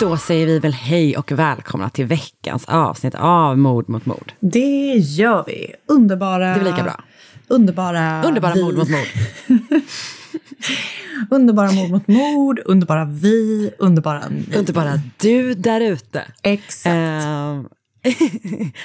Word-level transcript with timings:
Då 0.00 0.16
säger 0.16 0.46
vi 0.46 0.58
väl 0.58 0.72
hej 0.72 1.16
och 1.16 1.32
välkomna 1.32 1.90
till 1.90 2.06
veckans 2.06 2.64
avsnitt 2.64 3.14
av 3.14 3.58
Mord 3.58 3.88
mot 3.88 4.06
mord. 4.06 4.32
Det 4.40 4.94
gör 4.96 5.44
vi. 5.46 5.74
Underbara... 5.86 6.46
Det 6.54 6.60
väl 6.60 6.72
lika 6.72 6.82
bra. 6.82 7.00
Underbara... 7.48 8.22
Underbara 8.24 8.54
vi. 8.54 8.62
mord 8.62 8.74
mot 8.76 8.88
mord. 8.90 9.06
underbara 11.30 11.72
mord 11.72 11.90
mot 11.90 12.08
mord, 12.08 12.60
underbara 12.64 13.04
vi, 13.04 13.70
underbara 13.78 14.22
ni. 14.28 14.56
Underbara 14.56 15.00
du 15.20 15.54
där 15.54 15.80
ute. 15.80 16.24
Exakt. 16.42 16.86
Ehm, 16.86 17.68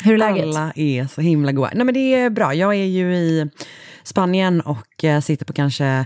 Hur 0.03 0.13
är 0.13 0.17
läget? 0.17 0.43
Alla 0.45 0.71
är 0.75 1.07
så 1.07 1.21
himla 1.21 1.51
goa. 1.51 1.69
Nej 1.73 1.85
men 1.85 1.93
det 1.93 2.13
är 2.15 2.29
bra. 2.29 2.53
Jag 2.53 2.75
är 2.75 2.85
ju 2.85 3.15
i 3.15 3.49
Spanien 4.03 4.61
och 4.61 5.03
eh, 5.03 5.21
sitter 5.21 5.45
på 5.45 5.53
kanske, 5.53 6.05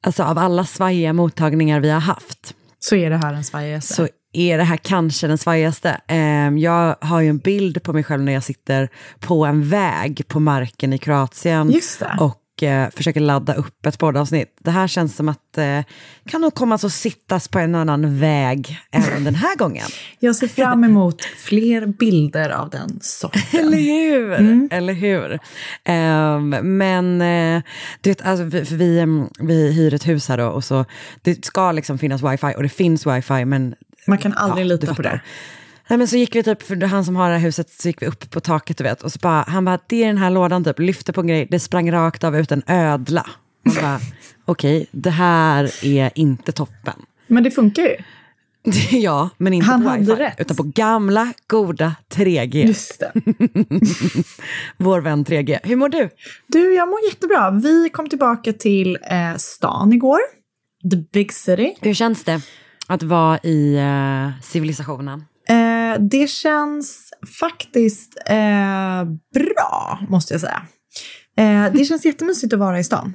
alltså 0.00 0.22
av 0.22 0.38
alla 0.38 0.64
svajiga 0.64 1.12
mottagningar 1.12 1.80
vi 1.80 1.90
har 1.90 2.00
haft, 2.00 2.54
Så 2.78 2.96
är 2.96 3.10
det 3.10 3.16
här 3.16 3.34
en 3.34 3.44
svajigaste. 3.44 3.94
så 3.94 4.08
är 4.34 4.58
det 4.58 4.64
här 4.64 4.76
kanske 4.76 5.26
den 5.26 5.38
svajigaste. 5.38 6.00
Ehm, 6.08 6.58
jag 6.58 6.96
har 7.00 7.20
ju 7.20 7.28
en 7.28 7.38
bild 7.38 7.82
på 7.82 7.92
mig 7.92 8.04
själv 8.04 8.22
när 8.22 8.32
jag 8.32 8.42
sitter 8.42 8.88
på 9.20 9.44
en 9.44 9.68
väg 9.68 10.28
på 10.28 10.40
marken 10.40 10.92
i 10.92 10.98
Kroatien. 10.98 11.80
Och 12.20 12.62
eh, 12.62 12.90
försöker 12.90 13.20
ladda 13.20 13.54
upp 13.54 13.86
ett 13.86 13.98
poddavsnitt. 13.98 14.56
Det 14.60 14.70
här 14.70 14.88
känns 14.88 15.16
som 15.16 15.28
att 15.28 15.58
eh, 15.58 15.80
kan 16.28 16.40
nog 16.40 16.54
komma 16.54 16.74
att 16.74 16.92
sittas 16.92 17.48
på 17.48 17.58
en 17.58 17.74
annan 17.74 18.18
väg 18.18 18.78
även 18.90 19.24
den 19.24 19.34
här 19.34 19.56
gången. 19.56 19.86
Jag 20.18 20.36
ser 20.36 20.48
fram 20.48 20.84
emot 20.84 21.24
fler 21.24 21.86
bilder 21.86 22.50
av 22.50 22.70
den 22.70 22.98
sorten. 23.00 23.42
Eller 23.60 23.78
hur? 23.78 24.32
Mm. 24.32 24.68
Eller 24.72 24.92
hur? 24.92 25.38
Ehm, 25.84 26.48
men 26.78 27.20
eh, 27.20 27.62
du 28.00 28.10
vet, 28.10 28.22
alltså, 28.22 28.44
vi, 28.44 28.60
vi, 28.60 28.98
em, 28.98 29.28
vi 29.38 29.72
hyr 29.72 29.94
ett 29.94 30.08
hus 30.08 30.28
här 30.28 30.38
då 30.38 30.46
och 30.46 30.64
så 30.64 30.84
det 31.22 31.44
ska 31.44 31.72
liksom 31.72 31.98
finnas 31.98 32.22
wifi 32.22 32.54
och 32.56 32.62
det 32.62 32.68
finns 32.68 33.06
wifi 33.06 33.44
men 33.44 33.74
Man 34.06 34.18
kan 34.18 34.32
aldrig 34.32 34.66
Ja, 34.66 34.68
lita 34.68 34.94
på 34.94 35.02
det. 35.02 35.20
Nej, 35.88 35.98
men 35.98 36.08
så 36.08 36.16
gick 36.16 36.36
vi 36.36 36.42
typ, 36.42 36.62
för 36.62 36.80
han 36.86 37.04
som 37.04 37.16
har 37.16 37.30
det 37.30 37.36
här 37.36 37.42
huset, 37.44 37.70
så 37.70 37.88
gick 37.88 38.02
vi 38.02 38.06
upp 38.06 38.30
på 38.30 38.40
taket 38.40 38.78
du 38.78 38.84
vet, 38.84 39.02
och 39.02 39.12
så 39.12 39.18
bara, 39.22 39.44
han 39.48 39.64
bara, 39.64 39.78
det 39.86 40.02
är 40.02 40.06
den 40.06 40.18
här 40.18 40.30
lådan 40.30 40.64
typ, 40.64 40.78
lyfte 40.78 41.12
på 41.12 41.20
en 41.20 41.26
grej, 41.26 41.46
det 41.50 41.60
sprang 41.60 41.92
rakt 41.92 42.24
av 42.24 42.36
ut 42.36 42.52
en 42.52 42.62
ödla. 42.66 43.26
Man 43.64 43.74
bara, 43.74 44.00
okej, 44.44 44.86
det 44.90 45.10
här 45.10 45.84
är 45.84 46.10
inte 46.14 46.52
toppen. 46.52 46.94
Men 47.26 47.42
det 47.44 47.50
funkar 47.50 47.82
ju. 47.82 47.96
ja, 48.98 49.30
men 49.38 49.52
inte 49.52 49.66
Han 49.66 49.82
på 49.82 49.88
hade 49.88 50.00
wifi, 50.00 50.14
rätt. 50.14 50.40
utan 50.40 50.56
på 50.56 50.62
gamla, 50.62 51.32
goda 51.46 51.94
3G. 52.14 52.66
Just 52.66 53.00
det. 53.00 53.12
Vår 54.76 55.00
vän 55.00 55.24
3G. 55.24 55.58
Hur 55.62 55.76
mår 55.76 55.88
du? 55.88 56.10
Du, 56.46 56.74
jag 56.74 56.88
mår 56.88 56.98
jättebra. 57.10 57.50
Vi 57.50 57.88
kom 57.92 58.08
tillbaka 58.08 58.52
till 58.52 58.98
eh, 59.10 59.36
stan 59.36 59.92
igår. 59.92 60.18
The 60.90 60.96
big 61.12 61.32
city. 61.32 61.74
Hur 61.80 61.94
känns 61.94 62.24
det 62.24 62.40
att 62.86 63.02
vara 63.02 63.38
i 63.38 63.76
eh, 63.76 64.40
civilisationen? 64.42 65.24
Eh, 65.48 66.00
det 66.00 66.30
känns 66.30 67.10
faktiskt 67.40 68.22
eh, 68.26 69.04
bra, 69.34 69.98
måste 70.08 70.34
jag 70.34 70.40
säga. 70.40 70.62
Eh, 71.36 71.72
det 71.72 71.84
känns 71.84 72.04
jättemysigt 72.04 72.52
att 72.52 72.58
vara 72.58 72.78
i 72.78 72.84
stan. 72.84 73.14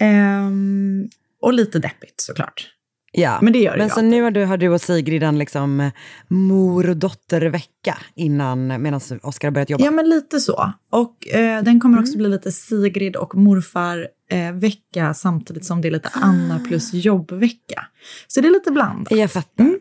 Ehm, 0.00 1.08
och 1.42 1.52
lite 1.52 1.78
deppigt 1.78 2.20
såklart. 2.20 2.68
Ja, 3.12 3.38
Men 3.42 3.52
det 3.52 3.58
gör 3.58 3.72
det 3.72 3.78
Men 3.78 3.90
så 3.90 4.02
nu 4.02 4.22
har 4.22 4.30
du, 4.30 4.44
har 4.44 4.56
du 4.56 4.68
och 4.68 4.80
Sigrid 4.80 5.22
en 5.22 5.38
liksom 5.38 5.80
eh, 5.80 5.92
mor 6.28 6.90
och 6.90 6.96
dottervecka 6.96 7.98
innan, 8.14 8.82
medan 8.82 9.00
Oskar 9.22 9.48
har 9.48 9.52
börjat 9.52 9.70
jobba. 9.70 9.84
Ja, 9.84 9.90
men 9.90 10.08
lite 10.08 10.40
så. 10.40 10.72
Och 10.90 11.28
eh, 11.28 11.62
den 11.62 11.80
kommer 11.80 12.00
också 12.00 12.18
bli 12.18 12.28
lite 12.28 12.52
Sigrid 12.52 13.16
och 13.16 13.34
morfar-vecka 13.34 15.14
samtidigt 15.14 15.64
som 15.64 15.80
det 15.80 15.88
är 15.88 15.92
lite 15.92 16.10
Anna 16.12 16.58
plus 16.58 16.94
jobbvecka. 16.94 17.86
Så 18.26 18.40
det 18.40 18.48
är 18.48 18.52
lite 18.52 18.70
blandat. 18.70 19.18
Jag 19.18 19.30
fattar. 19.30 19.78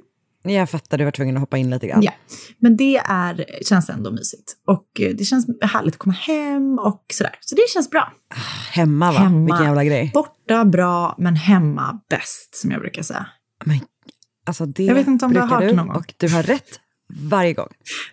Jag 0.49 0.69
fattar, 0.69 0.97
du 0.97 1.03
var 1.03 1.11
tvungen 1.11 1.35
att 1.37 1.41
hoppa 1.41 1.57
in 1.57 1.69
lite 1.69 1.87
grann. 1.87 2.03
Ja, 2.03 2.11
men 2.59 2.77
det 2.77 2.97
är, 2.97 3.45
känns 3.69 3.89
ändå 3.89 4.11
mysigt. 4.11 4.53
Och 4.67 4.87
eh, 4.99 5.15
det 5.15 5.23
känns 5.23 5.47
härligt 5.61 5.93
att 5.93 5.99
komma 5.99 6.13
hem 6.13 6.79
och 6.79 7.05
sådär. 7.13 7.35
Så 7.41 7.55
det 7.55 7.69
känns 7.73 7.89
bra. 7.89 8.13
Hemma 8.71 9.11
va? 9.11 9.19
Hemma. 9.19 9.45
Vilken 9.45 9.65
jävla 9.65 9.83
grej. 9.83 10.11
Borta 10.13 10.65
bra, 10.65 11.15
men 11.17 11.35
hemma 11.35 11.99
bäst, 12.09 12.55
som 12.55 12.71
jag 12.71 12.79
brukar 12.81 13.01
säga. 13.03 13.27
Men, 13.65 13.79
alltså 14.45 14.65
det 14.65 14.83
Jag 14.83 14.95
vet 14.95 15.07
inte 15.07 15.25
om 15.25 15.33
du 15.33 15.39
har 15.39 15.47
hört 15.47 15.59
det 15.61 15.73
någon 15.73 15.87
gång. 15.87 15.95
Och 15.95 16.13
du 16.17 16.29
har 16.29 16.43
rätt 16.43 16.79
varje 17.13 17.53
gång. 17.53 17.69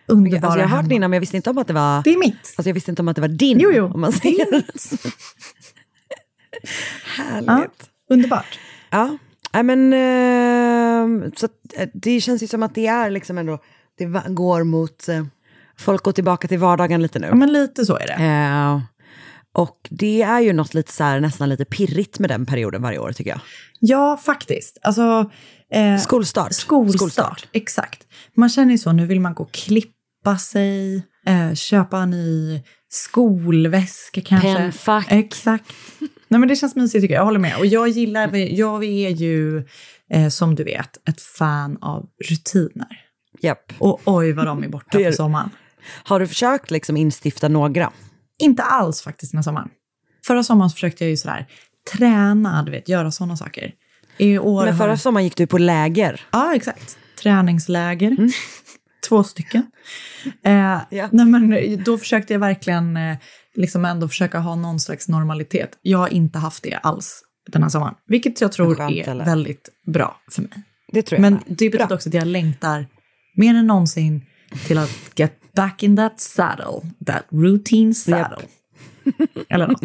Underbara 0.09 0.47
Alltså 0.47 0.61
jag 0.61 0.69
har 0.69 0.77
hört 0.77 0.89
det 0.89 0.95
innan 0.95 1.11
men 1.11 1.17
jag 1.17 1.21
visste 1.21 1.37
inte 1.37 1.51
om 1.51 1.59
att 1.59 1.67
det 1.67 1.73
var... 1.73 2.03
Det 2.03 2.11
är 2.13 2.19
mitt. 2.19 2.55
Alltså 2.57 2.69
jag 2.69 2.75
visste 2.75 2.91
inte 2.91 3.03
om 3.03 3.09
att 3.09 3.17
det 3.17 3.21
var 3.21 3.29
din. 3.29 3.59
Jo, 3.61 3.71
jo. 3.75 3.91
Om 3.95 4.01
man 4.01 4.11
Det 4.11 4.17
säger. 4.19 4.47
är 4.47 4.53
mitt. 4.57 4.93
Härligt. 7.05 7.47
Ja, 7.47 7.69
underbart. 8.11 8.59
Ja, 8.91 9.19
Nej, 9.55 9.63
men 9.63 9.93
så 11.37 11.49
eh, 11.77 11.89
det 11.95 12.21
känns 12.21 12.43
ju 12.43 12.47
som 12.47 12.63
att 12.63 12.75
det 12.75 12.87
är 12.87 13.11
liksom 13.11 13.39
ändå, 13.39 13.59
det 13.99 14.05
går 14.29 14.65
mot, 14.65 15.09
eh, 15.09 15.25
folk 15.79 16.03
går 16.03 16.13
tillbaka 16.13 16.49
till 16.49 16.59
vardagen 16.59 17.03
lite 17.03 17.19
nu. 17.19 17.27
Ja, 17.27 17.35
men 17.35 17.53
lite 17.53 17.87
så 17.87 17.97
är 17.97 18.07
det. 18.07 18.25
Eh, 18.25 18.81
och 19.57 19.89
det 19.91 20.23
är 20.23 20.41
ju 20.41 20.53
något 20.53 20.75
lite 20.75 20.93
så 20.93 21.05
här, 21.05 21.21
nästan 21.21 21.49
lite 21.49 21.65
pirrigt 21.65 22.19
med 22.19 22.31
den 22.31 22.47
perioden 22.47 22.83
varje 22.83 22.99
år 22.99 23.13
tycker 23.13 23.31
jag. 23.31 23.41
Ja, 23.81 24.21
faktiskt. 24.25 24.79
Alltså, 24.83 25.31
eh, 25.71 25.99
Skolstart. 25.99 26.53
Skolstart, 26.53 27.49
exakt. 27.53 28.07
Man 28.37 28.49
känner 28.49 28.73
ju 28.73 28.79
så, 28.79 28.93
nu 28.93 29.07
vill 29.07 29.21
man 29.21 29.35
gå 29.35 29.43
och 29.43 29.53
klippa 29.53 30.39
sig, 30.39 30.97
eh, 31.27 31.55
köpa 31.55 31.99
en 31.99 32.11
ny 32.11 32.63
skolväska 32.89 34.21
kanske. 34.21 34.55
Pennfack. 34.55 35.07
Exakt. 35.09 35.65
Nej 36.29 36.41
men 36.41 36.49
det 36.49 36.57
känns 36.57 36.77
mysigt 36.77 37.03
tycker 37.03 37.15
jag, 37.15 37.21
jag 37.21 37.25
håller 37.25 37.39
med. 37.39 37.57
Och 37.59 37.67
jag 37.67 37.89
gillar, 37.89 38.37
jag 38.37 38.85
är 38.85 39.11
ju 39.11 39.65
eh, 40.13 40.29
som 40.29 40.55
du 40.55 40.65
vet 40.65 41.09
ett 41.09 41.21
fan 41.21 41.79
av 41.81 42.07
rutiner. 42.31 43.01
Japp. 43.41 43.73
Och 43.79 44.01
oj 44.05 44.33
vad 44.33 44.47
de 44.47 44.65
är 44.65 44.69
borta 44.69 45.01
är- 45.01 45.07
på 45.07 45.13
sommaren. 45.13 45.51
Har 46.05 46.21
du 46.21 46.27
försökt 46.27 46.71
liksom 46.71 46.97
instifta 46.97 47.49
några? 47.49 47.93
Inte 48.39 48.63
alls 48.63 49.03
faktiskt 49.03 49.33
den 49.33 49.39
här 49.39 49.43
sommaren. 49.43 49.69
Förra 50.27 50.43
sommaren 50.43 50.71
försökte 50.71 51.05
jag 51.05 51.11
ju 51.11 51.17
sådär 51.17 51.47
träna, 51.93 52.63
du 52.63 52.71
vet, 52.71 52.89
göra 52.89 53.11
sådana 53.11 53.37
saker. 53.37 53.73
I 54.19 54.39
år 54.39 54.65
Men 54.65 54.75
har- 54.75 54.79
förra 54.87 54.97
sommaren 54.97 55.25
gick 55.25 55.37
du 55.37 55.47
på 55.47 55.59
läger. 55.59 56.21
Ja, 56.33 56.55
exakt. 56.55 56.99
Träningsläger. 57.23 58.17
två 59.09 59.25
stycken. 59.25 59.63
Eh, 60.45 60.53
Ja. 60.91 61.09
nej, 61.13 61.27
men 61.27 61.57
då 61.85 61.99
försökte 61.99 62.33
jag 62.33 62.41
verkligen 62.41 62.97
eh, 62.97 63.17
liksom 63.55 63.85
ändå 63.85 64.09
försöka 64.09 64.39
ha 64.39 64.55
någon 64.55 64.81
slags 64.81 65.09
normalitet. 65.09 65.79
Jag 65.83 65.99
har 65.99 66.09
inte 66.09 66.39
haft 66.39 66.63
det 66.63 66.75
alls 66.83 67.23
den 67.53 67.63
här 67.63 67.71
sommaren, 67.71 67.95
vilket 68.07 68.41
jag 68.41 68.53
tror 68.53 68.81
är 68.81 69.09
eller? 69.09 69.25
väldigt 69.25 69.69
bra 69.87 70.17
för 70.31 70.43
mig. 70.43 70.51
Det 70.93 71.03
tror 71.03 71.17
jag. 71.17 71.23
Men 71.23 71.33
med. 71.33 71.43
det 71.47 71.71
betyder 71.71 71.95
också 71.95 72.09
att 72.09 72.15
jag 72.15 72.27
längtar 72.27 72.87
mer 73.37 73.55
än 73.55 73.67
någonsin 73.67 74.23
till 74.67 74.79
att 74.79 74.91
get 75.17 75.33
back 75.57 75.83
in 75.83 75.97
that 75.97 76.21
saddle, 76.21 76.81
that 77.07 77.25
routine 77.31 77.95
saddle. 77.95 78.47
Eller 79.49 79.69
något. 79.69 79.83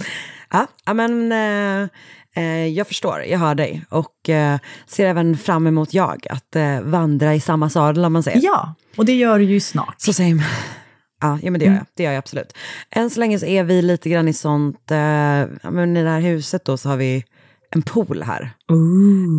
Ja, 0.50 0.66
ja, 0.84 0.94
men 0.94 1.32
eh, 1.32 1.88
eh, 2.36 2.66
jag 2.66 2.86
förstår, 2.86 3.22
jag 3.22 3.38
hör 3.38 3.54
dig. 3.54 3.84
Och 3.88 4.28
eh, 4.28 4.58
ser 4.86 5.06
även 5.06 5.36
fram 5.36 5.66
emot 5.66 5.94
jag, 5.94 6.26
att 6.30 6.56
eh, 6.56 6.80
vandra 6.80 7.34
i 7.34 7.40
samma 7.40 7.70
sadel 7.70 8.04
om 8.04 8.12
man 8.12 8.22
säger. 8.22 8.40
Ja, 8.42 8.74
och 8.96 9.04
det 9.04 9.14
gör 9.14 9.38
du 9.38 9.44
ju 9.44 9.60
snart. 9.60 9.94
Så 9.98 10.12
same. 10.12 10.44
Ja, 11.20 11.38
ja 11.42 11.50
men 11.50 11.58
det 11.60 11.66
gör 11.66 11.72
jag. 11.72 11.86
Det 11.94 12.02
gör 12.02 12.12
jag 12.12 12.18
absolut. 12.18 12.52
Än 12.90 13.10
så 13.10 13.20
länge 13.20 13.38
så 13.38 13.46
är 13.46 13.64
vi 13.64 13.82
lite 13.82 14.10
grann 14.10 14.28
i 14.28 14.32
sånt, 14.32 14.90
eh, 14.90 14.98
ja, 14.98 15.70
men 15.70 15.96
i 15.96 16.02
det 16.02 16.10
här 16.10 16.20
huset 16.20 16.64
då 16.64 16.76
så 16.76 16.88
har 16.88 16.96
vi 16.96 17.24
en 17.70 17.82
pool 17.82 18.22
här. 18.22 18.50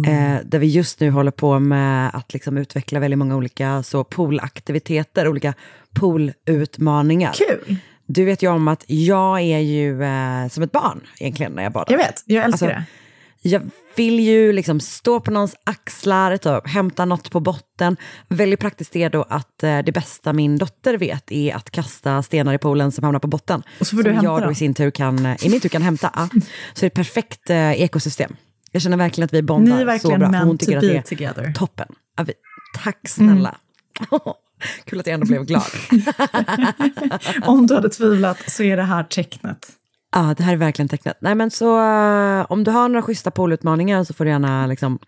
Eh, 0.07 0.39
där 0.45 0.59
vi 0.59 0.67
just 0.67 0.99
nu 0.99 1.09
håller 1.09 1.31
på 1.31 1.59
med 1.59 2.11
att 2.13 2.33
liksom 2.33 2.57
utveckla 2.57 2.99
väldigt 2.99 3.17
många 3.17 3.35
olika 3.35 3.83
så 3.83 4.03
poolaktiviteter, 4.03 5.27
olika 5.27 5.53
poolutmaningar. 5.93 7.33
Kul! 7.33 7.75
Du 8.05 8.25
vet 8.25 8.43
ju 8.43 8.47
om 8.51 8.67
att 8.67 8.83
jag 8.87 9.41
är 9.41 9.59
ju 9.59 10.03
eh, 10.03 10.47
som 10.47 10.63
ett 10.63 10.71
barn 10.71 11.01
egentligen 11.19 11.51
när 11.51 11.63
jag 11.63 11.71
badar. 11.71 11.91
Jag 11.93 11.97
vet, 11.97 12.23
jag 12.25 12.45
älskar 12.45 12.51
Alltså, 12.51 12.65
det. 12.65 12.83
Jag 13.41 13.69
vill 13.95 14.19
ju 14.19 14.53
liksom 14.53 14.79
stå 14.79 15.19
på 15.19 15.31
någons 15.31 15.55
axlar, 15.63 16.37
typ, 16.37 16.67
hämta 16.67 17.05
något 17.05 17.31
på 17.31 17.39
botten. 17.39 17.97
Väldigt 18.27 18.59
praktiskt 18.59 18.95
är 18.95 19.09
då 19.09 19.23
att 19.29 19.63
eh, 19.63 19.79
det 19.79 19.91
bästa 19.91 20.33
min 20.33 20.57
dotter 20.57 20.97
vet 20.97 21.31
är 21.31 21.55
att 21.55 21.71
kasta 21.71 22.23
stenar 22.23 22.53
i 22.53 22.57
poolen 22.57 22.91
som 22.91 23.03
hamnar 23.03 23.19
på 23.19 23.27
botten. 23.27 23.63
Och 23.79 23.87
så 23.87 23.95
får 23.95 24.03
som 24.03 24.11
du 24.11 24.15
hämta 24.15 24.31
jag 24.31 24.43
då 24.43 24.51
i 24.51 24.55
sin 24.55 24.73
tur 24.73 24.91
kan, 24.91 25.25
eh, 25.25 25.45
i 25.45 25.49
min 25.49 25.61
tur 25.61 25.69
kan 25.69 25.81
hämta. 25.81 26.29
Så 26.73 26.79
det 26.79 26.85
är 26.85 26.87
ett 26.87 26.93
perfekt 26.93 27.49
eh, 27.49 27.81
ekosystem. 27.81 28.35
Jag 28.71 28.81
känner 28.81 28.97
verkligen 28.97 29.25
att 29.25 29.33
vi 29.33 29.41
bondar 29.41 29.85
Ni 29.85 29.93
är 29.93 29.97
så 29.97 30.17
bra. 30.17 30.27
Hon 30.27 30.57
tycker 30.57 30.77
att 30.77 30.81
det 30.81 30.97
är 30.97 31.01
together. 31.01 31.53
toppen. 31.53 31.87
Vi, 32.25 32.33
tack 32.83 33.09
snälla. 33.09 33.57
Mm. 34.11 34.19
Kul 34.85 34.99
att 34.99 35.07
jag 35.07 35.13
ändå 35.13 35.25
blev 35.25 35.45
glad. 35.45 35.63
Om 37.41 37.67
du 37.67 37.75
hade 37.75 37.89
tvivlat 37.89 38.37
så 38.47 38.63
är 38.63 38.77
det 38.77 38.83
här 38.83 39.03
tecknet. 39.03 39.71
Ja, 40.17 40.33
det 40.37 40.43
här 40.43 40.53
är 40.53 40.57
verkligen 40.57 40.89
tecknet. 40.89 41.17
Nej, 41.21 41.35
men 41.35 41.51
så 41.51 41.79
eh, 41.79 42.45
om 42.49 42.63
du 42.63 42.71
har 42.71 42.89
några 42.89 43.01
schyssta 43.01 43.31
poolutmaningar 43.31 44.03
så 44.03 44.13
får 44.13 44.25
du 44.25 44.31
gärna 44.31 44.67
liksom 44.67 44.99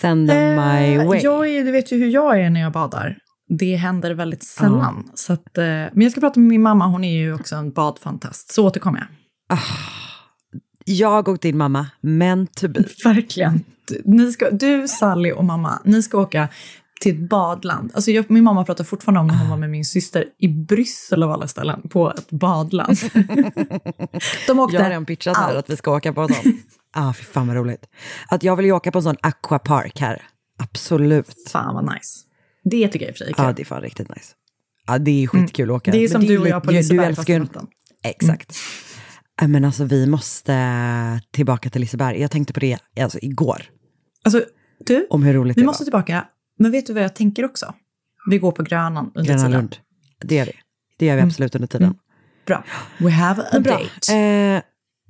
send 0.00 0.28
them 0.28 0.54
my 0.54 0.94
Eh, 0.96 1.06
way. 1.08 1.20
jag 1.22 1.48
är, 1.48 1.64
du 1.64 1.70
vet 1.72 1.92
ju 1.92 1.98
hur 1.98 2.08
jag 2.08 2.40
är 2.40 2.50
när 2.50 2.60
jag 2.60 2.72
badar. 2.72 3.18
Det 3.48 3.76
händer 3.76 4.14
väldigt 4.14 4.42
sällan. 4.44 5.10
Så 5.14 5.32
att, 5.32 5.58
eh, 5.58 5.64
men 5.64 6.00
jag 6.00 6.12
ska 6.12 6.20
prata 6.20 6.40
med 6.40 6.48
min 6.48 6.62
mamma, 6.62 6.86
hon 6.86 7.04
är 7.04 7.18
ju 7.18 7.34
också 7.34 7.56
en 7.56 7.72
badfantast. 7.72 8.52
Så 8.52 8.66
återkommer 8.66 8.98
jag. 8.98 9.58
Jag 10.84 11.28
och 11.28 11.38
din 11.38 11.56
mamma, 11.56 11.86
meant 12.00 12.54
to 12.54 12.68
be. 12.68 12.84
Verkligen. 13.04 13.64
Du, 13.88 14.02
ni 14.04 14.32
ska, 14.32 14.50
du, 14.50 14.88
Sally 14.88 15.32
och 15.32 15.44
mamma, 15.44 15.78
ni 15.84 16.02
ska 16.02 16.18
åka 16.18 16.48
till 17.00 17.14
ett 17.22 17.28
badland. 17.30 17.90
Alltså 17.94 18.10
jag, 18.10 18.30
min 18.30 18.44
mamma 18.44 18.64
pratar 18.64 18.84
fortfarande 18.84 19.20
om 19.20 19.26
när 19.26 19.34
hon 19.34 19.50
var 19.50 19.56
med 19.56 19.70
min 19.70 19.84
syster 19.84 20.24
i 20.38 20.48
Bryssel 20.48 21.22
av 21.22 21.30
alla 21.30 21.48
ställen, 21.48 21.88
på 21.88 22.10
ett 22.12 22.30
badland. 22.30 22.96
De 24.46 24.58
åkte 24.58 24.76
Jag 24.76 24.82
har 24.82 24.88
redan 24.90 25.06
pitchat 25.06 25.36
här 25.36 25.44
allt. 25.48 25.56
att 25.56 25.70
vi 25.70 25.76
ska 25.76 25.96
åka 25.96 26.12
på 26.12 26.20
en 26.20 26.28
sån. 26.34 26.58
Ah, 26.92 27.12
fy 27.12 27.22
fan 27.24 27.46
vad 27.46 27.56
roligt. 27.56 27.86
Att 28.28 28.42
jag 28.42 28.56
vill 28.56 28.66
ju 28.66 28.72
åka 28.72 28.92
på 28.92 28.98
en 28.98 29.02
sån 29.02 29.16
aquapark 29.20 30.00
här. 30.00 30.22
Absolut. 30.58 31.34
Fan 31.52 31.74
vad 31.74 31.84
nice. 31.84 32.18
Det 32.64 32.88
tycker 32.88 33.06
jag 33.06 33.10
i 33.10 33.12
och 33.12 33.16
för 33.18 33.24
sig 33.24 33.28
är 33.28 33.34
Ja, 33.42 33.46
kul. 33.46 33.54
det 33.56 33.62
är 33.62 33.64
fan 33.64 33.82
riktigt 33.82 34.08
nice. 34.08 34.32
Ja, 34.86 34.98
det 34.98 35.22
är 35.22 35.26
skitkul 35.26 35.70
att 35.70 35.76
åka. 35.76 35.90
Det 35.90 36.04
är 36.04 36.08
som 36.08 36.20
du 36.24 36.38
och 36.38 36.48
jag 36.48 36.62
på 36.62 36.70
Liseberg 36.70 37.08
ju- 37.08 37.14
fast 37.14 37.28
i 37.30 37.38
natten. 37.38 37.66
Exakt. 38.04 38.56
Ja, 39.40 39.46
Men 39.48 39.64
alltså 39.64 39.84
vi 39.84 40.06
måste 40.06 41.20
tillbaka 41.32 41.70
till 41.70 41.80
Liseberg. 41.80 42.20
Jag 42.20 42.30
tänkte 42.30 42.52
på 42.52 42.60
det 42.60 42.78
alltså, 43.00 43.18
igår. 43.22 43.62
Alltså, 44.24 44.42
du, 44.86 45.06
Om 45.10 45.22
hur 45.22 45.32
roligt 45.34 45.58
vi 45.58 45.64
måste 45.64 45.82
var. 45.82 45.84
tillbaka. 45.86 46.24
Men 46.58 46.70
vet 46.70 46.86
du 46.86 46.92
vad 46.92 47.02
jag 47.02 47.14
tänker 47.14 47.44
också? 47.44 47.74
Vi 48.30 48.38
går 48.38 48.52
på 48.52 48.62
Grönan 48.62 49.10
under 49.14 49.28
Gröna 49.28 49.38
tiden. 49.38 49.52
Lund. 49.52 49.76
Det 50.20 50.34
gör 50.34 50.46
vi. 50.46 50.52
Det 50.98 51.06
gör 51.06 51.16
vi 51.16 51.22
absolut 51.22 51.54
under 51.54 51.68
tiden. 51.68 51.94
Bra. 52.46 52.64
We 52.98 53.10
have 53.10 53.42
a 53.42 53.58
date. 53.58 54.14
Eh, 54.14 54.62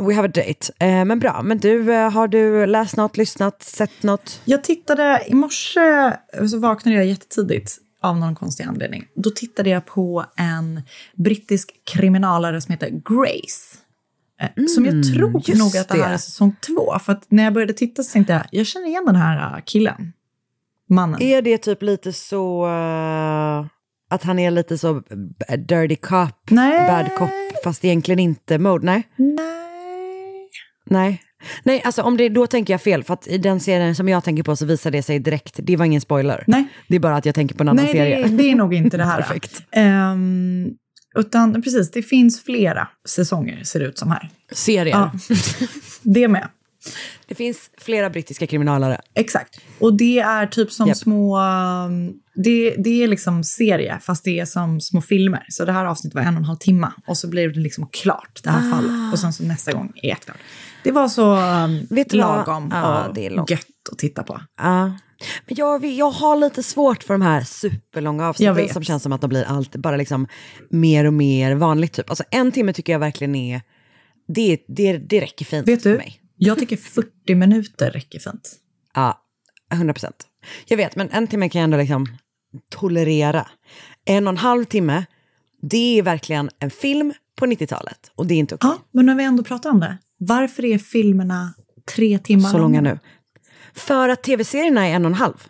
we 0.07 0.15
have 0.15 0.29
a 0.29 0.33
date. 0.35 0.73
Eh, 0.87 1.05
men 1.05 1.19
bra. 1.19 1.43
Men 1.43 1.59
du, 1.59 1.95
eh, 1.95 2.11
har 2.11 2.29
du 2.29 2.67
läst 2.67 2.97
något, 2.97 3.17
lyssnat, 3.17 3.63
sett 3.63 4.03
något? 4.03 4.41
Jag 4.45 4.65
tittade, 4.65 5.23
i 5.27 5.35
morse 5.35 6.13
så 6.51 6.59
vaknade 6.59 6.97
jag 6.97 7.07
jättetidigt 7.07 7.79
av 8.01 8.17
någon 8.17 8.35
konstig 8.35 8.65
anledning. 8.65 9.07
Då 9.15 9.31
tittade 9.31 9.71
jag 9.71 9.87
på 9.87 10.25
en 10.37 10.83
brittisk 11.17 11.73
kriminalare 11.85 12.61
som 12.61 12.73
heter 12.73 12.89
Grace. 12.89 13.77
Eh, 14.41 14.65
som 14.67 14.85
jag 14.87 15.05
tror 15.15 15.29
Mm, 15.29 15.43
just 15.45 15.59
nog 15.59 15.77
att 15.77 15.89
det 15.89 16.03
här 16.03 16.13
är 16.13 16.19
säsong 16.19 16.57
två. 16.67 16.99
För 16.99 17.13
att 17.13 17.25
när 17.29 17.45
jag 17.45 17.53
började 17.53 17.73
titta 17.73 18.03
så 18.03 18.13
tänkte 18.13 18.33
jag, 18.33 18.43
jag 18.51 18.67
känner 18.67 18.87
igen 18.87 19.05
den 19.07 19.17
här 19.17 19.57
eh, 19.57 19.63
killen. 19.65 20.13
Mannen. 20.89 21.23
Är 21.23 21.43
det 21.43 21.59
typ 21.59 21.83
lite 21.83 22.13
så 22.13 22.67
eh, 22.67 23.67
att 24.11 24.23
han 24.23 24.39
är 24.39 24.51
lite 24.51 24.79
så 24.79 25.03
dirty 25.69 25.97
cop, 25.97 26.51
Nej. 26.51 26.89
bad 26.89 27.15
cop, 27.19 27.31
fast 27.65 27.85
egentligen 27.85 28.19
inte 28.19 28.59
mode? 28.59 28.87
Nej. 28.87 29.03
Nej. 29.17 30.49
Nej. 30.91 31.23
Nej, 31.63 31.83
alltså 31.85 32.03
om 32.03 32.17
det, 32.17 32.29
då 32.29 32.47
tänker 32.47 32.75
jag 32.75 32.83
fel, 32.83 33.05
för 33.05 33.15
att 33.15 33.27
i 33.27 33.39
den 33.39 33.61
serien 33.61 33.95
som 33.95 34.09
jag 34.09 34.25
tänker 34.25 34.43
på 34.43 34.57
så 34.57 34.67
visar 34.67 34.91
det 34.91 35.03
sig 35.03 35.19
direkt, 35.19 35.55
det 35.63 35.77
var 35.77 35.85
ingen 35.85 36.01
spoiler. 36.01 36.45
Nej. 36.47 36.67
Det 36.89 36.97
är 36.97 37.01
bara 37.01 37.17
att 37.17 37.27
jag 37.27 37.35
tänker 37.35 37.55
på 37.55 37.63
en 37.63 37.69
annan 37.69 37.85
Nej, 37.85 37.95
serie. 37.95 38.23
det, 38.23 38.37
det 38.37 38.51
är 38.51 38.55
nog 38.55 38.75
inte 38.75 38.97
det 38.97 39.05
här. 39.05 39.17
Perfekt. 39.23 39.63
Ehm, 39.71 40.71
utan 41.17 41.63
precis, 41.63 41.91
det 41.91 42.03
finns 42.03 42.45
flera 42.45 42.89
säsonger 43.09 43.65
ser 43.65 43.81
det 43.81 43.87
ut 43.87 43.99
som 43.99 44.11
här. 44.11 44.31
Serier. 44.53 44.97
Ja. 44.97 45.13
Det 46.03 46.29
med. 46.29 46.49
Det 47.27 47.35
finns 47.35 47.71
flera 47.79 48.11
brittiska 48.11 48.47
kriminalare. 48.47 49.01
Exakt. 49.15 49.61
Och 49.79 49.97
det 49.97 50.19
är 50.19 50.47
typ 50.47 50.73
som 50.73 50.89
Japp. 50.89 50.97
små... 50.97 51.39
um, 51.39 52.13
Det, 52.35 52.75
det 52.79 53.03
är 53.03 53.09
liksom 53.09 53.45
serie, 53.45 53.99
fast 54.03 54.25
det 54.25 54.41
är 54.41 54.45
som 54.45 54.81
små 54.81 55.01
filmer. 55.01 55.45
Så 55.49 55.65
det 55.65 55.73
här 55.73 55.85
avsnittet 55.85 56.15
var 56.15 56.23
en 56.23 56.35
och 56.35 56.41
en 56.41 56.45
halv 56.45 56.57
timme. 56.57 56.93
Och 57.07 57.17
så 57.17 57.29
blir 57.29 57.49
det 57.49 57.61
liksom 57.61 57.89
klart, 57.93 58.41
det 58.43 58.51
här 58.51 58.71
fallet. 58.73 59.13
Och 59.13 59.19
sen 59.19 59.33
så 59.33 59.43
nästa 59.45 59.73
gång 59.73 59.93
är 60.03 60.13
ett 60.13 60.25
klart. 60.25 60.39
Det 60.85 60.93
var 60.93 61.09
så 61.09 61.37
um, 61.37 61.87
Vet 61.91 62.13
lagom 62.13 62.69
Ja, 62.73 63.07
och 63.07 63.15
det 63.15 63.23
gött 63.23 63.67
att 63.93 63.99
titta 63.99 64.23
på. 64.23 64.41
Ja. 64.59 64.85
Men 65.47 65.57
jag, 65.57 65.85
jag 65.85 66.11
har 66.11 66.37
lite 66.37 66.63
svårt 66.63 67.03
för 67.03 67.15
de 67.15 67.23
här 67.23 67.41
superlånga 67.41 68.29
avsnitten 68.29 68.69
som 68.69 68.85
känns 68.85 69.03
som 69.03 69.13
att 69.13 69.21
de 69.21 69.31
blir 69.31 69.45
allt 69.45 69.77
bara 69.77 69.97
liksom 69.97 70.27
mer 70.71 71.05
och 71.05 71.13
mer 71.13 71.55
vanligt. 71.55 71.93
Typ. 71.93 72.11
Alltså 72.11 72.25
en 72.31 72.53
timme 72.53 72.73
tycker 72.73 72.93
jag 72.93 73.01
verkligen 73.01 73.35
är, 73.35 73.61
det, 74.29 74.59
det, 74.69 74.99
det 74.99 75.21
räcker 75.21 75.45
fint 75.45 75.69
Vet 75.69 75.83
för 75.83 75.91
du, 75.91 75.97
mig. 75.97 76.21
Jag 76.39 76.59
tycker 76.59 76.77
40 76.77 77.35
minuter 77.35 77.91
räcker 77.91 78.19
fint. 78.19 78.57
Ja, 78.95 79.23
100 79.73 79.95
procent. 79.95 80.27
Jag 80.67 80.77
vet, 80.77 80.97
men 80.97 81.11
en 81.11 81.27
timme 81.27 81.49
kan 81.49 81.61
jag 81.61 81.65
ändå 81.65 81.77
liksom 81.77 82.07
tolerera. 82.71 83.47
En 84.05 84.27
och 84.27 84.33
en 84.33 84.39
halv 84.39 84.65
timme, 84.65 85.05
det 85.63 85.99
är 85.99 86.03
verkligen 86.03 86.51
en 86.59 86.71
film 86.71 87.13
på 87.37 87.47
90-talet. 87.47 88.11
Och 88.15 88.27
det 88.27 88.35
är 88.35 88.39
inte 88.39 88.55
okej. 88.55 88.71
Ja, 88.71 88.79
men 88.93 89.07
när 89.07 89.15
vi 89.15 89.25
ändå 89.25 89.43
pratar 89.43 89.71
om 89.71 89.81
det. 89.81 89.99
Varför 90.19 90.65
är 90.65 90.79
filmerna 90.79 91.55
tre 91.97 92.19
timmar 92.19 92.51
Så 92.51 92.59
långa 92.59 92.81
nu. 92.81 92.99
För 93.75 94.09
att 94.09 94.23
tv-serierna 94.23 94.87
är 94.87 94.95
en 94.95 95.05
och 95.05 95.11
en 95.11 95.15
halv. 95.15 95.47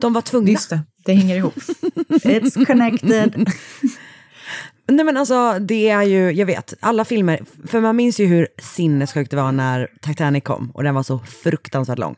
De 0.00 0.12
var 0.12 0.22
tvungna. 0.22 0.50
Just 0.50 0.70
det, 0.70 0.80
det 1.04 1.12
hänger 1.12 1.36
ihop. 1.36 1.54
It's 2.08 2.66
connected. 2.66 3.50
Nej 4.90 5.04
men 5.04 5.16
alltså 5.16 5.58
det 5.58 5.88
är 5.88 6.02
ju, 6.02 6.32
jag 6.32 6.46
vet, 6.46 6.74
alla 6.80 7.04
filmer, 7.04 7.40
för 7.66 7.80
man 7.80 7.96
minns 7.96 8.20
ju 8.20 8.26
hur 8.26 8.48
sinnessjukt 8.58 9.30
det 9.30 9.36
var 9.36 9.52
när 9.52 9.88
Titanic 10.02 10.44
kom 10.44 10.70
och 10.70 10.82
den 10.82 10.94
var 10.94 11.02
så 11.02 11.18
fruktansvärt 11.18 11.98
lång. 11.98 12.16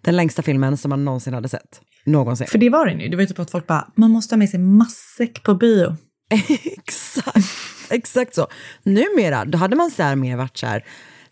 Den 0.00 0.16
längsta 0.16 0.42
filmen 0.42 0.76
som 0.76 0.88
man 0.88 1.04
någonsin 1.04 1.34
hade 1.34 1.48
sett. 1.48 1.80
Någonsin. 2.04 2.46
För 2.46 2.58
det 2.58 2.70
var 2.70 2.86
det 2.86 2.92
ju. 2.92 3.08
Det 3.08 3.16
var 3.16 3.20
ju 3.20 3.26
typ 3.26 3.38
att 3.38 3.50
folk 3.50 3.66
bara, 3.66 3.88
man 3.94 4.10
måste 4.10 4.34
ha 4.34 4.38
med 4.38 4.50
sig 4.50 4.60
matsäck 4.60 5.42
på 5.42 5.54
bio. 5.54 5.96
exakt, 6.76 7.48
exakt 7.90 8.34
så. 8.34 8.46
Numera, 8.82 9.44
då 9.44 9.58
hade 9.58 9.76
man 9.76 9.90
så 9.90 10.02
här 10.02 10.16
mer 10.16 10.36
varit 10.36 10.56
så 10.56 10.66
här, 10.66 10.84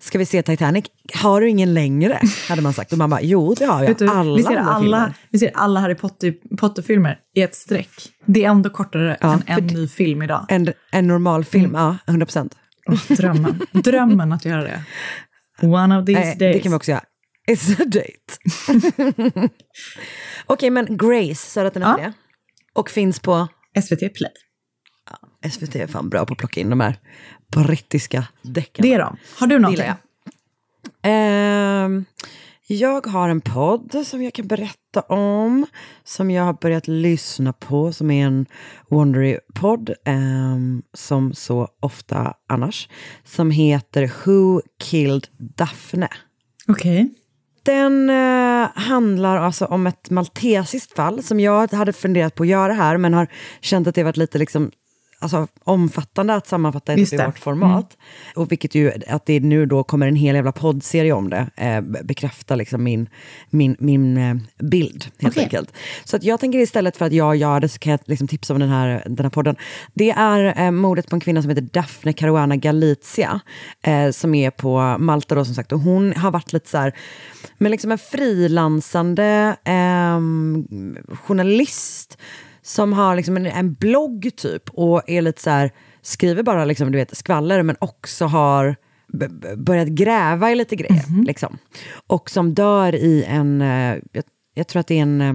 ska 0.02 0.18
vi 0.18 0.26
se 0.26 0.42
Titanic? 0.42 0.85
Har 1.14 1.40
du 1.40 1.49
ingen 1.49 1.75
längre? 1.75 2.21
Hade 2.49 2.62
man 2.62 2.73
sagt. 2.73 2.92
Och 2.92 2.99
man 2.99 3.11
bara, 3.11 3.23
jo 3.23 3.54
det 3.54 3.64
har 3.64 3.85
jag. 3.85 3.97
Du, 3.97 4.09
alla 4.09 4.37
vi, 4.37 4.42
ser 4.42 4.56
alla, 4.56 5.14
vi 5.30 5.38
ser 5.38 5.50
alla 5.54 5.80
Harry 5.80 5.94
Potter, 5.94 6.35
Potter-filmer 6.59 7.18
i 7.35 7.42
ett 7.42 7.54
streck. 7.54 7.90
Det 8.26 8.44
är 8.44 8.49
ändå 8.50 8.71
kortare 8.71 9.16
Ja, 9.21 9.32
än 9.47 9.59
en 9.59 9.66
ny 9.66 9.88
film 9.88 10.23
idag. 10.23 10.47
En, 10.49 10.73
en 10.92 11.06
normal 11.06 11.44
film, 11.44 11.71
ja, 11.75 11.97
100 12.06 12.26
procent. 12.26 12.56
Drömmen. 13.09 13.61
drömmen 13.73 14.32
att 14.32 14.44
göra 14.44 14.62
det. 14.62 14.85
One 15.62 15.99
of 15.99 16.06
these 16.06 16.21
Nej, 16.21 16.37
days. 16.38 16.56
det 16.56 16.61
kan 16.62 16.73
vi 16.73 16.76
också 16.78 16.90
göra. 16.90 17.02
It's 17.50 17.82
a 17.82 17.85
date. 17.85 19.49
Okej, 20.47 20.71
men 20.71 20.97
Grace, 20.97 21.50
sa 21.50 21.61
du 21.61 21.66
att 21.66 21.75
den 21.75 21.82
är 21.82 21.87
Ja. 21.87 21.97
det? 21.97 22.12
Och 22.75 22.90
finns 22.90 23.21
på 23.21 23.49
SVT 23.82 23.99
Play. 24.14 24.32
SVT 25.50 25.76
är 25.76 25.87
fan 25.87 26.09
bra 26.09 26.26
på 26.26 26.32
att 26.32 26.38
plocka 26.38 26.61
in 26.61 26.71
de 26.71 26.80
här 26.80 26.97
brittiska 27.54 28.26
deckarna. 28.42 28.88
Det 28.88 28.94
är 28.94 28.99
de. 28.99 29.16
Har 29.38 29.47
du 29.47 29.59
någonting? 29.59 29.87
jag. 29.87 29.97
Ehm, 31.02 32.04
Jag 32.66 33.06
har 33.06 33.28
en 33.28 33.40
podd 33.40 34.06
som 34.06 34.23
jag 34.23 34.32
kan 34.35 34.47
berätta 34.47 35.00
om, 35.00 35.66
som 36.04 36.30
jag 36.30 36.44
har 36.44 36.52
börjat 36.52 36.88
lyssna 36.88 37.52
på, 37.52 37.92
som 37.92 38.11
är 38.11 38.26
en 38.26 38.47
Wondery-podd, 38.88 39.90
ehm, 40.04 40.82
som 40.94 41.35
så 41.35 41.68
ofta 41.80 42.35
annars, 42.49 42.88
som 43.25 43.50
heter 43.50 44.11
Who 44.25 44.61
Killed 44.82 45.26
Daphne? 45.38 46.09
Okej. 46.68 47.11
Den 47.64 48.11
eh, 48.11 48.68
handlar 48.75 49.37
alltså 49.37 49.64
om 49.64 49.87
ett 49.87 50.11
maltesiskt 50.11 50.97
fall 50.97 51.23
som 51.23 51.40
jag 51.40 51.73
hade 51.73 51.92
funderat 51.92 52.35
på 52.35 52.42
att 52.42 52.49
göra 52.49 52.73
här, 52.73 52.97
men 52.97 53.14
har 53.14 53.26
känt 53.61 53.87
att 53.87 53.94
det 53.94 54.02
varit 54.04 54.16
lite 54.16 54.38
liksom 54.38 54.71
alltså, 55.23 55.47
omfattande 55.64 56.35
att 56.35 56.47
sammanfatta 56.47 56.97
Just 56.97 57.12
i 57.12 57.17
det. 57.17 57.23
Mm. 57.23 57.31
vårt 57.31 57.38
format. 57.38 57.97
Och 58.35 58.52
vilket 58.52 58.75
ju, 58.75 58.93
att 59.09 59.26
det 59.26 59.41
nu 59.41 59.67
då 59.67 59.85
kommer 59.85 60.07
en 60.09 60.17
hel 60.17 60.35
jävla 60.35 60.52
poddserie 60.52 61.12
om 61.12 61.31
det, 61.31 61.50
eh, 61.57 61.81
bekräftar 61.81 62.57
liksom 62.57 62.85
min, 62.85 63.09
min, 63.50 63.76
min 63.79 64.17
eh, 64.17 64.37
bild 64.59 65.05
helt 65.19 65.35
Okej. 65.35 65.43
enkelt. 65.43 65.73
Så 66.05 66.17
att 66.17 66.25
jag 66.25 66.41
tänker 66.41 66.59
istället 66.59 66.97
för 66.97 67.05
att 67.05 67.12
jag 67.12 67.37
gör 67.37 67.61
det 67.61 67.69
så 67.69 67.79
kan 67.79 67.91
jag 67.91 68.00
liksom 68.07 68.29
tipsa 68.29 68.52
om 68.55 68.61
den 68.61 68.69
här, 68.69 69.02
den 69.07 69.25
här 69.25 69.31
podden. 69.31 69.57
Det 69.95 70.11
är 70.11 70.64
eh, 70.64 70.71
mordet 70.71 71.11
på 71.11 71.17
en 71.17 71.21
kvinna 71.21 71.43
som 71.43 71.49
heter 71.49 71.69
Daphne 71.73 72.12
Caruana 72.12 72.57
Galizia, 72.57 73.41
eh, 73.83 74.11
som 74.11 74.35
är 74.35 74.50
på 74.50 74.97
Malta 74.99 75.35
då 75.35 75.45
som 75.45 75.55
sagt. 75.55 75.73
Och 75.73 75.81
hon 75.81 76.12
har 76.12 76.31
varit 76.31 76.52
lite 76.52 76.71
så 76.71 76.79
här, 76.79 76.93
men 77.59 77.71
liksom 77.71 77.93
en 77.93 77.99
frilansande 77.99 79.57
ehm, 79.64 80.67
journalist 81.26 82.19
som 82.62 82.92
har 82.92 83.16
liksom 83.16 83.37
en, 83.37 83.47
en 83.47 83.75
blogg 83.75 84.31
typ 84.37 84.71
och 84.71 85.02
är 85.07 85.23
lite 85.23 85.42
så 85.42 85.50
här, 85.50 85.71
skriver 86.02 86.42
bara 86.42 86.64
liksom, 86.64 86.92
du 86.92 86.99
vet, 86.99 87.16
skvaller 87.16 87.62
men 87.62 87.76
också 87.78 88.26
har 88.26 88.76
börjat 89.57 89.88
gräva 89.88 90.52
i 90.52 90.54
lite 90.54 90.76
grejer. 90.76 91.25
Liksom. 91.26 91.59
Och 92.07 92.31
som 92.31 92.54
dör 92.54 92.95
i 92.95 93.25
en, 93.25 93.62
eh, 93.62 93.97
jag, 94.12 94.25
jag 94.54 94.66
tror 94.69 94.81
att 94.81 94.87
det 94.87 94.99
är 94.99 95.02
en, 95.02 95.21
eh, 95.21 95.35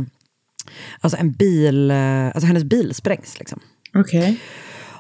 alltså 1.00 1.18
en 1.20 1.32
bil, 1.32 1.92
eh, 1.92 2.26
alltså 2.26 2.46
hennes 2.46 2.64
bil 2.64 2.94
sprängs. 2.94 3.40
Liksom. 3.40 3.60
Okej. 3.94 4.40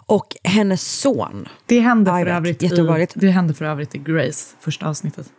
Och 0.09 0.27
hennes 0.43 0.99
son, 0.99 1.47
Det 1.65 1.79
hände, 1.79 2.11
för 2.11 2.25
övrigt 2.25 2.63
i, 2.63 2.67
det 3.15 3.29
hände 3.29 3.53
för 3.53 3.65
övrigt 3.65 3.95
i 3.95 3.97
Grace, 3.97 4.55
första 4.59 4.89
avsnittet. 4.89 5.29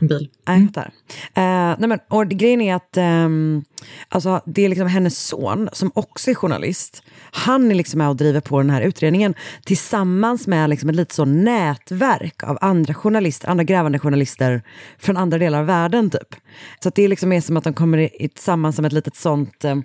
En 0.00 0.08
bil. 0.08 0.28
Nej, 0.46 0.60
jag 0.60 0.66
fattar. 0.74 0.92
Eh, 1.34 1.76
nej 1.78 1.88
men, 1.88 1.98
och 2.08 2.28
grejen 2.28 2.60
är 2.60 2.74
att 2.74 2.96
ehm, 2.96 3.64
alltså, 4.08 4.40
det 4.46 4.64
är 4.64 4.68
liksom 4.68 4.86
hennes 4.86 5.18
son, 5.26 5.68
som 5.72 5.90
också 5.94 6.30
är 6.30 6.34
journalist, 6.34 7.02
han 7.32 7.70
är 7.70 7.74
liksom 7.74 7.98
med 7.98 8.08
och 8.08 8.16
driver 8.16 8.40
på 8.40 8.58
den 8.58 8.70
här 8.70 8.82
utredningen 8.82 9.34
tillsammans 9.64 10.46
med 10.46 10.70
liksom 10.70 10.88
ett 10.88 10.96
litet 10.96 11.12
så 11.12 11.24
nätverk 11.24 12.42
av 12.42 12.58
andra 12.60 12.94
journalister, 12.94 13.48
andra 13.48 13.64
grävande 13.64 13.98
journalister 13.98 14.62
från 14.98 15.16
andra 15.16 15.38
delar 15.38 15.58
av 15.58 15.66
världen. 15.66 16.10
typ. 16.10 16.36
Så 16.82 16.90
det 16.94 17.02
är 17.02 17.08
liksom 17.08 17.28
mer 17.28 17.40
som 17.40 17.56
att 17.56 17.64
de 17.64 17.74
kommer 17.74 18.08
tillsammans 18.08 18.76
som 18.76 18.84
ett 18.84 18.92
litet 18.92 19.16
sånt 19.16 19.64
ehm, 19.64 19.82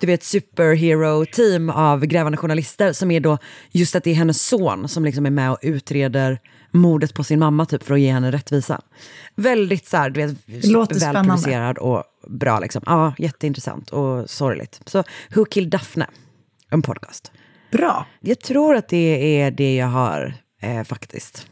du 0.00 0.06
vet, 0.06 0.22
superhero-team 0.22 1.70
av 1.70 2.06
grävande 2.06 2.38
journalister 2.38 2.92
som 2.92 3.10
är 3.10 3.20
då 3.20 3.38
just 3.70 3.96
att 3.96 4.04
det 4.04 4.10
är 4.10 4.14
hennes 4.14 4.42
son 4.42 4.88
som 4.88 5.04
liksom 5.04 5.26
är 5.26 5.30
med 5.30 5.50
och 5.50 5.58
utreder 5.62 6.38
mordet 6.76 7.14
på 7.14 7.24
sin 7.24 7.38
mamma 7.38 7.66
typ 7.66 7.82
för 7.82 7.94
att 7.94 8.00
ge 8.00 8.12
henne 8.12 8.32
rättvisa. 8.32 8.80
Väldigt 9.34 9.86
så 9.88 9.96
här, 9.96 10.10
du 10.10 10.26
vet, 10.26 10.64
låter 10.66 10.94
spännande. 10.94 11.28
välproducerad 11.28 11.78
och 11.78 12.04
bra 12.28 12.60
liksom. 12.60 12.82
Ja, 12.86 13.14
jätteintressant 13.18 13.90
och 13.90 14.30
sorgligt. 14.30 14.80
Så 14.86 15.04
Who 15.34 15.44
Killed 15.44 15.70
Daphne? 15.70 16.06
En 16.70 16.82
podcast. 16.82 17.32
Bra. 17.72 18.06
Jag 18.20 18.40
tror 18.40 18.76
att 18.76 18.88
det 18.88 19.40
är 19.40 19.50
det 19.50 19.76
jag 19.76 19.86
har 19.86 20.34
eh, 20.62 20.84
faktiskt. 20.84 21.46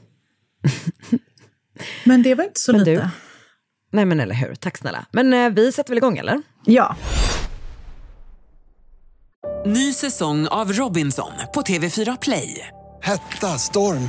Men 2.05 2.23
det 2.23 2.35
var 2.35 2.45
inte 2.45 2.61
så 2.61 2.73
Men 2.73 2.81
lite. 2.85 2.91
du? 3.03 3.09
Nej 3.93 4.05
men 4.05 4.21
eller 4.21 4.35
hur, 4.35 4.55
tack 4.55 4.79
snälla. 4.79 5.07
Men 5.13 5.33
eh, 5.35 5.51
vi 5.51 5.73
sätter 5.73 5.91
väl 5.91 5.99
igång 5.99 6.19
eller? 6.19 6.43
Ja. 6.65 6.97
Ny 9.67 9.93
säsong 9.93 10.47
av 10.47 10.73
Robinson 10.73 11.31
på 11.55 11.63
TV4 11.63 12.19
Play. 12.23 12.69
Hetta, 13.03 13.47
storm, 13.59 14.09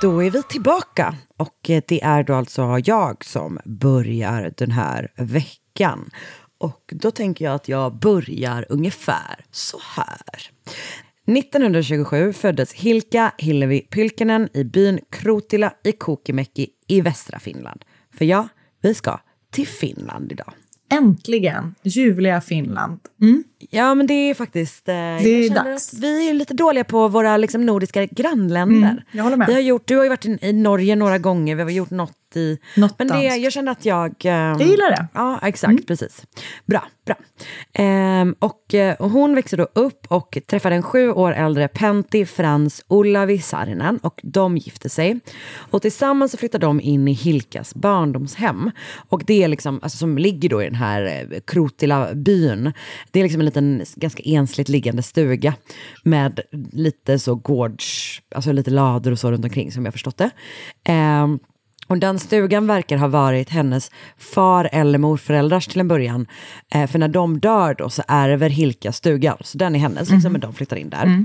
Då 0.00 0.22
är 0.22 0.30
vi 0.30 0.42
tillbaka 0.42 1.14
och 1.36 1.70
eh, 1.70 1.82
det 1.88 2.02
är 2.02 2.22
då 2.22 2.34
alltså 2.34 2.78
jag 2.84 3.24
som 3.24 3.58
börjar 3.64 4.52
den 4.56 4.70
här 4.70 5.12
veckan. 5.16 6.10
Och 6.58 6.92
då 6.92 7.10
tänker 7.10 7.44
jag 7.44 7.54
att 7.54 7.68
jag 7.68 7.98
börjar 7.98 8.66
ungefär 8.68 9.44
så 9.50 9.78
här. 9.96 10.50
1927 11.38 12.32
föddes 12.32 12.72
Hilka 12.72 13.32
Hillevi 13.38 13.80
Pylkinen 13.80 14.48
i 14.54 14.64
byn 14.64 15.00
Krotila 15.10 15.72
i 15.84 15.92
Kokimäki 15.92 16.68
i 16.88 17.00
västra 17.00 17.38
Finland. 17.38 17.84
För 18.14 18.24
ja, 18.24 18.48
vi 18.82 18.94
ska 18.94 19.20
till 19.50 19.66
Finland 19.66 20.32
idag. 20.32 20.52
Äntligen. 20.90 21.74
Ljuvliga 21.82 22.40
Finland. 22.40 23.00
Mm. 23.20 23.44
Ja, 23.70 23.94
men 23.94 24.06
det 24.06 24.14
är 24.14 24.34
faktiskt... 24.34 24.88
Eh, 24.88 24.94
jag 24.94 25.26
är 25.26 25.50
dags. 25.54 25.94
vi 25.94 26.30
är 26.30 26.34
lite 26.34 26.54
dåliga 26.54 26.84
på 26.84 27.08
våra 27.08 27.36
liksom, 27.36 27.66
nordiska 27.66 28.06
grannländer. 28.06 28.90
Mm, 28.90 29.02
jag 29.12 29.24
håller 29.24 29.36
med. 29.36 29.46
Vi 29.46 29.52
har 29.52 29.60
gjort, 29.60 29.86
du 29.86 29.96
har 29.96 30.04
ju 30.04 30.08
varit 30.08 30.26
i, 30.26 30.38
i 30.42 30.52
Norge 30.52 30.96
några 30.96 31.18
gånger, 31.18 31.56
vi 31.56 31.62
har 31.62 31.70
gjort 31.70 31.90
något 31.90 32.27
i... 32.38 32.58
Något 32.76 32.94
men 32.98 33.08
det, 33.08 33.22
jag 33.22 33.52
känner 33.52 33.72
att 33.72 33.84
jag... 33.84 34.10
ehm, 34.24 34.58
Jag 34.58 34.62
gillar 34.68 34.90
det. 34.90 35.06
Ja, 35.14 35.40
exakt, 35.42 35.86
precis. 35.86 36.22
Bra, 36.66 36.84
bra. 37.06 37.16
Ehm, 37.72 38.34
och, 38.38 38.74
eh, 38.74 38.94
och 38.94 39.10
hon 39.10 39.34
växte 39.34 39.56
då 39.56 39.68
upp 39.72 40.06
och 40.08 40.38
träffade 40.46 40.74
en 40.74 40.82
sju 40.82 41.10
år 41.12 41.32
äldre 41.32 41.68
Pentti 41.68 42.26
Frans 42.26 42.84
Olavi 42.88 43.38
Saarinen 43.38 43.98
och 43.98 44.20
de 44.22 44.56
gifte 44.56 44.88
sig. 44.88 45.20
Och 45.70 45.82
tillsammans 45.82 46.32
så 46.32 46.38
flyttade 46.38 46.66
de 46.66 46.80
in 46.80 47.08
i 47.08 47.12
Hilkas 47.12 47.74
barndomshem. 47.74 48.70
Och 49.08 49.22
det 49.26 49.42
är 49.42 49.48
liksom, 49.48 49.80
alltså, 49.82 49.98
som 49.98 50.18
ligger 50.18 50.48
då 50.48 50.62
i 50.62 50.64
den 50.64 50.74
här 50.74 51.26
eh, 51.30 51.40
Krotila 51.46 52.14
byn. 52.14 52.72
Det 53.10 53.18
är 53.20 53.22
liksom 53.24 53.40
en 53.40 53.46
liten, 53.46 53.84
ganska 53.96 54.22
ensligt 54.26 54.68
liggande 54.68 55.02
stuga 55.02 55.54
med 56.04 56.40
lite 56.72 57.18
så 57.18 57.34
gårds, 57.34 58.20
alltså 58.34 58.52
lite 58.52 58.70
lador 58.70 59.12
och 59.12 59.18
så 59.18 59.30
runt 59.30 59.44
omkring 59.44 59.72
som 59.72 59.84
jag 59.84 59.94
förstått 59.94 60.16
det. 60.18 60.30
Ehm, 60.84 61.38
och 61.88 61.98
den 61.98 62.18
stugan 62.18 62.66
verkar 62.66 62.96
ha 62.96 63.08
varit 63.08 63.50
hennes 63.50 63.90
far 64.18 64.68
eller 64.72 64.98
morföräldrars 64.98 65.66
till 65.66 65.80
en 65.80 65.88
början. 65.88 66.26
Eh, 66.74 66.86
för 66.86 66.98
när 66.98 67.08
de 67.08 67.40
dör 67.40 67.74
då 67.74 67.90
så 67.90 68.02
ärver 68.08 68.50
Hilka 68.50 68.92
stugan. 68.92 69.36
Så 69.40 69.58
den 69.58 69.74
är 69.74 69.78
hennes, 69.78 70.10
liksom, 70.10 70.32
men 70.32 70.40
de 70.40 70.52
flyttar 70.54 70.76
in 70.76 70.90
där. 70.90 71.24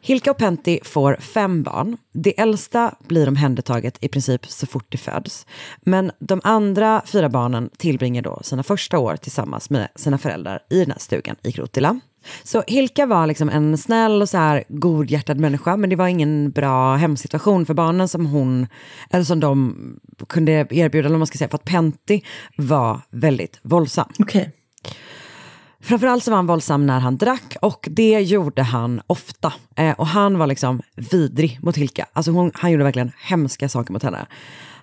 Hilka 0.00 0.30
och 0.30 0.36
Pentti 0.36 0.80
får 0.84 1.16
fem 1.20 1.62
barn. 1.62 1.96
Det 2.12 2.40
äldsta 2.40 2.94
blir 3.00 3.28
omhändertaget 3.28 3.98
i 4.00 4.08
princip 4.08 4.46
så 4.46 4.66
fort 4.66 4.86
det 4.88 4.98
föds. 4.98 5.46
Men 5.80 6.12
de 6.18 6.40
andra 6.44 7.02
fyra 7.06 7.28
barnen 7.28 7.70
tillbringar 7.76 8.22
då 8.22 8.40
sina 8.42 8.62
första 8.62 8.98
år 8.98 9.16
tillsammans 9.16 9.70
med 9.70 9.88
sina 9.94 10.18
föräldrar 10.18 10.60
i 10.70 10.78
den 10.80 10.90
här 10.90 10.98
stugan 10.98 11.36
i 11.42 11.52
Krotila. 11.52 12.00
Så 12.42 12.64
Hilka 12.66 13.06
var 13.06 13.26
liksom 13.26 13.48
en 13.48 13.78
snäll 13.78 14.22
och 14.22 14.28
så 14.28 14.38
här 14.38 14.64
godhjärtad 14.68 15.40
människa, 15.40 15.76
men 15.76 15.90
det 15.90 15.96
var 15.96 16.08
ingen 16.08 16.50
bra 16.50 16.96
hemsituation 16.96 17.66
för 17.66 17.74
barnen 17.74 18.08
som 18.08 18.26
hon, 18.26 18.66
eller 19.10 19.24
som 19.24 19.40
de 19.40 19.76
kunde 20.28 20.52
erbjuda, 20.52 21.08
eller 21.08 21.18
man 21.18 21.26
ska 21.26 21.38
säga, 21.38 21.48
för 21.48 21.58
att 21.58 21.64
Pentti 21.64 22.24
var 22.56 23.00
väldigt 23.10 23.58
våldsam. 23.62 24.08
Okej. 24.18 24.52
Framförallt 25.80 26.24
så 26.24 26.30
var 26.30 26.36
han 26.36 26.46
våldsam 26.46 26.86
när 26.86 27.00
han 27.00 27.16
drack 27.16 27.56
och 27.62 27.88
det 27.90 28.20
gjorde 28.20 28.62
han 28.62 29.00
ofta. 29.06 29.52
Eh, 29.76 29.92
och 29.92 30.06
han 30.06 30.38
var 30.38 30.46
liksom 30.46 30.82
vidrig 30.94 31.58
mot 31.62 31.76
Hilka. 31.76 32.06
Alltså 32.12 32.30
hon, 32.30 32.50
han 32.54 32.70
gjorde 32.70 32.84
verkligen 32.84 33.12
hemska 33.18 33.68
saker 33.68 33.92
mot 33.92 34.02
henne. 34.02 34.26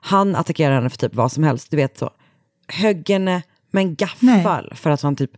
Han 0.01 0.35
attackerade 0.35 0.75
henne 0.75 0.89
för 0.89 0.97
typ 0.97 1.15
vad 1.15 1.31
som 1.31 1.43
helst. 1.43 1.71
Du 1.71 1.77
vet 1.77 1.97
så, 1.97 2.09
högg 2.67 3.09
henne 3.09 3.41
med 3.71 3.81
en 3.81 3.95
gaffel 3.95 4.73
för 4.75 4.89
att 4.89 5.01
han 5.01 5.15
typ 5.15 5.31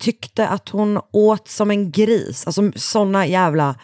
tyckte 0.00 0.48
att 0.48 0.68
hon 0.68 1.00
åt 1.10 1.48
som 1.48 1.70
en 1.70 1.90
gris. 1.90 2.46
Alltså 2.46 2.72
sådana 2.76 3.26
jävla 3.26 3.74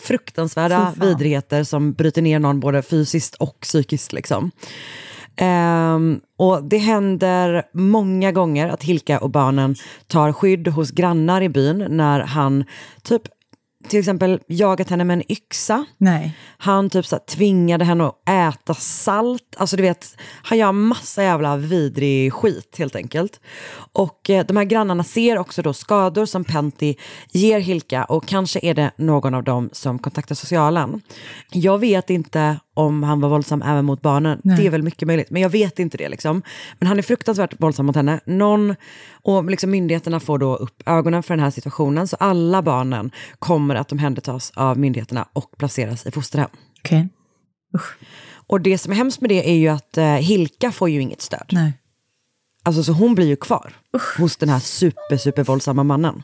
fruktansvärda 0.00 0.92
vidrigheter 1.00 1.64
som 1.64 1.92
bryter 1.92 2.22
ner 2.22 2.38
någon 2.38 2.60
både 2.60 2.82
fysiskt 2.82 3.34
och 3.34 3.60
psykiskt. 3.60 4.12
Liksom. 4.12 4.50
Ehm, 5.36 6.20
och 6.36 6.64
det 6.64 6.78
händer 6.78 7.62
många 7.72 8.32
gånger 8.32 8.68
att 8.68 8.82
Hilka 8.82 9.18
och 9.18 9.30
barnen 9.30 9.74
tar 10.06 10.32
skydd 10.32 10.68
hos 10.68 10.90
grannar 10.90 11.42
i 11.42 11.48
byn 11.48 11.86
när 11.88 12.20
han 12.20 12.64
typ 13.02 13.22
till 13.88 13.98
exempel 13.98 14.40
jagat 14.48 14.90
henne 14.90 15.04
med 15.04 15.14
en 15.14 15.32
yxa. 15.32 15.84
Nej. 15.98 16.36
Han 16.58 16.90
typ 16.90 17.06
så 17.06 17.16
här, 17.16 17.24
tvingade 17.24 17.84
henne 17.84 18.04
att 18.04 18.28
äta 18.28 18.74
salt. 18.74 19.56
Alltså 19.56 19.76
du 19.76 19.82
vet, 19.82 20.16
han 20.42 20.58
gör 20.58 20.72
massa 20.72 21.22
jävla 21.22 21.56
vidrig 21.56 22.32
skit 22.32 22.74
helt 22.78 22.96
enkelt. 22.96 23.40
Och 23.92 24.30
eh, 24.30 24.46
de 24.46 24.56
här 24.56 24.64
grannarna 24.64 25.04
ser 25.04 25.38
också 25.38 25.62
då 25.62 25.72
skador 25.72 26.26
som 26.26 26.44
Pentti 26.44 26.96
ger 27.32 27.60
Hilka 27.60 28.04
och 28.04 28.26
kanske 28.26 28.60
är 28.62 28.74
det 28.74 28.90
någon 28.96 29.34
av 29.34 29.44
dem 29.44 29.70
som 29.72 29.98
kontaktar 29.98 30.34
socialen. 30.34 31.00
Jag 31.50 31.78
vet 31.78 32.10
inte 32.10 32.58
om 32.74 33.02
han 33.02 33.20
var 33.20 33.28
våldsam 33.28 33.62
även 33.62 33.84
mot 33.84 34.02
barnen. 34.02 34.40
Nej. 34.44 34.56
Det 34.56 34.66
är 34.66 34.70
väl 34.70 34.82
mycket 34.82 35.06
möjligt, 35.08 35.30
men 35.30 35.42
jag 35.42 35.50
vet 35.50 35.78
inte 35.78 35.96
det. 35.96 36.08
Liksom. 36.08 36.42
Men 36.78 36.88
han 36.88 36.98
är 36.98 37.02
fruktansvärt 37.02 37.60
våldsam 37.60 37.86
mot 37.86 37.96
henne. 37.96 38.20
Någon, 38.26 38.74
och 39.22 39.44
liksom 39.44 39.70
myndigheterna 39.70 40.20
får 40.20 40.38
då 40.38 40.56
upp 40.56 40.82
ögonen 40.86 41.22
för 41.22 41.34
den 41.34 41.44
här 41.44 41.50
situationen, 41.50 42.08
så 42.08 42.16
alla 42.16 42.62
barnen 42.62 43.10
kommer 43.38 43.74
att 43.74 43.92
omhändertas 43.92 44.52
av 44.54 44.78
myndigheterna 44.78 45.28
och 45.32 45.58
placeras 45.58 46.06
i 46.06 46.10
fosterhem. 46.10 46.50
Okej. 46.78 47.08
Och 48.46 48.60
det 48.60 48.78
som 48.78 48.92
är 48.92 48.96
hemskt 48.96 49.20
med 49.20 49.30
det 49.30 49.50
är 49.50 49.54
ju 49.54 49.68
att 49.68 49.98
eh, 49.98 50.06
Hilka 50.06 50.72
får 50.72 50.90
ju 50.90 51.00
inget 51.00 51.22
stöd. 51.22 51.46
Nej. 51.52 51.72
Alltså 52.62 52.82
så 52.82 52.92
hon 52.92 53.14
blir 53.14 53.26
ju 53.26 53.36
kvar 53.36 53.72
hos 54.18 54.36
den 54.36 54.48
här 54.48 54.58
super, 54.58 55.16
super 55.16 55.44
våldsamma 55.44 55.84
mannen. 55.84 56.22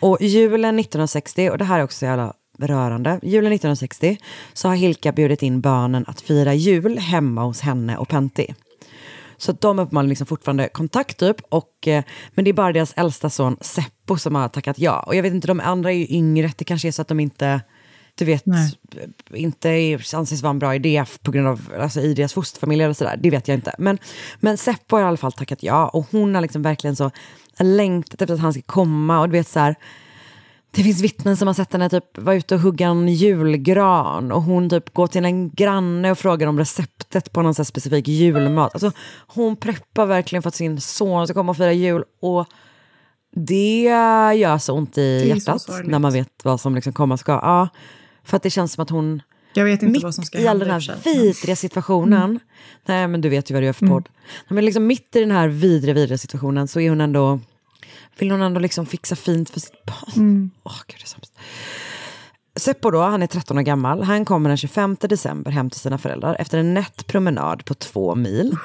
Och 0.00 0.18
julen 0.20 0.78
1960, 0.78 1.50
och 1.50 1.58
det 1.58 1.64
här 1.64 1.78
är 1.78 1.84
också 1.84 1.98
så 1.98 2.04
jävla 2.04 2.34
rörande, 2.58 3.20
julen 3.22 3.52
1960 3.52 4.18
så 4.52 4.68
har 4.68 4.74
Hilka 4.74 5.12
bjudit 5.12 5.42
in 5.42 5.60
barnen 5.60 6.04
att 6.06 6.20
fira 6.20 6.54
jul 6.54 6.98
hemma 6.98 7.44
hos 7.44 7.60
henne 7.60 7.96
och 7.96 8.08
Pentti. 8.08 8.54
Så 9.36 9.52
de 9.52 9.78
har 9.78 9.84
uppenbarligen 9.84 10.08
liksom 10.08 10.26
fortfarande 10.26 10.68
kontakt 10.68 11.18
typ, 11.18 11.36
och, 11.48 11.88
eh, 11.88 12.04
men 12.34 12.44
det 12.44 12.50
är 12.50 12.52
bara 12.52 12.72
deras 12.72 12.92
äldsta 12.96 13.30
son 13.30 13.56
Seppo 13.60 14.16
som 14.16 14.34
har 14.34 14.48
tackat 14.48 14.78
ja. 14.78 15.00
Och 15.00 15.14
jag 15.14 15.22
vet 15.22 15.32
inte, 15.32 15.46
de 15.46 15.60
andra 15.60 15.92
är 15.92 15.96
ju 15.96 16.06
yngre, 16.08 16.52
det 16.56 16.64
kanske 16.64 16.88
är 16.88 16.92
så 16.92 17.02
att 17.02 17.08
de 17.08 17.20
inte, 17.20 17.60
du 18.14 18.24
vet, 18.24 18.46
Nej. 18.46 18.72
inte 19.34 19.68
är, 19.68 20.14
anses 20.16 20.42
vara 20.42 20.50
en 20.50 20.58
bra 20.58 20.74
idé 20.74 21.04
på 21.22 21.30
grund 21.30 21.48
av 21.48 21.72
alltså, 21.80 22.00
i 22.00 22.14
deras 22.14 22.32
fosterfamilj 22.32 22.82
eller 22.82 22.94
sådär. 22.94 23.18
Det 23.22 23.30
vet 23.30 23.48
jag 23.48 23.54
inte. 23.54 23.74
Men, 23.78 23.98
men 24.40 24.56
Seppo 24.56 24.96
har 24.96 25.02
i 25.02 25.06
alla 25.06 25.16
fall 25.16 25.32
tackat 25.32 25.62
ja 25.62 25.88
och 25.88 26.06
hon 26.10 26.34
har 26.34 26.42
liksom 26.42 26.62
verkligen 26.62 26.96
så 26.96 27.10
längtat 27.58 28.22
efter 28.22 28.34
att 28.34 28.40
han 28.40 28.52
ska 28.52 28.62
komma 28.62 29.20
och 29.20 29.28
du 29.28 29.32
vet 29.32 29.48
så 29.48 29.60
här, 29.60 29.74
det 30.74 30.82
finns 30.82 31.00
vittnen 31.00 31.36
som 31.36 31.46
har 31.46 31.54
sett 31.54 31.72
henne 31.72 31.88
typ 31.88 32.18
vara 32.18 32.36
ute 32.36 32.54
och 32.54 32.60
hugga 32.60 32.86
en 32.86 33.08
julgran 33.08 34.32
och 34.32 34.42
hon 34.42 34.70
typ 34.70 34.94
går 34.94 35.06
till 35.06 35.24
en 35.24 35.50
granne 35.50 36.10
och 36.10 36.18
frågar 36.18 36.46
om 36.46 36.58
receptet 36.58 37.32
på 37.32 37.42
någon 37.42 37.54
specifik 37.54 38.08
julmat. 38.08 38.74
Alltså, 38.74 38.92
hon 39.26 39.56
preppar 39.56 40.06
verkligen 40.06 40.42
för 40.42 40.48
att 40.48 40.54
sin 40.54 40.80
son 40.80 41.26
ska 41.26 41.34
komma 41.34 41.50
och 41.50 41.56
fira 41.56 41.72
jul 41.72 42.04
och 42.20 42.46
det 43.36 43.82
gör 44.34 44.58
så 44.58 44.74
ont 44.74 44.98
i 44.98 45.28
hjärtat 45.28 45.68
när 45.84 45.98
man 45.98 46.12
vet 46.12 46.44
vad 46.44 46.60
som 46.60 46.74
liksom 46.74 46.92
komma 46.92 47.16
ska. 47.16 47.32
Ja, 47.32 47.68
för 48.24 48.36
att 48.36 48.42
det 48.42 48.50
känns 48.50 48.72
som 48.72 48.82
att 48.82 48.90
hon 48.90 49.22
Jag 49.54 49.64
vet 49.64 49.72
inte 49.72 49.92
mitt 49.92 50.02
vad 50.02 50.14
som 50.14 50.24
ska 50.24 50.38
i 50.38 50.48
all 50.48 50.58
den 50.58 50.70
här 50.70 51.04
vidriga 51.04 51.56
situationen. 51.56 52.40
Nej 52.86 53.08
men 53.08 53.20
du 53.20 53.28
vet 53.28 53.50
ju 53.50 53.54
vad 53.54 53.62
du 53.62 53.66
gör 53.66 53.72
för 53.72 53.86
podd. 53.86 54.08
Nej, 54.12 54.54
Men 54.54 54.64
liksom 54.64 54.86
mitt 54.86 55.16
i 55.16 55.20
den 55.20 55.30
här 55.30 55.48
vidriga, 55.48 55.94
vidriga 55.94 56.18
situationen 56.18 56.68
så 56.68 56.80
är 56.80 56.88
hon 56.88 57.00
ändå, 57.00 57.40
vill 58.18 58.30
hon 58.30 58.42
ändå 58.42 58.60
liksom 58.60 58.86
fixa 58.86 59.16
fint 59.16 59.50
för 59.50 59.60
sitt 59.60 59.84
barn. 59.84 60.50
Åh 60.62 60.80
gud 60.86 61.00
det 61.00 61.04
är. 61.04 62.60
Seppo 62.60 62.90
då, 62.90 63.00
han 63.00 63.22
är 63.22 63.26
13 63.26 63.58
år 63.58 63.62
gammal. 63.62 64.02
Han 64.02 64.24
kommer 64.24 64.48
den 64.50 64.56
25 64.56 64.96
december 65.00 65.50
hem 65.50 65.70
till 65.70 65.80
sina 65.80 65.98
föräldrar 65.98 66.36
efter 66.38 66.58
en 66.58 66.74
nätt 66.74 67.06
promenad 67.06 67.64
på 67.64 67.74
två 67.74 68.14
mil. 68.14 68.56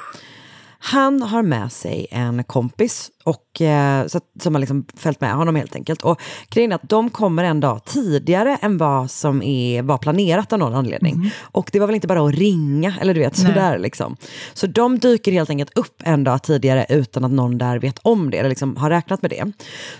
Han 0.82 1.22
har 1.22 1.42
med 1.42 1.72
sig 1.72 2.06
en 2.10 2.44
kompis 2.44 3.10
och, 3.24 3.60
eh, 3.60 4.06
så 4.06 4.20
som 4.40 4.54
har 4.54 4.60
liksom 4.60 4.84
följt 4.96 5.20
med 5.20 5.34
honom 5.34 5.56
helt 5.56 5.74
enkelt. 5.74 6.02
Och 6.02 6.20
grejen 6.50 6.72
är 6.72 6.76
att 6.76 6.88
de 6.88 7.10
kommer 7.10 7.44
en 7.44 7.60
dag 7.60 7.84
tidigare 7.84 8.58
än 8.62 8.78
vad 8.78 9.10
som 9.10 9.42
är, 9.42 9.82
var 9.82 9.98
planerat 9.98 10.52
av 10.52 10.58
någon 10.58 10.74
anledning. 10.74 11.32
Och 11.40 11.70
det 11.72 11.80
var 11.80 11.86
väl 11.86 11.94
inte 11.94 12.06
bara 12.06 12.26
att 12.28 12.34
ringa, 12.34 12.94
eller 13.00 13.14
du 13.14 13.20
vet 13.20 13.38
Nej. 13.38 13.46
sådär 13.46 13.78
liksom. 13.78 14.16
Så 14.54 14.66
de 14.66 14.98
dyker 14.98 15.32
helt 15.32 15.50
enkelt 15.50 15.78
upp 15.78 16.02
en 16.04 16.24
dag 16.24 16.42
tidigare 16.42 16.86
utan 16.88 17.24
att 17.24 17.32
någon 17.32 17.58
där 17.58 17.78
vet 17.78 17.98
om 18.02 18.30
det, 18.30 18.38
eller 18.38 18.48
liksom 18.48 18.76
har 18.76 18.90
räknat 18.90 19.22
med 19.22 19.30
det. 19.30 19.52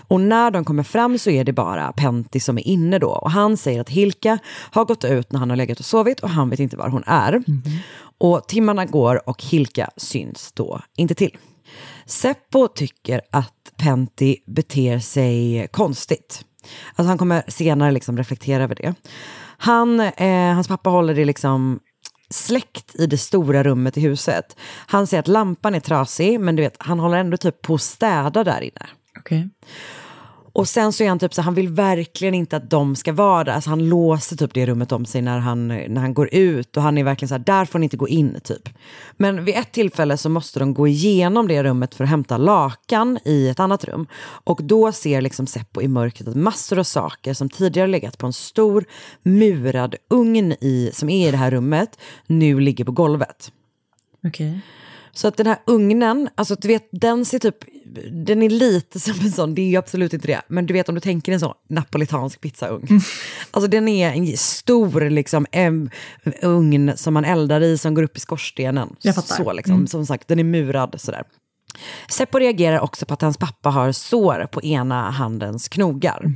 Och 0.07 0.21
när 0.21 0.51
de 0.51 0.65
kommer 0.65 0.83
fram 0.83 1.17
så 1.17 1.29
är 1.29 1.43
det 1.43 1.53
bara 1.53 1.91
Pentti 1.91 2.39
som 2.39 2.57
är 2.57 2.67
inne 2.67 2.99
då. 2.99 3.09
Och 3.09 3.31
han 3.31 3.57
säger 3.57 3.81
att 3.81 3.89
Hilka 3.89 4.39
har 4.71 4.85
gått 4.85 5.03
ut 5.03 5.31
när 5.31 5.39
han 5.39 5.49
har 5.49 5.57
legat 5.57 5.79
och 5.79 5.85
sovit 5.85 6.19
och 6.19 6.29
han 6.29 6.49
vet 6.49 6.59
inte 6.59 6.77
var 6.77 6.89
hon 6.89 7.03
är. 7.05 7.43
Och 8.21 8.47
timmarna 8.47 8.85
går 8.85 9.29
och 9.29 9.43
Hilka 9.43 9.89
syns 9.97 10.51
då 10.51 10.81
inte 10.97 11.15
till. 11.15 11.37
Seppo 12.05 12.67
tycker 12.67 13.21
att 13.31 13.71
Pentti 13.77 14.37
beter 14.47 14.99
sig 14.99 15.67
konstigt. 15.71 16.45
Alltså 16.95 17.09
han 17.09 17.17
kommer 17.17 17.43
senare 17.47 17.91
liksom 17.91 18.17
reflektera 18.17 18.63
över 18.63 18.75
det. 18.75 18.93
Han, 19.57 19.99
eh, 19.99 20.53
hans 20.53 20.67
pappa 20.67 20.89
håller 20.89 21.15
det 21.15 21.25
liksom 21.25 21.79
släckt 22.29 22.95
i 22.95 23.05
det 23.05 23.17
stora 23.17 23.63
rummet 23.63 23.97
i 23.97 24.01
huset. 24.01 24.57
Han 24.87 25.07
säger 25.07 25.19
att 25.19 25.27
lampan 25.27 25.75
är 25.75 25.79
trasig, 25.79 26.39
men 26.39 26.55
du 26.55 26.63
vet, 26.63 26.75
han 26.79 26.99
håller 26.99 27.17
ändå 27.17 27.37
typ 27.37 27.61
på 27.61 27.73
att 27.73 27.81
städa 27.81 28.43
där 28.43 28.61
inne. 28.61 28.87
Okay. 29.19 29.47
Och 30.53 30.67
sen 30.67 30.93
så 30.93 31.03
är 31.03 31.09
han 31.09 31.19
typ 31.19 31.33
så 31.33 31.41
han 31.41 31.53
vill 31.53 31.69
verkligen 31.69 32.33
inte 32.33 32.57
att 32.57 32.69
de 32.69 32.95
ska 32.95 33.13
vara 33.13 33.43
där. 33.43 33.53
Alltså 33.53 33.69
han 33.69 33.89
låser 33.89 34.35
typ 34.35 34.53
det 34.53 34.65
rummet 34.65 34.91
om 34.91 35.05
sig 35.05 35.21
när 35.21 35.39
han, 35.39 35.67
när 35.67 36.01
han 36.01 36.13
går 36.13 36.29
ut. 36.33 36.77
Och 36.77 36.83
han 36.83 36.97
är 36.97 37.03
verkligen 37.03 37.29
så 37.29 37.35
här, 37.35 37.43
där 37.45 37.65
får 37.65 37.79
ni 37.79 37.83
inte 37.83 37.97
gå 37.97 38.07
in 38.07 38.39
typ. 38.43 38.69
Men 39.17 39.45
vid 39.45 39.55
ett 39.55 39.71
tillfälle 39.71 40.17
så 40.17 40.29
måste 40.29 40.59
de 40.59 40.73
gå 40.73 40.87
igenom 40.87 41.47
det 41.47 41.63
rummet 41.63 41.95
för 41.95 42.03
att 42.03 42.09
hämta 42.09 42.37
lakan 42.37 43.19
i 43.25 43.47
ett 43.47 43.59
annat 43.59 43.83
rum. 43.83 44.07
Och 44.43 44.63
då 44.63 44.91
ser 44.91 45.21
liksom 45.21 45.47
Seppo 45.47 45.81
i 45.81 45.87
mörkret 45.87 46.27
att 46.27 46.35
massor 46.35 46.79
av 46.79 46.83
saker 46.83 47.33
som 47.33 47.49
tidigare 47.49 47.87
legat 47.87 48.17
på 48.17 48.25
en 48.25 48.33
stor 48.33 48.85
murad 49.23 49.95
ugn 50.09 50.51
i, 50.51 50.91
som 50.93 51.09
är 51.09 51.27
i 51.27 51.31
det 51.31 51.37
här 51.37 51.51
rummet, 51.51 51.99
nu 52.27 52.59
ligger 52.59 52.85
på 52.85 52.91
golvet. 52.91 53.51
Okej. 54.27 54.61
Så 55.13 55.27
att 55.27 55.37
den 55.37 55.47
här 55.47 55.57
ugnen, 55.65 56.29
alltså 56.35 56.55
du 56.55 56.67
vet, 56.67 56.89
den 56.91 57.25
ser 57.25 57.39
typ, 57.39 57.57
den 58.11 58.43
är 58.43 58.49
lite 58.49 58.99
som 58.99 59.13
en 59.21 59.31
sån, 59.31 59.55
det 59.55 59.61
är 59.61 59.69
ju 59.69 59.75
absolut 59.75 60.13
inte 60.13 60.27
det, 60.27 60.41
men 60.47 60.65
du 60.65 60.73
vet 60.73 60.89
om 60.89 60.95
du 60.95 61.01
tänker 61.01 61.31
en 61.31 61.39
sån 61.39 61.53
napolitansk 61.69 62.41
pizzaugn. 62.41 63.01
Alltså 63.51 63.69
den 63.69 63.87
är 63.87 64.11
en 64.11 64.37
stor 64.37 65.09
liksom, 65.09 65.45
em, 65.51 65.89
ugn 66.41 66.93
som 66.95 67.13
man 67.13 67.25
eldar 67.25 67.61
i 67.61 67.77
som 67.77 67.93
går 67.93 68.03
upp 68.03 68.17
i 68.17 68.19
skorstenen. 68.19 68.95
Jag 69.01 69.15
fattar. 69.15 69.35
Så 69.35 69.53
liksom, 69.53 69.87
som 69.87 70.05
sagt, 70.05 70.27
den 70.27 70.39
är 70.39 70.43
murad 70.43 70.95
sådär. 71.01 71.23
Seppo 72.07 72.39
reagerar 72.39 72.79
också 72.79 73.05
på 73.05 73.13
att 73.13 73.21
hans 73.21 73.37
pappa 73.37 73.69
har 73.69 73.91
sår 73.91 74.47
på 74.51 74.61
ena 74.61 75.09
handens 75.09 75.69
knogar. 75.69 76.33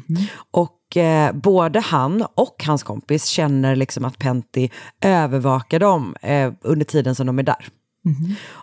Och 0.51 0.97
eh, 0.97 1.33
både 1.33 1.79
han 1.79 2.25
och 2.35 2.63
hans 2.65 2.83
kompis 2.83 3.25
känner 3.25 3.75
liksom 3.75 4.05
att 4.05 4.19
Pentti 4.19 4.71
övervakar 5.01 5.79
dem 5.79 6.15
eh, 6.21 6.53
under 6.61 6.85
tiden 6.85 7.15
som 7.15 7.27
de 7.27 7.39
är 7.39 7.43
där. 7.43 7.67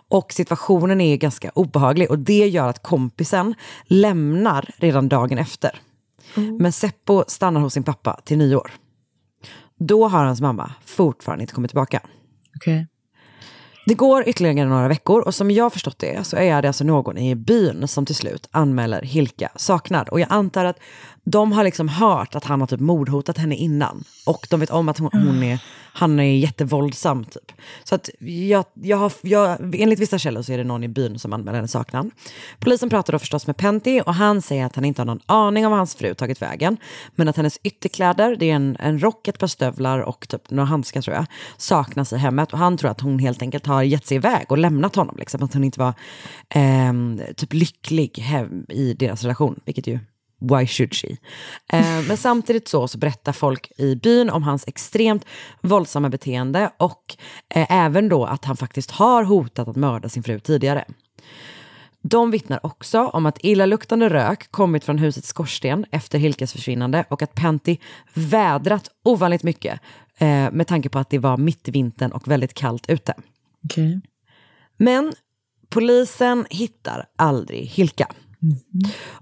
Och 0.09 0.33
situationen 0.33 1.01
är 1.01 1.17
ganska 1.17 1.51
obehaglig 1.55 2.11
och 2.11 2.19
det 2.19 2.47
gör 2.47 2.67
att 2.67 2.83
kompisen 2.83 3.55
lämnar 3.85 4.69
redan 4.77 5.09
dagen 5.09 5.37
efter. 5.37 5.79
Men 6.59 6.71
Seppo 6.71 7.23
stannar 7.27 7.61
hos 7.61 7.73
sin 7.73 7.83
pappa 7.83 8.19
till 8.23 8.37
nyår. 8.37 8.71
Då 9.79 10.07
har 10.07 10.25
hans 10.25 10.41
mamma 10.41 10.71
fortfarande 10.85 11.41
inte 11.43 11.53
kommit 11.53 11.71
tillbaka. 11.71 12.01
Okej. 12.55 12.87
Det 13.85 13.93
går 13.93 14.29
ytterligare 14.29 14.69
några 14.69 14.87
veckor 14.87 15.21
och 15.21 15.35
som 15.35 15.51
jag 15.51 15.73
förstått 15.73 15.99
det 15.99 16.27
så 16.27 16.37
är 16.37 16.61
det 16.61 16.67
alltså 16.67 16.83
någon 16.83 17.17
i 17.17 17.35
byn 17.35 17.87
som 17.87 18.05
till 18.05 18.15
slut 18.15 18.47
anmäler 18.51 19.01
Hilka 19.01 19.49
saknad. 19.55 20.09
Och 20.09 20.19
jag 20.19 20.27
antar 20.31 20.65
att 20.65 20.79
de 21.23 21.51
har 21.51 21.63
liksom 21.63 21.89
hört 21.89 22.35
att 22.35 22.43
han 22.43 22.59
har 22.59 22.67
typ 22.67 22.79
mordhotat 22.79 23.37
henne 23.37 23.55
innan. 23.55 24.03
Och 24.25 24.47
de 24.49 24.59
vet 24.59 24.69
om 24.69 24.89
att 24.89 24.97
hon, 24.97 25.09
hon 25.13 25.43
är, 25.43 25.59
han 25.93 26.19
är 26.19 26.23
jättevåldsam 26.23 27.23
typ. 27.25 27.51
Så 27.83 27.95
att 27.95 28.09
jag, 28.19 28.65
jag 28.73 28.97
har, 28.97 29.11
jag, 29.21 29.75
enligt 29.75 29.99
vissa 29.99 30.17
källor 30.17 30.41
så 30.41 30.53
är 30.53 30.57
det 30.57 30.63
någon 30.63 30.83
i 30.83 30.87
byn 30.87 31.19
som 31.19 31.33
anmäler 31.33 31.59
en 31.59 31.67
saknad. 31.67 32.11
Polisen 32.59 32.89
pratar 32.89 33.13
då 33.13 33.19
förstås 33.19 33.47
med 33.47 33.57
Pentti 33.57 34.01
och 34.05 34.13
han 34.13 34.41
säger 34.41 34.65
att 34.65 34.75
han 34.75 34.85
inte 34.85 35.01
har 35.01 35.05
någon 35.05 35.19
aning 35.25 35.65
om 35.65 35.71
vad 35.71 35.79
hans 35.79 35.95
fru 35.95 36.13
tagit 36.13 36.41
vägen. 36.41 36.77
Men 37.15 37.27
att 37.27 37.37
hennes 37.37 37.59
ytterkläder, 37.63 38.35
det 38.35 38.49
är 38.49 38.55
en, 38.55 38.77
en 38.79 38.99
rock, 38.99 39.27
ett 39.27 39.39
par 39.39 39.47
stövlar 39.47 39.99
och 39.99 40.27
typ 40.27 40.49
några 40.49 40.65
handskar 40.65 41.01
tror 41.01 41.15
jag, 41.15 41.25
saknas 41.57 42.13
i 42.13 42.17
hemmet. 42.17 42.53
Och 42.53 42.59
han 42.59 42.77
tror 42.77 42.91
att 42.91 43.01
hon 43.01 43.19
helt 43.19 43.41
enkelt 43.41 43.65
har 43.65 43.83
gett 43.83 44.05
sig 44.05 44.17
iväg 44.17 44.45
och 44.49 44.57
lämnat 44.57 44.95
honom. 44.95 45.15
Liksom. 45.19 45.43
Att 45.43 45.53
hon 45.53 45.63
inte 45.63 45.79
var 45.79 45.93
eh, 46.49 46.93
typ 47.35 47.53
lycklig 47.53 48.17
hem 48.17 48.65
i 48.69 48.93
deras 48.93 49.23
relation, 49.23 49.59
vilket 49.65 49.87
ju 49.87 49.99
Why 50.43 50.67
should 50.67 50.93
she? 50.95 51.17
Eh, 51.73 52.01
men 52.07 52.17
samtidigt 52.17 52.67
så, 52.67 52.87
så 52.87 52.97
berättar 52.97 53.31
folk 53.31 53.71
i 53.77 53.95
byn 53.95 54.29
om 54.29 54.43
hans 54.43 54.63
extremt 54.67 55.25
våldsamma 55.61 56.09
beteende 56.09 56.71
och 56.77 57.15
eh, 57.55 57.71
även 57.71 58.09
då 58.09 58.25
att 58.25 58.45
han 58.45 58.57
faktiskt 58.57 58.91
har 58.91 59.23
hotat 59.23 59.67
att 59.67 59.75
mörda 59.75 60.09
sin 60.09 60.23
fru 60.23 60.39
tidigare. 60.39 60.85
De 62.01 62.31
vittnar 62.31 62.65
också 62.65 62.99
om 62.99 63.25
att 63.25 63.37
illaluktande 63.39 64.09
rök 64.09 64.51
kommit 64.51 64.83
från 64.83 64.97
husets 64.97 65.27
skorsten 65.27 65.85
efter 65.91 66.19
Hilkes 66.19 66.51
försvinnande 66.51 67.05
och 67.09 67.21
att 67.21 67.35
Pentti 67.35 67.79
vädrat 68.13 68.89
ovanligt 69.03 69.43
mycket 69.43 69.79
eh, 70.17 70.51
med 70.51 70.67
tanke 70.67 70.89
på 70.89 70.99
att 70.99 71.09
det 71.09 71.19
var 71.19 71.37
mitt 71.37 71.67
i 71.67 71.71
vintern 71.71 72.11
och 72.11 72.27
väldigt 72.27 72.53
kallt 72.53 72.89
ute. 72.89 73.13
Okej. 73.63 74.01
Men 74.77 75.13
polisen 75.69 76.45
hittar 76.49 77.05
aldrig 77.15 77.65
Hilka. 77.65 78.07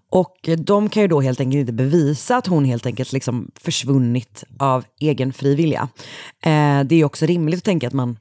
Och 0.10 0.50
de 0.58 0.90
kan 0.90 1.02
ju 1.02 1.08
då 1.08 1.22
helt 1.22 1.40
enkelt 1.40 1.60
inte 1.60 1.74
bevisa 1.74 2.38
att 2.38 2.48
hon 2.48 2.66
helt 2.66 2.86
enkelt 2.86 3.12
liksom 3.14 3.52
försvunnit 3.56 4.44
av 4.58 4.86
egen 5.00 5.34
fri 5.34 5.56
vilja. 5.56 5.90
Eh, 6.44 6.84
det 6.84 6.96
är 6.96 7.04
också 7.06 7.26
rimligt 7.26 7.58
att 7.58 7.64
tänka 7.64 7.88
att 7.88 7.94
man, 7.94 8.18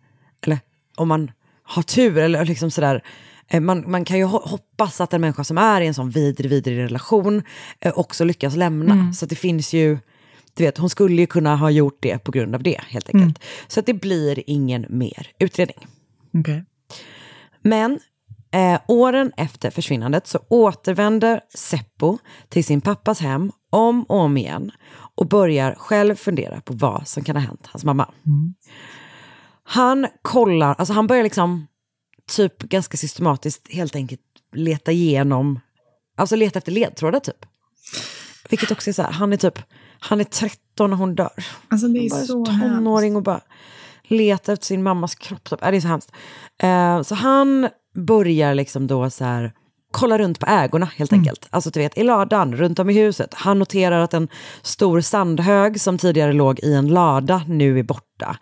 eller 0.46 0.58
om 0.96 1.08
man 1.08 1.30
har 1.62 1.82
tur 1.82 2.18
eller 2.18 2.44
liksom 2.44 2.70
sådär, 2.70 3.02
eh, 3.48 3.60
man, 3.60 3.90
man 3.90 4.04
kan 4.04 4.18
ju 4.18 4.24
ho- 4.24 4.48
hoppas 4.48 5.00
att 5.00 5.12
en 5.14 5.20
människa 5.20 5.44
som 5.44 5.58
är 5.58 5.80
i 5.80 5.86
en 5.86 5.94
sån 5.94 6.10
vidrig, 6.10 6.50
vidrig 6.50 6.78
relation 6.78 7.42
eh, 7.80 7.98
också 7.98 8.24
lyckas 8.24 8.56
lämna. 8.56 8.94
Så 9.12 9.24
att 9.24 9.30
det 9.30 9.36
finns 9.36 9.72
ju, 9.72 9.98
du 10.54 10.64
vet, 10.64 10.78
hon 10.78 10.90
skulle 10.90 11.20
ju 11.20 11.26
kunna 11.26 11.56
ha 11.56 11.70
gjort 11.70 11.98
det 12.00 12.18
på 12.18 12.30
grund 12.32 12.54
av 12.54 12.62
det 12.62 12.80
helt 12.88 13.14
enkelt. 13.14 13.38
Så 13.68 13.80
att 13.80 13.86
det 13.86 13.94
blir 13.94 14.42
ingen 14.46 14.86
mer 14.88 15.26
utredning. 15.38 15.86
Okej. 16.38 16.64
Men 17.62 18.00
eh, 18.52 18.80
åren 18.88 19.32
efter 19.36 19.70
försvinnandet 19.70 20.26
så 20.26 20.38
återvänder 20.48 21.40
Seppo 21.54 22.18
till 22.48 22.64
sin 22.64 22.80
pappas 22.80 23.20
hem 23.20 23.52
om 23.70 24.02
och 24.02 24.16
om 24.18 24.36
igen 24.36 24.70
och 25.14 25.28
börjar 25.28 25.74
själv 25.74 26.14
fundera 26.14 26.60
på 26.60 26.74
vad 26.74 27.08
som 27.08 27.24
kan 27.24 27.36
ha 27.36 27.42
hänt 27.42 27.66
hans 27.66 27.84
mamma. 27.84 28.10
Han 29.62 30.06
kollar, 30.22 30.74
alltså 30.74 30.92
han 30.94 31.06
börjar 31.06 31.22
liksom 31.22 31.66
typ 32.36 32.58
ganska 32.58 32.96
systematiskt 32.96 33.72
helt 33.72 33.96
enkelt 33.96 34.20
leta 34.52 34.92
igenom, 34.92 35.60
alltså 36.16 36.36
leta 36.36 36.58
efter 36.58 36.72
ledtrådar 36.72 37.20
typ. 37.20 37.46
Vilket 38.50 38.70
också 38.70 38.90
är 38.90 38.92
så 38.92 39.02
här, 39.02 39.12
han 39.12 39.32
är 39.32 39.36
typ, 39.36 39.58
han 40.00 40.20
är 40.20 40.24
13 40.24 40.92
och 40.92 40.98
hon 40.98 41.14
dör. 41.14 41.44
Alltså 41.68 41.88
det 41.88 41.98
Han 41.98 42.06
är 42.06 42.10
bara 42.10 42.24
så 42.24 42.44
tonåring 42.44 43.16
och 43.16 43.22
bara 43.22 43.40
letar 44.02 44.52
efter 44.52 44.66
sin 44.66 44.82
mammas 44.82 45.14
kropp. 45.14 45.50
Typ. 45.50 45.64
Äh, 45.64 45.70
det 45.70 45.76
är 45.76 45.80
så 45.80 45.88
hemskt. 45.88 46.12
Eh, 46.62 47.02
så 47.02 47.14
han 47.14 47.68
börjar 47.94 48.54
liksom 48.54 48.86
då 48.86 49.10
så 49.10 49.24
här 49.24 49.52
kolla 49.92 50.18
runt 50.18 50.40
på 50.40 50.46
ägorna 50.46 50.88
helt 50.96 51.12
enkelt. 51.12 51.46
Alltså 51.50 51.70
du 51.70 51.80
vet 51.80 51.98
i 51.98 52.02
ladan 52.02 52.56
runt 52.56 52.78
om 52.78 52.90
i 52.90 52.92
huset. 52.92 53.34
Han 53.34 53.58
noterar 53.58 54.00
att 54.00 54.14
en 54.14 54.28
stor 54.62 55.00
sandhög 55.00 55.80
som 55.80 55.98
tidigare 55.98 56.32
låg 56.32 56.60
i 56.60 56.74
en 56.74 56.88
lada 56.88 57.42
nu 57.48 57.78
är 57.78 57.82
borta. 57.82 58.36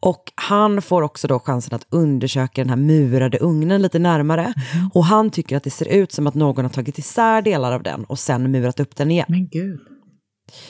Och 0.00 0.32
han 0.34 0.82
får 0.82 1.02
också 1.02 1.28
då 1.28 1.38
chansen 1.38 1.74
att 1.74 1.86
undersöka 1.90 2.60
den 2.62 2.68
här 2.70 2.76
murade 2.76 3.38
ugnen 3.38 3.82
lite 3.82 3.98
närmare. 3.98 4.54
Och 4.94 5.04
han 5.04 5.30
tycker 5.30 5.56
att 5.56 5.64
det 5.64 5.70
ser 5.70 5.88
ut 5.88 6.12
som 6.12 6.26
att 6.26 6.34
någon 6.34 6.64
har 6.64 6.72
tagit 6.72 6.98
isär 6.98 7.42
delar 7.42 7.72
av 7.72 7.82
den 7.82 8.04
och 8.04 8.18
sen 8.18 8.50
murat 8.50 8.80
upp 8.80 8.96
den 8.96 9.10
igen. 9.10 9.26
Men 9.28 9.48
gud. 9.48 9.80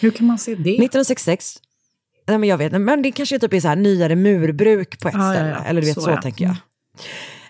Hur 0.01 0.11
kan 0.11 0.27
man 0.27 0.39
se 0.39 0.55
det? 0.55 0.61
1966, 0.61 1.57
nej 2.29 2.39
men 2.39 2.49
jag 2.49 2.59
vet 2.59 2.73
men 2.81 3.03
det 3.03 3.13
kanske 3.13 3.39
typ 3.39 3.53
är 3.53 3.61
så 3.61 3.69
här 3.69 3.77
nyare 3.77 4.17
murbruk 4.17 5.01
på 5.01 5.09
ett 5.09 5.15
Ja, 5.15 5.27
ja, 5.27 5.33
ställe. 5.35 5.49
ja. 5.51 5.65
Eller 5.65 5.81
du 5.81 5.87
vet, 5.87 5.95
så, 5.95 6.01
Så, 6.01 6.11
ja. 6.11 6.23
tänker 6.23 6.45
jag. 6.45 6.57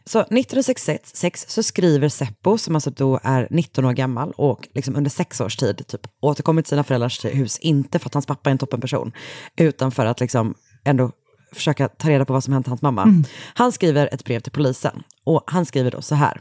Så 0.04 0.20
1966 0.20 1.44
så 1.48 1.62
skriver 1.62 2.08
Seppo, 2.08 2.58
som 2.58 2.74
alltså 2.74 2.90
då 2.90 3.20
är 3.22 3.48
19 3.50 3.84
år 3.84 3.92
gammal 3.92 4.32
och 4.36 4.68
liksom 4.74 4.96
under 4.96 5.10
sex 5.10 5.40
års 5.40 5.56
tid 5.56 5.86
typ 5.86 6.00
återkommit 6.20 6.64
till 6.64 6.70
sina 6.70 6.84
föräldrars 6.84 7.24
hus, 7.24 7.58
inte 7.58 7.98
för 7.98 8.08
att 8.08 8.14
hans 8.14 8.26
pappa 8.26 8.50
är 8.50 8.52
en 8.52 8.58
toppenperson, 8.58 9.12
utan 9.56 9.92
för 9.92 10.06
att 10.06 10.20
liksom 10.20 10.54
ändå 10.84 11.10
försöka 11.52 11.88
ta 11.88 12.08
reda 12.08 12.24
på 12.24 12.32
vad 12.32 12.44
som 12.44 12.52
hänt 12.52 12.66
hans 12.66 12.82
mamma. 12.82 13.02
Han 13.54 13.72
skriver 13.72 14.14
ett 14.14 14.24
brev 14.24 14.40
till 14.40 14.52
polisen 14.52 15.02
och 15.24 15.42
han 15.46 15.66
skriver 15.66 15.90
då 15.90 16.02
så 16.02 16.14
här. 16.14 16.40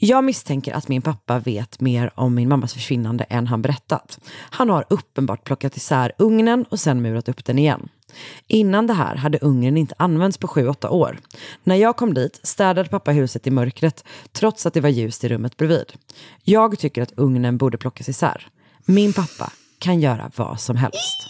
Jag 0.00 0.24
misstänker 0.24 0.72
att 0.72 0.88
min 0.88 1.02
pappa 1.02 1.38
vet 1.38 1.80
mer 1.80 2.10
om 2.14 2.34
min 2.34 2.48
mammas 2.48 2.74
försvinnande 2.74 3.24
än 3.24 3.46
han 3.46 3.62
berättat. 3.62 4.18
Han 4.34 4.70
har 4.70 4.84
uppenbart 4.90 5.44
plockat 5.44 5.76
isär 5.76 6.12
ugnen 6.18 6.64
och 6.70 6.80
sen 6.80 7.02
murat 7.02 7.28
upp 7.28 7.44
den 7.44 7.58
igen. 7.58 7.88
Innan 8.46 8.86
det 8.86 8.94
här 8.94 9.16
hade 9.16 9.38
ugnen 9.38 9.76
inte 9.76 9.94
använts 9.98 10.38
på 10.38 10.46
7-8 10.46 10.88
år. 10.88 11.18
När 11.64 11.76
jag 11.76 11.96
kom 11.96 12.14
dit 12.14 12.40
städade 12.42 12.88
pappa 12.88 13.10
huset 13.10 13.46
i 13.46 13.50
mörkret 13.50 14.04
trots 14.32 14.66
att 14.66 14.74
det 14.74 14.80
var 14.80 14.88
ljust 14.88 15.24
i 15.24 15.28
rummet 15.28 15.56
bredvid. 15.56 15.92
Jag 16.44 16.78
tycker 16.78 17.02
att 17.02 17.12
ugnen 17.16 17.58
borde 17.58 17.78
plockas 17.78 18.08
isär. 18.08 18.48
Min 18.84 19.12
pappa 19.12 19.52
kan 19.78 20.00
göra 20.00 20.30
vad 20.36 20.60
som 20.60 20.76
helst. 20.76 21.28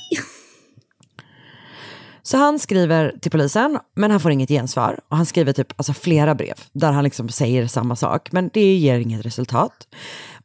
Så 2.23 2.37
han 2.37 2.59
skriver 2.59 3.14
till 3.21 3.31
polisen, 3.31 3.79
men 3.95 4.11
han 4.11 4.21
får 4.21 4.31
inget 4.31 4.49
gensvar. 4.49 5.01
Och 5.09 5.17
han 5.17 5.27
skriver 5.27 5.53
typ 5.53 5.73
alltså, 5.77 5.93
flera 5.93 6.35
brev 6.35 6.55
där 6.73 6.93
han 6.93 7.05
liksom 7.05 7.29
säger 7.29 7.67
samma 7.67 7.97
sak, 7.97 8.33
men 8.33 8.51
det 8.53 8.77
ger 8.77 8.99
inget 8.99 9.27
resultat. 9.27 9.88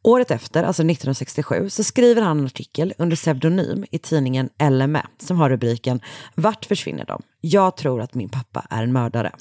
Året 0.04 0.30
efter, 0.30 0.62
alltså 0.62 0.82
1967, 0.82 1.70
så 1.70 1.84
skriver 1.84 2.22
han 2.22 2.38
en 2.38 2.46
artikel 2.46 2.94
under 2.98 3.16
pseudonym 3.16 3.84
i 3.90 3.98
tidningen 3.98 4.48
LME 4.70 5.02
som 5.18 5.36
har 5.36 5.50
rubriken 5.50 6.00
Vart 6.34 6.64
försvinner 6.64 7.04
de? 7.04 7.22
Jag 7.40 7.76
tror 7.76 8.00
att 8.00 8.14
min 8.14 8.28
pappa 8.28 8.66
är 8.70 8.82
en 8.82 8.92
mördare. 8.92 9.32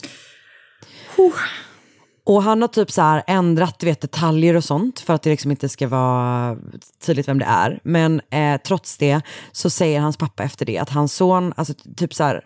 Och 2.24 2.44
han 2.44 2.62
har 2.62 2.68
typ 2.68 2.92
så 2.92 3.02
här 3.02 3.24
ändrat 3.28 3.80
du 3.80 3.86
vet, 3.86 4.02
detaljer 4.02 4.56
och 4.56 4.64
sånt 4.64 5.00
för 5.00 5.14
att 5.14 5.22
det 5.22 5.30
liksom 5.30 5.52
inte 5.52 5.70
ska 5.70 5.88
vara 5.88 6.58
tydligt 7.06 7.28
vem 7.28 7.40
det 7.40 7.46
är. 7.46 7.80
Men 7.84 8.22
eh, 8.30 8.62
trots 8.62 8.98
det 8.98 9.22
så 9.52 9.70
säger 9.70 10.00
hans 10.00 10.18
pappa 10.18 10.44
efter 10.44 10.66
det 10.66 10.78
att 10.78 10.90
hans 10.90 11.14
son, 11.14 11.54
alltså 11.58 11.74
typ 11.96 12.14
så 12.14 12.24
här, 12.24 12.42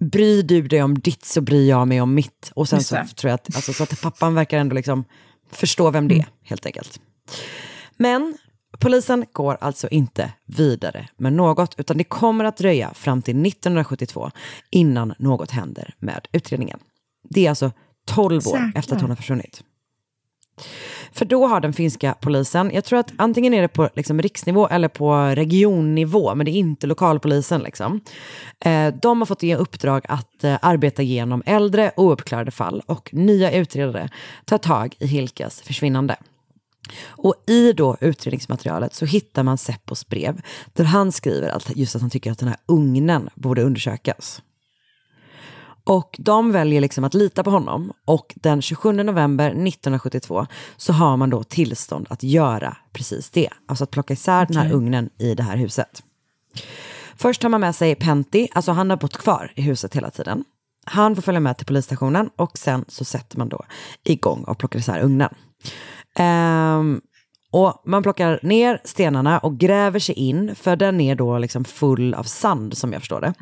bryr 0.00 0.42
du 0.42 0.68
dig 0.68 0.82
om 0.82 0.98
ditt 0.98 1.24
så 1.24 1.40
bryr 1.40 1.68
jag 1.68 1.88
mig 1.88 2.00
om 2.00 2.14
mitt. 2.14 2.52
Och 2.54 2.68
sen 2.68 2.84
så 2.84 2.96
tror 3.16 3.28
jag 3.28 3.34
att, 3.34 3.56
alltså, 3.56 3.72
så 3.72 3.82
att 3.82 4.00
pappan 4.00 4.34
verkar 4.34 4.58
ändå 4.58 4.74
liksom 4.74 5.04
förstå 5.52 5.90
vem 5.90 6.08
det 6.08 6.14
är, 6.14 6.26
helt 6.42 6.66
enkelt. 6.66 7.00
Men 7.96 8.38
polisen 8.78 9.24
går 9.32 9.58
alltså 9.60 9.88
inte 9.88 10.32
vidare 10.46 11.08
med 11.16 11.32
något, 11.32 11.74
utan 11.78 11.98
det 11.98 12.04
kommer 12.04 12.44
att 12.44 12.56
dröja 12.56 12.94
fram 12.94 13.22
till 13.22 13.46
1972 13.46 14.30
innan 14.70 15.14
något 15.18 15.50
händer 15.50 15.94
med 15.98 16.28
utredningen. 16.32 16.78
Det 17.30 17.46
är 17.46 17.50
alltså 17.50 17.72
12 18.06 18.48
år 18.48 18.56
Jäklar. 18.56 18.72
efter 18.74 18.94
att 18.96 19.00
hon 19.00 19.10
har 19.10 19.16
försvunnit. 19.16 19.62
För 21.12 21.24
då 21.24 21.46
har 21.46 21.60
den 21.60 21.72
finska 21.72 22.14
polisen, 22.20 22.70
jag 22.74 22.84
tror 22.84 22.98
att 22.98 23.12
antingen 23.16 23.54
är 23.54 23.62
det 23.62 23.68
på 23.68 23.88
liksom 23.94 24.22
riksnivå 24.22 24.68
eller 24.68 24.88
på 24.88 25.14
regionnivå, 25.14 26.34
men 26.34 26.46
det 26.46 26.50
är 26.50 26.58
inte 26.58 26.86
lokalpolisen. 26.86 27.60
Liksom. 27.60 28.00
Eh, 28.60 28.94
de 29.02 29.20
har 29.20 29.26
fått 29.26 29.44
i 29.44 29.54
uppdrag 29.54 30.04
att 30.08 30.44
eh, 30.44 30.58
arbeta 30.62 31.02
igenom 31.02 31.42
äldre 31.46 31.92
ouppklarade 31.96 32.50
fall 32.50 32.82
och 32.86 33.10
nya 33.12 33.52
utredare 33.52 34.08
tar 34.44 34.58
tag 34.58 34.94
i 34.98 35.06
Hilkas 35.06 35.60
försvinnande. 35.60 36.16
Och 37.06 37.34
i 37.46 37.72
då 37.72 37.96
utredningsmaterialet 38.00 38.94
så 38.94 39.04
hittar 39.04 39.42
man 39.42 39.58
Seppos 39.58 40.08
brev 40.08 40.40
där 40.72 40.84
han 40.84 41.12
skriver 41.12 41.48
att 41.48 41.76
just 41.76 41.96
att 41.96 42.00
han 42.00 42.10
tycker 42.10 42.32
att 42.32 42.38
den 42.38 42.48
här 42.48 42.58
ugnen 42.66 43.28
borde 43.34 43.62
undersökas. 43.62 44.42
Och 45.88 46.16
de 46.18 46.52
väljer 46.52 46.80
liksom 46.80 47.04
att 47.04 47.14
lita 47.14 47.44
på 47.44 47.50
honom 47.50 47.92
och 48.04 48.34
den 48.36 48.62
27 48.62 48.92
november 48.92 49.46
1972 49.46 50.46
så 50.76 50.92
har 50.92 51.16
man 51.16 51.30
då 51.30 51.42
tillstånd 51.42 52.06
att 52.10 52.22
göra 52.22 52.76
precis 52.92 53.30
det. 53.30 53.48
Alltså 53.66 53.84
att 53.84 53.90
plocka 53.90 54.14
isär 54.14 54.46
den 54.46 54.56
här 54.56 54.72
ugnen 54.72 55.10
i 55.18 55.34
det 55.34 55.42
här 55.42 55.56
huset. 55.56 56.02
Först 57.16 57.40
tar 57.40 57.48
man 57.48 57.60
med 57.60 57.74
sig 57.74 57.94
Pentti, 57.94 58.48
alltså 58.52 58.72
han 58.72 58.90
har 58.90 58.96
bott 58.96 59.16
kvar 59.16 59.52
i 59.54 59.62
huset 59.62 59.96
hela 59.96 60.10
tiden. 60.10 60.44
Han 60.84 61.14
får 61.14 61.22
följa 61.22 61.40
med 61.40 61.56
till 61.56 61.66
polisstationen 61.66 62.30
och 62.36 62.58
sen 62.58 62.84
så 62.88 63.04
sätter 63.04 63.38
man 63.38 63.48
då 63.48 63.64
igång 64.04 64.44
och 64.44 64.58
plockar 64.58 64.78
isär 64.78 65.00
ugnen. 65.00 65.34
Ehm, 66.18 67.00
och 67.50 67.82
man 67.84 68.02
plockar 68.02 68.40
ner 68.42 68.80
stenarna 68.84 69.38
och 69.38 69.58
gräver 69.58 69.98
sig 69.98 70.14
in, 70.14 70.54
för 70.54 70.76
den 70.76 71.00
är 71.00 71.14
då 71.14 71.38
liksom 71.38 71.64
full 71.64 72.14
av 72.14 72.22
sand 72.22 72.76
som 72.78 72.92
jag 72.92 73.02
förstår 73.02 73.20
det. 73.20 73.34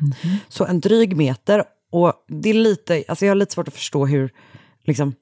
Så 0.47 0.65
en 0.65 0.79
dryg 0.79 1.17
meter, 1.17 1.63
och 1.91 2.13
det 2.27 2.49
är 2.49 2.53
lite, 2.53 3.03
alltså 3.07 3.25
jag 3.25 3.31
har 3.31 3.35
lite 3.35 3.53
svårt 3.53 3.67
att 3.67 3.73
förstå 3.73 4.05
hur, 4.05 4.31
liksom, 4.85 5.13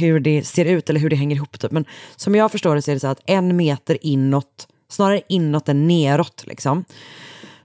hur 0.00 0.20
det 0.20 0.42
ser 0.44 0.64
ut 0.64 0.90
eller 0.90 1.00
hur 1.00 1.10
det 1.10 1.16
hänger 1.16 1.36
ihop. 1.36 1.58
Typ. 1.58 1.70
Men 1.70 1.84
som 2.16 2.34
jag 2.34 2.52
förstår 2.52 2.74
det 2.74 2.82
så 2.82 2.90
är 2.90 2.94
det 2.94 3.00
så 3.00 3.06
att 3.06 3.22
en 3.26 3.56
meter 3.56 3.98
inåt, 4.00 4.68
snarare 4.88 5.20
inåt 5.28 5.68
än 5.68 5.88
neråt, 5.88 6.44
liksom, 6.46 6.84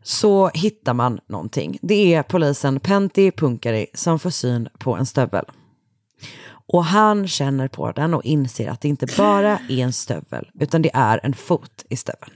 så 0.03 0.49
hittar 0.53 0.93
man 0.93 1.19
någonting. 1.29 1.77
Det 1.81 2.13
är 2.13 2.23
polisen 2.23 2.79
Pentti 2.79 3.31
Punkari 3.31 3.87
som 3.93 4.19
får 4.19 4.29
syn 4.29 4.69
på 4.77 4.95
en 4.95 5.05
stövel. 5.05 5.45
Och 6.73 6.85
han 6.85 7.27
känner 7.27 7.67
på 7.67 7.91
den 7.91 8.13
och 8.13 8.25
inser 8.25 8.69
att 8.69 8.81
det 8.81 8.87
inte 8.87 9.07
bara 9.17 9.59
är 9.69 9.83
en 9.83 9.93
stövel, 9.93 10.49
utan 10.59 10.81
det 10.81 10.91
är 10.93 11.19
en 11.23 11.33
fot 11.33 11.85
i 11.89 11.95
stöveln. 11.95 12.33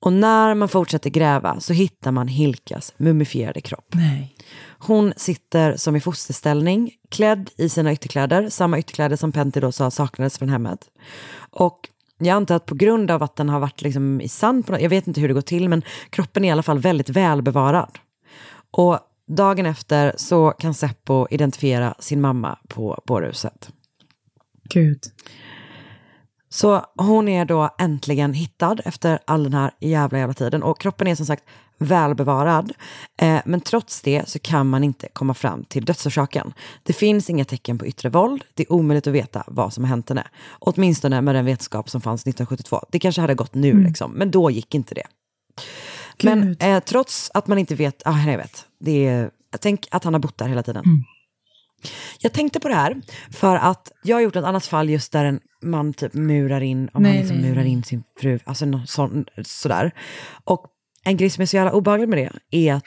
Och 0.00 0.12
när 0.12 0.54
man 0.54 0.68
fortsätter 0.68 1.10
gräva 1.10 1.60
så 1.60 1.72
hittar 1.72 2.12
man 2.12 2.28
Hilkas 2.28 2.94
mumifierade 2.96 3.60
kropp. 3.60 3.94
Nej. 3.94 4.34
Hon 4.78 5.12
sitter 5.16 5.76
som 5.76 5.96
i 5.96 6.00
fosterställning, 6.00 6.90
klädd 7.10 7.50
i 7.56 7.68
sina 7.68 7.92
ytterkläder, 7.92 8.48
samma 8.48 8.78
ytterkläder 8.78 9.16
som 9.16 9.32
Pentti 9.32 9.60
då 9.60 9.72
sa 9.72 9.90
saknades 9.90 10.38
från 10.38 10.48
hemmet. 10.48 10.80
Och 11.50 11.80
jag 12.18 12.28
antar 12.28 12.54
att 12.54 12.66
på 12.66 12.74
grund 12.74 13.10
av 13.10 13.22
att 13.22 13.36
den 13.36 13.48
har 13.48 13.60
varit 13.60 13.82
liksom 13.82 14.20
i 14.20 14.28
sand, 14.28 14.66
på 14.66 14.72
något, 14.72 14.80
jag 14.80 14.90
vet 14.90 15.06
inte 15.06 15.20
hur 15.20 15.28
det 15.28 15.34
går 15.34 15.40
till, 15.40 15.68
men 15.68 15.82
kroppen 16.10 16.44
är 16.44 16.48
i 16.48 16.50
alla 16.50 16.62
fall 16.62 16.78
väldigt 16.78 17.08
välbevarad. 17.08 17.98
Och 18.70 18.98
dagen 19.26 19.66
efter 19.66 20.14
så 20.16 20.50
kan 20.50 20.74
Seppo 20.74 21.26
identifiera 21.30 21.94
sin 21.98 22.20
mamma 22.20 22.58
på 22.68 23.02
bårhuset. 23.06 23.70
Gud. 24.68 25.00
Så 26.48 26.84
hon 26.94 27.28
är 27.28 27.44
då 27.44 27.74
äntligen 27.78 28.34
hittad 28.34 28.76
efter 28.84 29.18
all 29.24 29.44
den 29.44 29.54
här 29.54 29.70
jävla 29.80 30.18
jävla 30.18 30.34
tiden. 30.34 30.62
Och 30.62 30.80
kroppen 30.80 31.06
är 31.06 31.14
som 31.14 31.26
sagt 31.26 31.44
välbevarad. 31.78 32.72
Eh, 33.18 33.40
men 33.44 33.60
trots 33.60 34.02
det 34.02 34.28
så 34.28 34.38
kan 34.38 34.66
man 34.66 34.84
inte 34.84 35.08
komma 35.12 35.34
fram 35.34 35.64
till 35.64 35.84
dödsorsaken. 35.84 36.52
Det 36.82 36.92
finns 36.92 37.30
inga 37.30 37.44
tecken 37.44 37.78
på 37.78 37.86
yttre 37.86 38.08
våld. 38.08 38.44
Det 38.54 38.62
är 38.62 38.72
omöjligt 38.72 39.06
att 39.06 39.12
veta 39.12 39.44
vad 39.46 39.72
som 39.72 39.84
har 39.84 39.88
hänt 39.88 40.08
henne. 40.08 40.26
Åtminstone 40.58 41.20
med 41.20 41.34
den 41.34 41.44
vetenskap 41.44 41.90
som 41.90 42.00
fanns 42.00 42.20
1972. 42.20 42.86
Det 42.90 42.98
kanske 42.98 43.20
hade 43.20 43.34
gått 43.34 43.54
nu, 43.54 43.84
liksom, 43.84 44.12
men 44.12 44.30
då 44.30 44.50
gick 44.50 44.74
inte 44.74 44.94
det. 44.94 45.06
Men 46.22 46.56
eh, 46.60 46.80
trots 46.80 47.30
att 47.34 47.46
man 47.46 47.58
inte 47.58 47.74
vet, 47.74 48.02
ah, 48.04 48.18
jag 48.26 48.38
vet, 48.38 48.66
det 48.80 49.06
är, 49.06 49.30
tänk 49.60 49.88
att 49.90 50.04
han 50.04 50.14
har 50.14 50.20
bott 50.20 50.38
där 50.38 50.48
hela 50.48 50.62
tiden. 50.62 50.84
Jag 52.18 52.32
tänkte 52.32 52.60
på 52.60 52.68
det 52.68 52.74
här 52.74 53.00
för 53.30 53.56
att 53.56 53.92
jag 54.02 54.16
har 54.16 54.20
gjort 54.20 54.36
ett 54.36 54.44
annat 54.44 54.66
fall 54.66 54.90
just 54.90 55.12
där 55.12 55.24
en 55.24 55.40
man 55.62 55.94
typ 55.94 56.14
murar 56.14 56.60
in, 56.60 56.90
om 56.92 57.02
Nej, 57.02 57.12
han 57.12 57.20
liksom 57.20 57.36
nej, 57.36 57.50
murar 57.50 57.62
nej. 57.62 57.72
in 57.72 57.82
sin 57.82 58.04
fru, 58.20 58.38
alltså 58.44 58.66
någon 58.66 58.86
sån, 58.86 59.24
sådär. 59.42 59.90
Och 60.44 60.66
en 61.04 61.16
grej 61.16 61.30
som 61.30 61.42
är 61.42 61.46
så 61.46 61.56
jävla 61.56 61.72
obehaglig 61.72 62.08
med 62.08 62.18
det 62.18 62.58
är 62.58 62.74
att 62.74 62.84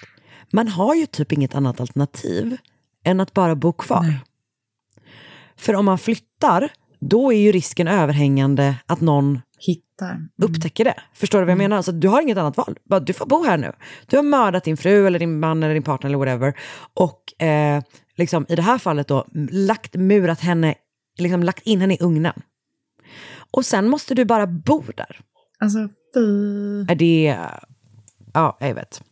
man 0.52 0.68
har 0.68 0.96
ju 0.96 1.06
typ 1.06 1.32
inget 1.32 1.56
annat 1.56 1.80
alternativ 1.80 2.58
än 3.04 3.20
att 3.20 3.34
bara 3.34 3.56
bo 3.56 3.74
kvar. 3.74 4.20
För 5.58 5.76
om 5.76 5.86
man 5.86 5.98
flyttar, 5.98 6.70
då 7.00 7.34
är 7.34 7.38
ju 7.38 7.52
risken 7.52 7.88
överhängande 7.88 8.76
att 8.86 9.02
någon 9.02 9.42
Hittar. 10.02 10.30
upptäcker 10.42 10.86
det. 10.86 10.96
Förstår 11.14 11.40
du 11.40 11.46
vad 11.46 11.52
jag 11.52 11.58
menar? 11.58 11.78
Alltså, 11.78 11.92
du 11.92 12.08
har 12.08 12.22
inget 12.22 12.38
annat 12.38 12.58
val. 12.58 12.78
Bara, 12.84 13.00
du 13.00 13.14
får 13.14 13.26
bo 13.26 13.44
här 13.44 13.58
nu. 13.58 13.72
Du 14.08 14.16
har 14.16 14.24
mördat 14.24 14.64
din 14.64 14.78
fru 14.78 15.08
eller 15.08 15.20
din 15.20 15.40
man 15.40 15.64
eller 15.64 15.74
din 15.74 15.84
partner 15.84 16.10
eller 16.10 16.18
whatever. 16.18 16.54
Och 16.94 17.44
eh, 17.44 17.84
liksom, 18.16 18.46
i 18.50 18.56
det 18.56 18.62
här 18.62 18.78
fallet 18.78 19.08
då 19.08 19.26
lagt, 19.52 19.96
murat 19.96 20.40
henne, 20.40 20.76
liksom 21.18 21.44
lagt 21.44 21.68
in 21.68 21.82
henne 21.82 21.94
i 21.94 21.98
ugnen. 22.02 22.42
Och 23.52 23.66
sen 23.66 23.90
måste 23.90 24.16
du 24.16 24.26
bara 24.26 24.48
bo 24.48 24.84
där. 24.96 25.20
Alltså, 25.60 25.90
fy. 26.14 26.82
Är 26.82 26.96
det... 26.96 27.38
Ja, 28.34 28.58
jag 28.60 28.76
vet. 28.76 29.04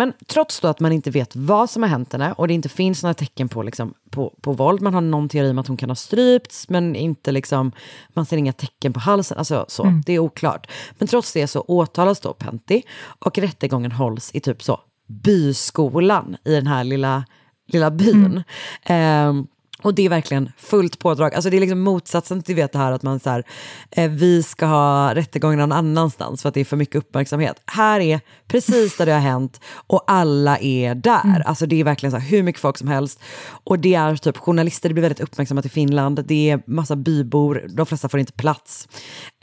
Men 0.00 0.12
trots 0.26 0.60
då 0.60 0.68
att 0.68 0.80
man 0.80 0.92
inte 0.92 1.10
vet 1.10 1.36
vad 1.36 1.70
som 1.70 1.82
har 1.82 1.90
hänt 1.90 2.12
henne 2.12 2.32
och 2.32 2.48
det 2.48 2.54
inte 2.54 2.68
finns 2.68 3.02
några 3.02 3.14
tecken 3.14 3.48
på, 3.48 3.62
liksom, 3.62 3.94
på, 4.10 4.34
på 4.40 4.52
våld, 4.52 4.82
man 4.82 4.94
har 4.94 5.00
någon 5.00 5.28
teori 5.28 5.50
om 5.50 5.58
att 5.58 5.66
hon 5.66 5.76
kan 5.76 5.90
ha 5.90 5.96
strypts, 5.96 6.68
men 6.68 6.96
inte 6.96 7.32
liksom, 7.32 7.72
man 8.08 8.26
ser 8.26 8.36
inga 8.36 8.52
tecken 8.52 8.92
på 8.92 9.00
halsen, 9.00 9.38
alltså 9.38 9.64
så, 9.68 10.00
det 10.06 10.12
är 10.12 10.18
oklart. 10.18 10.70
Men 10.98 11.08
trots 11.08 11.32
det 11.32 11.46
så 11.46 11.60
åtalas 11.60 12.20
då 12.20 12.32
Pentti 12.32 12.82
och 13.02 13.38
rättegången 13.38 13.92
hålls 13.92 14.30
i 14.34 14.40
typ 14.40 14.62
så 14.62 14.80
byskolan 15.06 16.36
i 16.44 16.54
den 16.54 16.66
här 16.66 16.84
lilla, 16.84 17.24
lilla 17.66 17.90
byn. 17.90 18.42
Ehm, 18.82 19.46
och 19.82 19.94
det 19.94 20.02
är 20.02 20.08
verkligen 20.08 20.52
fullt 20.56 20.98
pådrag. 20.98 21.34
Alltså 21.34 21.50
det 21.50 21.56
är 21.56 21.60
liksom 21.60 21.80
motsatsen 21.80 22.42
till 22.42 22.54
vet 22.54 22.72
det 22.72 22.78
här 22.78 22.92
att 22.92 23.02
man 23.02 23.20
så 23.20 23.30
här, 23.30 23.44
eh, 23.90 24.10
vi 24.10 24.42
ska 24.42 24.66
ha 24.66 25.14
rättegången 25.14 25.58
någon 25.58 25.72
annanstans 25.72 26.42
för 26.42 26.48
att 26.48 26.54
det 26.54 26.60
är 26.60 26.64
för 26.64 26.76
mycket 26.76 26.96
uppmärksamhet. 26.96 27.62
Här 27.66 28.00
är 28.00 28.20
precis 28.48 28.96
där 28.96 29.06
det 29.06 29.12
har 29.12 29.20
hänt 29.20 29.60
och 29.86 30.04
alla 30.06 30.58
är 30.58 30.94
där. 30.94 31.42
Alltså 31.46 31.66
det 31.66 31.80
är 31.80 31.84
verkligen 31.84 32.10
så 32.10 32.18
här, 32.18 32.28
hur 32.28 32.42
mycket 32.42 32.62
folk 32.62 32.78
som 32.78 32.88
helst. 32.88 33.20
Och 33.64 33.78
det 33.78 33.94
är 33.94 34.16
typ 34.16 34.36
journalister, 34.36 34.88
det 34.88 34.94
blir 34.94 35.02
väldigt 35.02 35.20
uppmärksammat 35.20 35.66
i 35.66 35.68
Finland. 35.68 36.24
Det 36.26 36.50
är 36.50 36.62
massa 36.66 36.96
bybor, 36.96 37.66
de 37.68 37.86
flesta 37.86 38.08
får 38.08 38.20
inte 38.20 38.32
plats. 38.32 38.88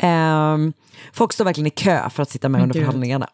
Ehm, 0.01 0.73
folk 1.13 1.33
står 1.33 1.45
verkligen 1.45 1.67
i 1.67 1.69
kö 1.69 2.09
för 2.09 2.23
att 2.23 2.29
sitta 2.29 2.49
med 2.49 2.61
under 2.61 2.79
förhandlingarna. 2.79 3.29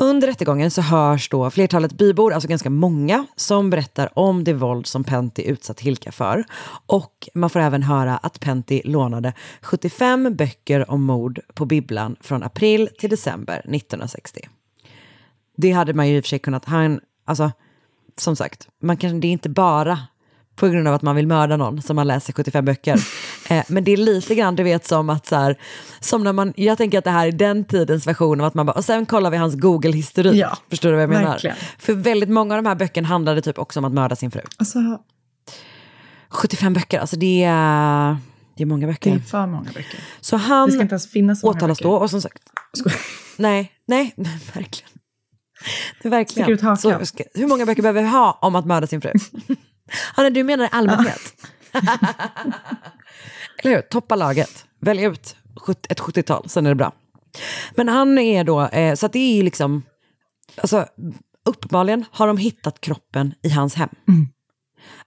Under 0.00 0.28
rättegången 0.28 0.70
så 0.70 0.82
hörs 0.82 1.28
då 1.28 1.50
flertalet 1.50 1.92
bybor, 1.92 2.32
alltså 2.32 2.48
ganska 2.48 2.70
många, 2.70 3.26
som 3.36 3.70
berättar 3.70 4.18
om 4.18 4.44
det 4.44 4.52
våld 4.52 4.86
som 4.86 5.04
Pentti 5.04 5.48
utsatt 5.48 5.80
Hilka 5.80 6.12
för. 6.12 6.44
Och 6.86 7.28
man 7.34 7.50
får 7.50 7.60
även 7.60 7.82
höra 7.82 8.16
att 8.16 8.40
Pentti 8.40 8.82
lånade 8.84 9.32
75 9.62 10.36
böcker 10.36 10.90
om 10.90 11.04
mord 11.04 11.40
på 11.54 11.66
bibblan 11.66 12.16
från 12.20 12.42
april 12.42 12.88
till 12.98 13.10
december 13.10 13.58
1960. 13.58 14.48
Det 15.56 15.70
hade 15.70 15.94
man 15.94 16.08
ju 16.08 16.16
i 16.16 16.20
och 16.20 16.24
för 16.24 16.28
sig 16.28 16.38
kunnat, 16.38 16.64
han, 16.64 17.00
alltså 17.24 17.50
som 18.16 18.36
sagt, 18.36 18.68
man 18.82 18.96
kan, 18.96 19.20
det 19.20 19.26
är 19.26 19.32
inte 19.32 19.48
bara 19.48 19.98
på 20.58 20.68
grund 20.68 20.88
av 20.88 20.94
att 20.94 21.02
man 21.02 21.16
vill 21.16 21.26
mörda 21.26 21.56
någon 21.56 21.82
som 21.82 21.96
man 21.96 22.06
läser 22.06 22.32
75 22.32 22.64
böcker. 22.64 23.00
Eh, 23.50 23.64
men 23.68 23.84
det 23.84 23.92
är 23.92 23.96
lite 23.96 24.34
grann, 24.34 24.56
du 24.56 24.62
vet, 24.62 24.86
som 24.86 25.10
att 25.10 25.26
så 25.26 25.36
här, 25.36 25.56
som 26.00 26.24
när 26.24 26.32
man, 26.32 26.52
jag 26.56 26.78
tänker 26.78 26.98
att 26.98 27.04
det 27.04 27.10
här 27.10 27.26
är 27.26 27.32
den 27.32 27.64
tidens 27.64 28.06
version 28.06 28.40
av 28.40 28.46
att 28.46 28.54
man 28.54 28.66
bara, 28.66 28.72
och 28.72 28.84
sen 28.84 29.06
kollar 29.06 29.30
vi 29.30 29.36
hans 29.36 29.54
Google-historik. 29.54 30.34
Ja, 30.34 30.56
Förstår 30.70 30.88
du 30.88 30.94
vad 30.94 31.02
jag 31.02 31.10
menar? 31.10 31.30
verkligen. 31.30 31.56
För 31.78 31.92
väldigt 31.92 32.28
många 32.28 32.54
av 32.56 32.62
de 32.62 32.68
här 32.68 32.74
böckerna 32.74 33.08
handlade 33.08 33.42
typ 33.42 33.58
också 33.58 33.80
om 33.80 33.84
att 33.84 33.92
mörda 33.92 34.16
sin 34.16 34.30
fru. 34.30 34.40
Alltså, 34.56 34.78
75 36.28 36.72
böcker, 36.74 36.98
alltså 37.00 37.16
det 37.16 37.44
är, 37.44 38.16
det 38.56 38.62
är 38.62 38.66
många 38.66 38.86
det 38.86 38.92
böcker. 38.92 39.14
är 39.14 39.18
för 39.18 39.46
många 39.46 39.70
böcker. 39.74 40.00
Så 40.20 40.36
han 40.36 40.66
Det 40.68 40.72
ska 40.72 40.82
inte 40.82 40.92
ens 40.92 41.10
finnas 41.10 41.40
så 41.40 41.46
många 41.46 41.56
åtalas 41.58 41.78
böcker. 41.78 41.88
då 41.88 41.96
och 41.96 42.10
som 42.10 42.22
sagt, 42.22 42.42
nej, 43.36 43.72
nej, 43.86 44.14
verkligen. 44.54 44.90
Det 46.02 46.08
är 46.08 46.10
verkligen. 46.10 46.76
Så, 46.76 46.90
hur 47.34 47.46
många 47.46 47.66
böcker 47.66 47.82
behöver 47.82 48.02
vi 48.02 48.08
ha 48.08 48.38
om 48.42 48.54
att 48.56 48.66
mörda 48.66 48.86
sin 48.86 49.00
fru? 49.00 49.12
Hanna, 50.14 50.30
du 50.30 50.44
menar 50.44 50.64
i 50.64 50.68
allmänhet? 50.72 51.20
Eller 53.58 53.74
hur? 53.74 53.80
Toppa 53.82 54.16
laget. 54.16 54.66
Välj 54.80 55.02
ut 55.04 55.36
ett 55.88 56.00
70-tal, 56.00 56.48
sen 56.48 56.66
är 56.66 56.70
det 56.70 56.74
bra. 56.74 56.92
Men 57.76 57.88
han 57.88 58.18
är 58.18 58.44
då, 58.44 58.62
eh, 58.66 58.94
så 58.94 59.06
att 59.06 59.12
det 59.12 59.38
är 59.38 59.42
liksom, 59.42 59.82
alltså 60.56 60.86
uppenbarligen 61.48 62.04
har 62.10 62.26
de 62.26 62.36
hittat 62.36 62.80
kroppen 62.80 63.34
i 63.42 63.48
hans 63.50 63.74
hem. 63.74 63.88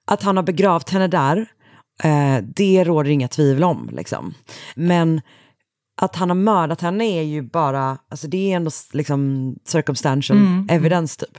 Att 0.08 0.24
han 0.24 0.36
har 0.38 0.44
begravt 0.44 0.90
henne 0.90 1.08
där, 1.08 1.38
eh, 2.04 2.38
det 2.56 2.84
råder 2.84 3.10
inga 3.10 3.28
tvivel 3.28 3.64
om. 3.64 3.90
Liksom. 3.94 4.34
Men 4.76 5.22
att 6.02 6.16
han 6.16 6.30
har 6.30 6.36
mördat 6.36 6.82
henne 6.82 7.04
är 7.06 7.22
ju 7.22 7.42
bara, 7.42 7.98
alltså 8.10 8.28
det 8.28 8.52
är 8.52 8.56
ändå 8.56 8.72
liksom 8.94 9.56
circumstantial 9.66 10.38
Mm. 10.38 10.68
evidence 10.72 11.20
typ. 11.20 11.38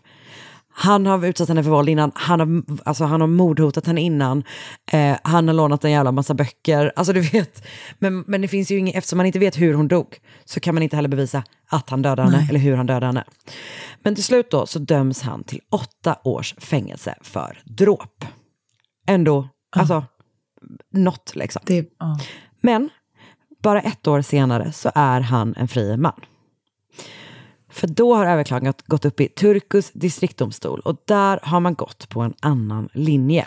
Han 0.75 1.07
har 1.07 1.27
utsatt 1.27 1.49
henne 1.49 1.63
för 1.63 1.71
våld 1.71 1.89
innan, 1.89 2.13
han 2.15 2.41
har, 2.41 2.63
alltså 2.85 3.05
han 3.05 3.21
har 3.21 3.29
mordhotat 3.29 3.87
henne 3.87 4.01
innan, 4.01 4.45
eh, 4.93 5.17
han 5.23 5.49
har 5.49 5.55
lånat 5.55 5.85
en 5.85 5.91
jävla 5.91 6.13
massa 6.13 6.35
böcker, 6.35 6.93
alltså 6.97 7.13
du 7.13 7.21
vet. 7.21 7.67
Men, 7.99 8.25
men 8.27 8.41
det 8.41 8.49
finns 8.49 8.71
ju 8.71 8.79
inget, 8.79 8.97
eftersom 8.97 9.17
man 9.17 9.27
inte 9.27 9.39
vet 9.39 9.61
hur 9.61 9.75
hon 9.75 9.89
dog, 9.89 10.19
så 10.45 10.61
kan 10.61 10.75
man 10.75 10.83
inte 10.83 10.97
heller 10.97 11.09
bevisa 11.09 11.45
att 11.71 11.91
han 11.91 12.03
dödade 12.03 12.23
henne 12.23 12.37
Nej. 12.37 12.47
eller 12.49 12.61
hur 12.61 12.77
han 12.77 12.87
dödade 12.87 13.07
henne. 13.07 13.25
Men 14.03 14.15
till 14.15 14.25
slut 14.25 14.51
då 14.51 14.67
så 14.67 14.79
döms 14.79 15.23
han 15.23 15.45
till 15.45 15.61
åtta 15.71 16.17
års 16.25 16.55
fängelse 16.59 17.15
för 17.21 17.63
dråp. 17.65 18.25
Ändå, 19.07 19.49
alltså, 19.77 20.05
något 20.93 21.33
liksom. 21.35 21.63
Det, 21.67 21.89
ja. 21.99 22.19
Men 22.61 22.91
bara 23.63 23.81
ett 23.81 24.07
år 24.07 24.23
senare 24.23 24.73
så 24.73 24.91
är 24.95 25.21
han 25.21 25.55
en 25.57 25.69
fri 25.69 25.97
man. 25.97 26.21
För 27.73 27.87
då 27.87 28.15
har 28.15 28.27
överklagandet 28.27 28.83
gått 28.87 29.05
upp 29.05 29.21
i 29.21 29.29
Turkus 29.29 29.91
distriktdomstol 29.91 30.81
och 30.81 30.97
där 31.05 31.41
har 31.43 31.61
man 31.61 31.75
gått 31.75 32.09
på 32.09 32.21
en 32.21 32.35
annan 32.41 32.89
linje. 32.93 33.47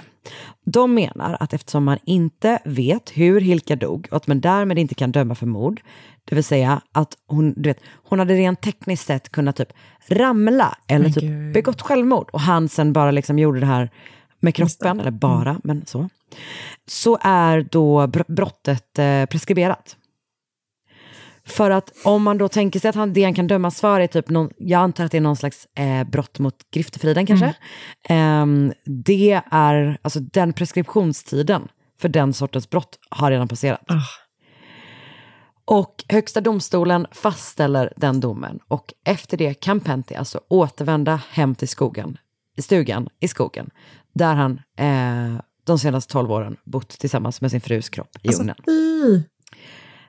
De 0.66 0.94
menar 0.94 1.38
att 1.40 1.54
eftersom 1.54 1.84
man 1.84 1.98
inte 2.06 2.60
vet 2.66 3.10
hur 3.14 3.42
Hilka 3.42 3.76
dog 3.76 4.08
och 4.12 4.18
att 4.18 4.28
man 4.28 4.42
därmed 4.42 4.80
inte 4.80 4.96
kan 4.96 5.12
döma 5.12 5.36
för 5.36 5.46
mord, 5.46 5.82
det 6.26 6.36
vill 6.36 6.44
säga 6.44 6.82
att 6.92 7.18
hon, 7.28 7.54
du 7.58 7.70
vet, 7.70 7.80
hon 8.04 8.20
hade 8.20 8.34
rent 8.34 8.62
tekniskt 8.62 9.06
sett 9.06 9.32
kunnat 9.32 9.56
typ 9.56 9.74
ramla 10.08 10.78
eller 10.88 11.10
typ 11.10 11.54
begått 11.54 11.82
självmord 11.82 12.30
och 12.34 12.42
han 12.42 12.70
sen 12.70 12.94
bara 12.94 13.12
liksom 13.12 13.40
gjorde 13.40 13.60
det 13.60 13.66
här 13.66 13.90
med 14.40 14.56
kroppen, 14.56 15.00
eller 15.00 15.12
bara, 15.12 15.60
men 15.64 15.86
så. 15.86 16.10
Så 16.88 17.18
är 17.22 17.68
då 17.72 18.08
br- 18.08 18.32
brottet 18.34 19.00
eh, 19.00 19.26
preskriberat. 19.26 19.98
För 21.48 21.72
att 21.72 21.92
om 22.04 22.24
man 22.24 22.38
då 22.38 22.48
tänker 22.48 22.80
sig 22.80 22.90
att 22.90 22.96
han, 22.96 23.14
det 23.14 23.24
han 23.24 23.34
kan 23.34 23.48
dömas 23.48 23.82
för 23.82 24.00
är 24.00 24.08
typ 24.08 24.30
någon, 24.30 24.50
jag 24.58 24.80
antar 24.82 25.06
att 25.06 25.12
det 25.12 25.18
är 25.18 25.22
någon 25.22 25.36
slags 25.36 25.68
eh, 25.76 26.04
brott 26.04 26.40
mot 26.40 26.56
griftefriden 26.72 27.26
kanske. 27.26 27.54
Ehm, 28.10 28.74
det 28.86 29.42
är, 29.52 29.98
alltså 30.02 30.20
den 30.20 30.54
preskriptionstiden 30.54 31.68
för 32.00 32.10
den 32.10 32.34
sortens 32.34 32.70
brott 32.70 33.00
har 33.10 33.32
redan 33.32 33.48
passerat. 33.48 33.82
Och 35.66 36.04
Högsta 36.10 36.42
domstolen 36.42 37.08
fastställer 37.12 37.94
den 37.98 38.20
domen 38.20 38.60
och 38.68 38.94
efter 39.06 39.38
det 39.38 39.54
kan 39.54 39.80
Pentti 39.80 40.16
alltså 40.16 40.40
återvända 40.48 41.22
hem 41.30 41.56
till 41.56 41.68
skogen, 41.68 42.18
i 42.58 42.62
stugan 42.62 43.08
i 43.20 43.28
skogen, 43.28 43.70
där 44.14 44.36
han 44.36 44.62
eh, 44.78 45.42
de 45.64 45.80
senaste 45.80 46.12
12 46.14 46.32
åren 46.32 46.58
bott 46.64 46.90
tillsammans 46.90 47.42
med 47.42 47.52
sin 47.52 47.62
frus 47.62 47.90
kropp 47.90 48.10
i 48.22 48.28
Alltså, 48.28 48.42
ugnen. 48.42 48.56
fy. 48.66 49.22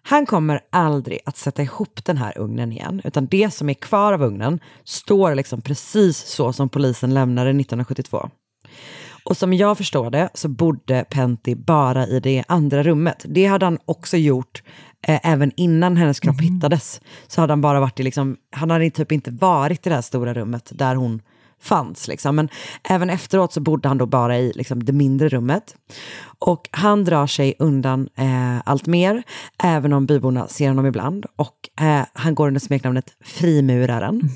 Han 0.08 0.26
kommer 0.26 0.60
aldrig 0.70 1.20
att 1.26 1.36
sätta 1.36 1.62
ihop 1.62 2.04
den 2.04 2.16
här 2.16 2.38
ugnen 2.38 2.72
igen, 2.72 3.00
utan 3.04 3.26
det 3.26 3.54
som 3.54 3.68
är 3.68 3.74
kvar 3.74 4.12
av 4.12 4.22
ugnen 4.22 4.60
står 4.84 5.34
liksom 5.34 5.62
precis 5.62 6.18
så 6.18 6.52
som 6.52 6.68
polisen 6.68 7.14
lämnade 7.14 7.50
1972. 7.50 8.30
Och 9.24 9.36
som 9.36 9.52
jag 9.52 9.78
förstår 9.78 10.10
det 10.10 10.28
så 10.34 10.48
bodde 10.48 11.04
Pentti 11.10 11.54
bara 11.54 12.06
i 12.06 12.20
det 12.20 12.44
andra 12.48 12.82
rummet. 12.82 13.24
Det 13.28 13.46
hade 13.46 13.66
han 13.66 13.78
också 13.84 14.16
gjort 14.16 14.62
eh, 15.06 15.20
även 15.22 15.52
innan 15.56 15.96
hennes 15.96 16.20
kropp 16.20 16.40
hittades. 16.40 17.00
Så 17.26 17.40
hade 17.40 17.52
han 17.52 17.60
bara 17.60 17.80
varit 17.80 18.00
i, 18.00 18.02
liksom, 18.02 18.36
han 18.50 18.70
hade 18.70 18.90
typ 18.90 19.12
inte 19.12 19.30
varit 19.30 19.86
i 19.86 19.88
det 19.88 19.94
här 19.94 20.02
stora 20.02 20.34
rummet 20.34 20.72
där 20.74 20.94
hon 20.94 21.22
fanns. 21.62 22.08
Liksom. 22.08 22.36
Men 22.36 22.48
även 22.88 23.10
efteråt 23.10 23.52
så 23.52 23.60
bodde 23.60 23.88
han 23.88 23.98
då 23.98 24.06
bara 24.06 24.38
i 24.38 24.52
liksom, 24.54 24.84
det 24.84 24.92
mindre 24.92 25.28
rummet. 25.28 25.76
Och 26.38 26.68
han 26.70 27.04
drar 27.04 27.26
sig 27.26 27.54
undan 27.58 28.08
eh, 28.16 28.58
allt 28.64 28.86
mer, 28.86 29.22
även 29.62 29.92
om 29.92 30.06
byborna 30.06 30.48
ser 30.48 30.68
honom 30.68 30.86
ibland. 30.86 31.26
Och 31.36 31.84
eh, 31.84 32.06
han 32.12 32.34
går 32.34 32.46
under 32.46 32.60
smeknamnet 32.60 33.16
Frimuraren. 33.24 34.30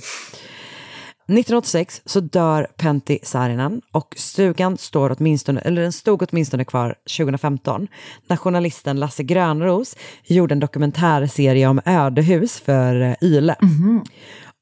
1986 1.30 2.02
så 2.04 2.20
dör 2.20 2.66
Pentti 2.76 3.18
Saarinen 3.22 3.80
och 3.92 4.14
stugan 4.16 4.78
står 4.78 5.16
åtminstone, 5.18 5.60
eller 5.60 5.82
den 5.82 5.92
stod 5.92 6.22
åtminstone 6.22 6.64
kvar 6.64 6.94
2015 7.16 7.88
när 8.26 8.36
journalisten 8.36 9.00
Lasse 9.00 9.22
Grönros 9.22 9.96
gjorde 10.24 10.54
en 10.54 10.60
dokumentärserie 10.60 11.66
om 11.66 11.80
ödehus 11.84 12.60
för 12.60 13.00
eh, 13.00 13.14
Yle. 13.22 13.56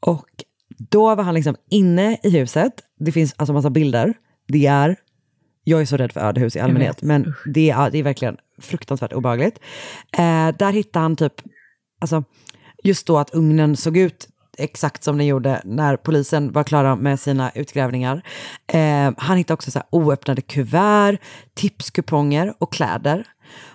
Och 0.06 0.26
då 0.78 1.14
var 1.14 1.24
han 1.24 1.34
liksom 1.34 1.56
inne 1.70 2.18
i 2.22 2.30
huset, 2.30 2.72
det 2.98 3.12
finns 3.12 3.34
alltså 3.36 3.52
massa 3.52 3.70
bilder, 3.70 4.14
det 4.48 4.66
är, 4.66 4.96
jag 5.64 5.80
är 5.80 5.84
så 5.84 5.96
rädd 5.96 6.12
för 6.12 6.20
ödehus 6.20 6.56
i 6.56 6.60
allmänhet, 6.60 7.02
men 7.02 7.34
det 7.54 7.70
är, 7.70 7.90
det 7.90 7.98
är 7.98 8.02
verkligen 8.02 8.36
fruktansvärt 8.58 9.12
obehagligt. 9.12 9.58
Eh, 10.12 10.48
där 10.58 10.72
hittade 10.72 11.02
han 11.02 11.16
typ, 11.16 11.34
alltså 12.00 12.24
just 12.84 13.06
då 13.06 13.18
att 13.18 13.34
ugnen 13.34 13.76
såg 13.76 13.96
ut 13.96 14.28
exakt 14.58 15.04
som 15.04 15.18
den 15.18 15.26
gjorde 15.26 15.60
när 15.64 15.96
polisen 15.96 16.52
var 16.52 16.64
klara 16.64 16.96
med 16.96 17.20
sina 17.20 17.50
utgrävningar. 17.54 18.22
Eh, 18.66 19.12
han 19.16 19.36
hittade 19.36 19.54
också 19.54 19.70
så 19.70 19.82
oöppnade 19.90 20.42
kuvert, 20.42 21.18
tipskuponger 21.54 22.54
och 22.58 22.72
kläder. 22.72 23.26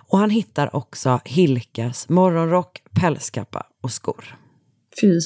Och 0.10 0.20
han 0.20 0.30
hittar 0.30 0.76
också 0.76 1.20
Hilkas 1.26 2.10
morgonrock, 2.10 2.82
pälskappa 2.94 3.64
och 3.82 3.92
skor. 3.92 4.38
Fy. 5.02 5.20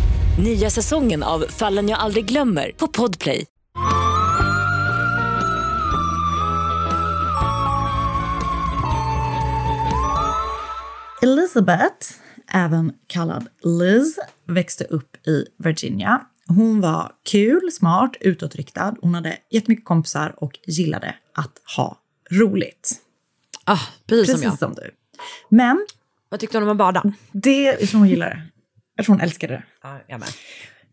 Nya 0.39 0.69
säsongen 0.69 1.23
av 1.23 1.39
Fallen 1.49 1.89
jag 1.89 1.99
aldrig 1.99 2.25
glömmer 2.25 2.71
på 2.77 2.87
Podplay. 2.87 3.45
Elizabeth, 11.21 12.07
även 12.47 12.93
kallad 13.07 13.47
Liz, 13.63 14.19
växte 14.47 14.83
upp 14.83 15.27
i 15.27 15.45
Virginia. 15.57 16.21
Hon 16.47 16.81
var 16.81 17.11
kul, 17.31 17.71
smart, 17.71 18.11
utåtriktad. 18.19 18.95
Hon 19.01 19.13
hade 19.15 19.37
jättemycket 19.49 19.85
kompisar 19.85 20.33
och 20.37 20.59
gillade 20.67 21.15
att 21.33 21.61
ha 21.77 21.97
roligt. 22.31 22.95
Ah, 23.65 23.79
precis, 24.07 24.27
Precis 24.27 24.41
som 24.41 24.49
jag. 24.49 24.59
som 24.59 24.73
du. 24.73 24.91
Men... 25.49 25.87
Vad 26.29 26.39
tyckte 26.39 26.57
hon 26.57 26.63
om 26.63 26.69
att 26.71 26.77
bada? 26.77 27.03
Det 27.31 27.61
jag 27.63 27.79
tror 27.89 27.99
hon 27.99 28.09
gillade. 28.09 28.41
Jag 28.95 29.05
tror 29.05 29.15
hon 29.15 29.21
älskade 29.23 29.53
det. 29.53 29.63
Ja, 29.83 29.99
jag 30.07 30.19
med. 30.19 30.29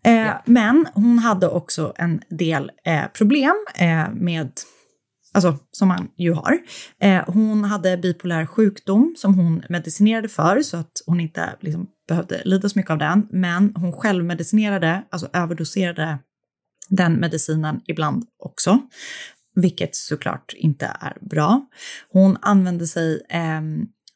Eh, 0.04 0.34
Men 0.44 0.86
hon 0.94 1.18
hade 1.18 1.48
också 1.48 1.92
en 1.96 2.20
del 2.28 2.70
eh, 2.84 3.06
problem 3.06 3.54
eh, 3.74 4.10
med, 4.12 4.52
alltså 5.34 5.56
som 5.70 5.88
man 5.88 6.08
ju 6.16 6.32
har. 6.32 6.58
Eh, 7.00 7.24
hon 7.26 7.64
hade 7.64 7.96
bipolär 7.96 8.46
sjukdom 8.46 9.14
som 9.18 9.34
hon 9.34 9.62
medicinerade 9.68 10.28
för 10.28 10.62
så 10.62 10.76
att 10.76 10.92
hon 11.06 11.20
inte 11.20 11.56
liksom, 11.60 11.86
behövde 12.08 12.42
lida 12.44 12.68
så 12.68 12.78
mycket 12.78 12.90
av 12.90 12.98
den. 12.98 13.28
Men 13.30 13.72
hon 13.76 13.92
självmedicinerade, 13.92 15.02
alltså 15.10 15.28
överdoserade 15.32 16.18
den 16.88 17.12
medicinen 17.12 17.80
ibland 17.86 18.24
också. 18.38 18.78
Vilket 19.54 19.96
såklart 19.96 20.52
inte 20.56 20.86
är 21.00 21.16
bra. 21.20 21.66
Hon 22.12 22.36
använde 22.40 22.86
sig 22.86 23.22
eh, 23.30 23.60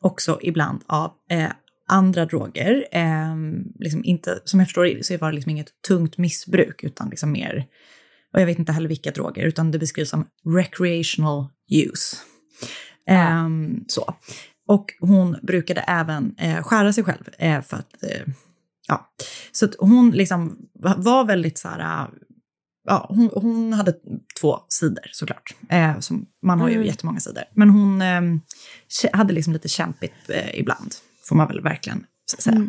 också 0.01 0.39
ibland 0.43 0.83
av 0.87 1.13
eh, 1.31 1.51
andra 1.89 2.25
droger. 2.27 2.85
Eh, 2.93 3.37
liksom 3.79 4.05
inte, 4.05 4.41
som 4.45 4.61
jag 4.61 4.67
förstår 4.69 4.85
det 4.85 5.07
så 5.07 5.17
var 5.19 5.29
det 5.29 5.35
liksom 5.35 5.51
inget 5.51 5.83
tungt 5.89 6.19
missbruk 6.19 6.85
utan 6.85 7.09
liksom 7.11 7.33
mer, 7.33 7.67
och 8.35 8.41
jag 8.41 8.47
vet 8.47 8.59
inte 8.59 8.73
heller 8.73 8.89
vilka 8.89 9.11
droger, 9.11 9.47
utan 9.47 9.71
det 9.71 9.79
beskrivs 9.79 10.11
som 10.11 10.27
recreational 10.57 11.47
use. 11.71 12.17
Eh, 13.09 13.49
så. 13.87 14.15
Och 14.69 14.87
hon 15.01 15.37
brukade 15.43 15.81
även 15.81 16.35
eh, 16.39 16.63
skära 16.63 16.93
sig 16.93 17.05
själv 17.05 17.29
eh, 17.39 17.63
för 17.63 17.77
att, 17.77 18.03
eh, 18.03 18.33
ja, 18.89 19.11
så 19.53 19.65
att 19.65 19.75
hon 19.79 20.11
liksom 20.11 20.59
var 20.97 21.25
väldigt 21.25 21.59
så 21.59 21.69
här, 21.69 22.09
ja, 22.85 23.07
hon, 23.09 23.31
hon 23.35 23.73
hade 23.73 23.95
två 24.41 24.59
sidor 24.69 25.05
såklart. 25.13 25.55
Eh, 25.69 25.99
som, 25.99 26.27
man 26.43 26.61
har 26.61 26.69
ju 26.69 26.75
Mm. 26.75 26.87
jättemånga 26.87 27.21
sidor. 27.21 27.45
Men 27.55 27.71
hon 27.71 28.03
eh, 28.03 28.23
hade 29.13 29.33
liksom 29.33 29.53
lite 29.53 29.69
kämpigt 29.69 30.15
eh, 30.31 30.59
ibland, 30.61 30.95
får 31.33 31.37
man 31.37 31.49
väl 31.49 31.61
verkligen 31.61 32.07
säga. 32.39 32.69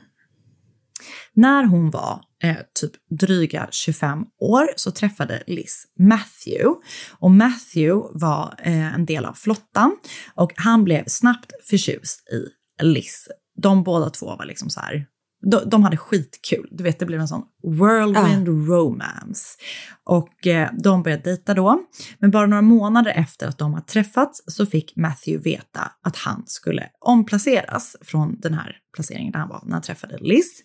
När 1.34 1.63
hon 1.63 1.89
var 1.89 2.21
eh, 2.43 2.58
typ 2.73 2.91
dryga 3.19 3.67
25 3.71 4.26
år 4.39 4.67
så 4.76 4.91
träffade 4.91 5.43
Liz 5.47 5.86
Matthew. 5.99 6.82
Och 7.11 7.32
Matthew 7.32 8.20
var 8.20 8.55
eh, 8.59 8.93
en 8.93 9.05
del 9.05 9.26
av 9.26 9.34
flottan 9.34 9.97
och 10.36 10.53
han 10.55 10.84
blev 10.84 11.03
snabbt 11.07 11.51
förtjust 11.70 12.30
i 12.30 12.45
Liz. 12.84 13.28
De 13.61 13.84
båda 13.84 14.09
två 14.09 14.26
var 14.26 14.45
liksom 14.45 14.70
så 14.70 14.80
här, 14.80 15.05
de, 15.51 15.69
de 15.69 15.83
hade 15.83 15.97
skitkul. 15.97 16.67
Du 16.71 16.83
vet, 16.83 16.99
det 16.99 17.05
blev 17.05 17.19
en 17.19 17.27
sån 17.27 17.43
whirlwind 17.63 18.47
romance. 18.67 19.57
Och 20.03 20.47
eh, 20.47 20.69
de 20.83 21.03
började 21.03 21.23
dejta 21.23 21.53
då. 21.53 21.79
Men 22.19 22.31
bara 22.31 22.45
några 22.45 22.61
månader 22.61 23.11
efter 23.15 23.47
att 23.47 23.57
de 23.57 23.73
har 23.73 23.81
träffats 23.81 24.43
så 24.47 24.65
fick 24.65 24.95
Matthew 24.95 25.49
veta 25.51 25.91
att 26.03 26.15
han 26.15 26.43
skulle 26.45 26.89
omplaceras 26.99 27.95
från 28.01 28.39
den 28.39 28.53
här 28.53 28.77
placeringen 28.95 29.31
där 29.31 29.39
han 29.39 29.49
var 29.49 29.61
när 29.65 29.73
han 29.73 29.81
träffade 29.81 30.17
Liz. 30.17 30.61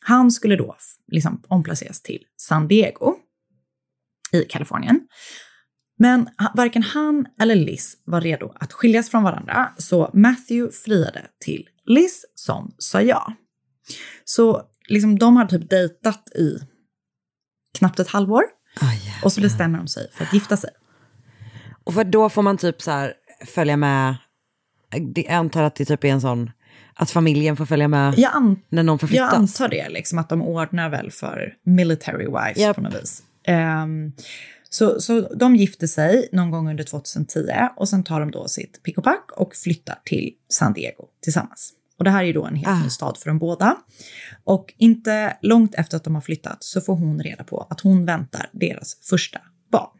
Han 0.00 0.30
skulle 0.30 0.56
då 0.56 0.76
liksom 1.12 1.42
omplaceras 1.48 2.02
till 2.02 2.22
San 2.36 2.68
Diego 2.68 3.14
i 4.32 4.42
Kalifornien. 4.42 5.00
Men 5.98 6.28
varken 6.54 6.82
han 6.82 7.26
eller 7.40 7.54
Liz 7.54 7.96
var 8.04 8.20
redo 8.20 8.52
att 8.54 8.72
skiljas 8.72 9.10
från 9.10 9.22
varandra, 9.22 9.72
så 9.78 10.10
Matthew 10.12 10.76
friade 10.84 11.26
till 11.44 11.68
Liz 11.86 12.24
som 12.34 12.74
sa 12.78 13.02
ja. 13.02 13.32
Så 14.24 14.62
liksom, 14.88 15.18
de 15.18 15.36
har 15.36 15.46
typ 15.46 15.70
dejtat 15.70 16.28
i 16.34 16.58
knappt 17.78 18.00
ett 18.00 18.08
halvår. 18.08 18.42
och 19.24 19.32
så 19.32 19.40
bestämmer 19.40 19.78
de 19.78 19.88
sig 19.88 20.10
för 20.12 20.24
att 20.24 20.32
gifta 20.34 20.56
sig. 20.56 20.70
Och 21.84 21.94
för 21.94 22.04
då 22.04 22.28
får 22.28 22.42
man 22.42 22.56
typ 22.58 22.82
så 22.82 22.90
här 22.90 23.14
följa 23.46 23.76
med, 23.76 24.16
det- 25.14 25.22
jag 25.22 25.32
antar 25.34 25.62
att 25.62 25.74
det 25.74 25.84
typ 25.84 26.04
är 26.04 26.08
en 26.08 26.20
sån, 26.20 26.50
att 26.94 27.10
familjen 27.10 27.56
får 27.56 27.66
följa 27.66 27.88
med 27.88 28.14
Jag, 28.18 28.34
an- 28.36 28.60
när 28.68 28.82
någon 28.82 28.94
jag 28.94 29.00
förflyttas. 29.00 29.32
antar 29.34 29.68
det, 29.68 29.88
liksom, 29.88 30.18
att 30.18 30.28
de 30.28 30.42
ordnar 30.42 30.90
väl 30.90 31.10
för 31.10 31.54
military 31.64 32.26
wives 32.26 32.58
Japp. 32.58 32.76
på 32.76 32.82
något 32.82 32.94
vis. 33.02 33.22
Ehm, 33.44 34.12
så, 34.70 35.00
så 35.00 35.20
de 35.34 35.56
gifter 35.56 35.86
sig 35.86 36.28
någon 36.32 36.50
gång 36.50 36.68
under 36.70 36.84
2010 36.84 37.46
och 37.76 37.88
sen 37.88 38.04
tar 38.04 38.20
de 38.20 38.30
då 38.30 38.48
sitt 38.48 38.82
pick 38.82 38.98
och 38.98 39.04
pack 39.04 39.30
och 39.36 39.54
flyttar 39.56 39.98
till 40.04 40.30
San 40.48 40.72
Diego 40.72 41.04
tillsammans. 41.22 41.72
Och 41.98 42.04
det 42.04 42.10
här 42.10 42.22
är 42.22 42.26
ju 42.26 42.32
då 42.32 42.44
en 42.44 42.56
helt 42.56 42.82
ny 42.82 42.90
stad 42.90 43.18
för 43.18 43.30
dem 43.30 43.38
båda. 43.38 43.76
Och 44.44 44.74
inte 44.78 45.36
långt 45.42 45.74
efter 45.74 45.96
att 45.96 46.04
de 46.04 46.14
har 46.14 46.22
flyttat 46.22 46.64
så 46.64 46.80
får 46.80 46.96
hon 46.96 47.22
reda 47.22 47.44
på 47.44 47.66
att 47.70 47.80
hon 47.80 48.04
väntar 48.04 48.50
deras 48.52 48.96
första 49.10 49.40
barn. 49.72 49.98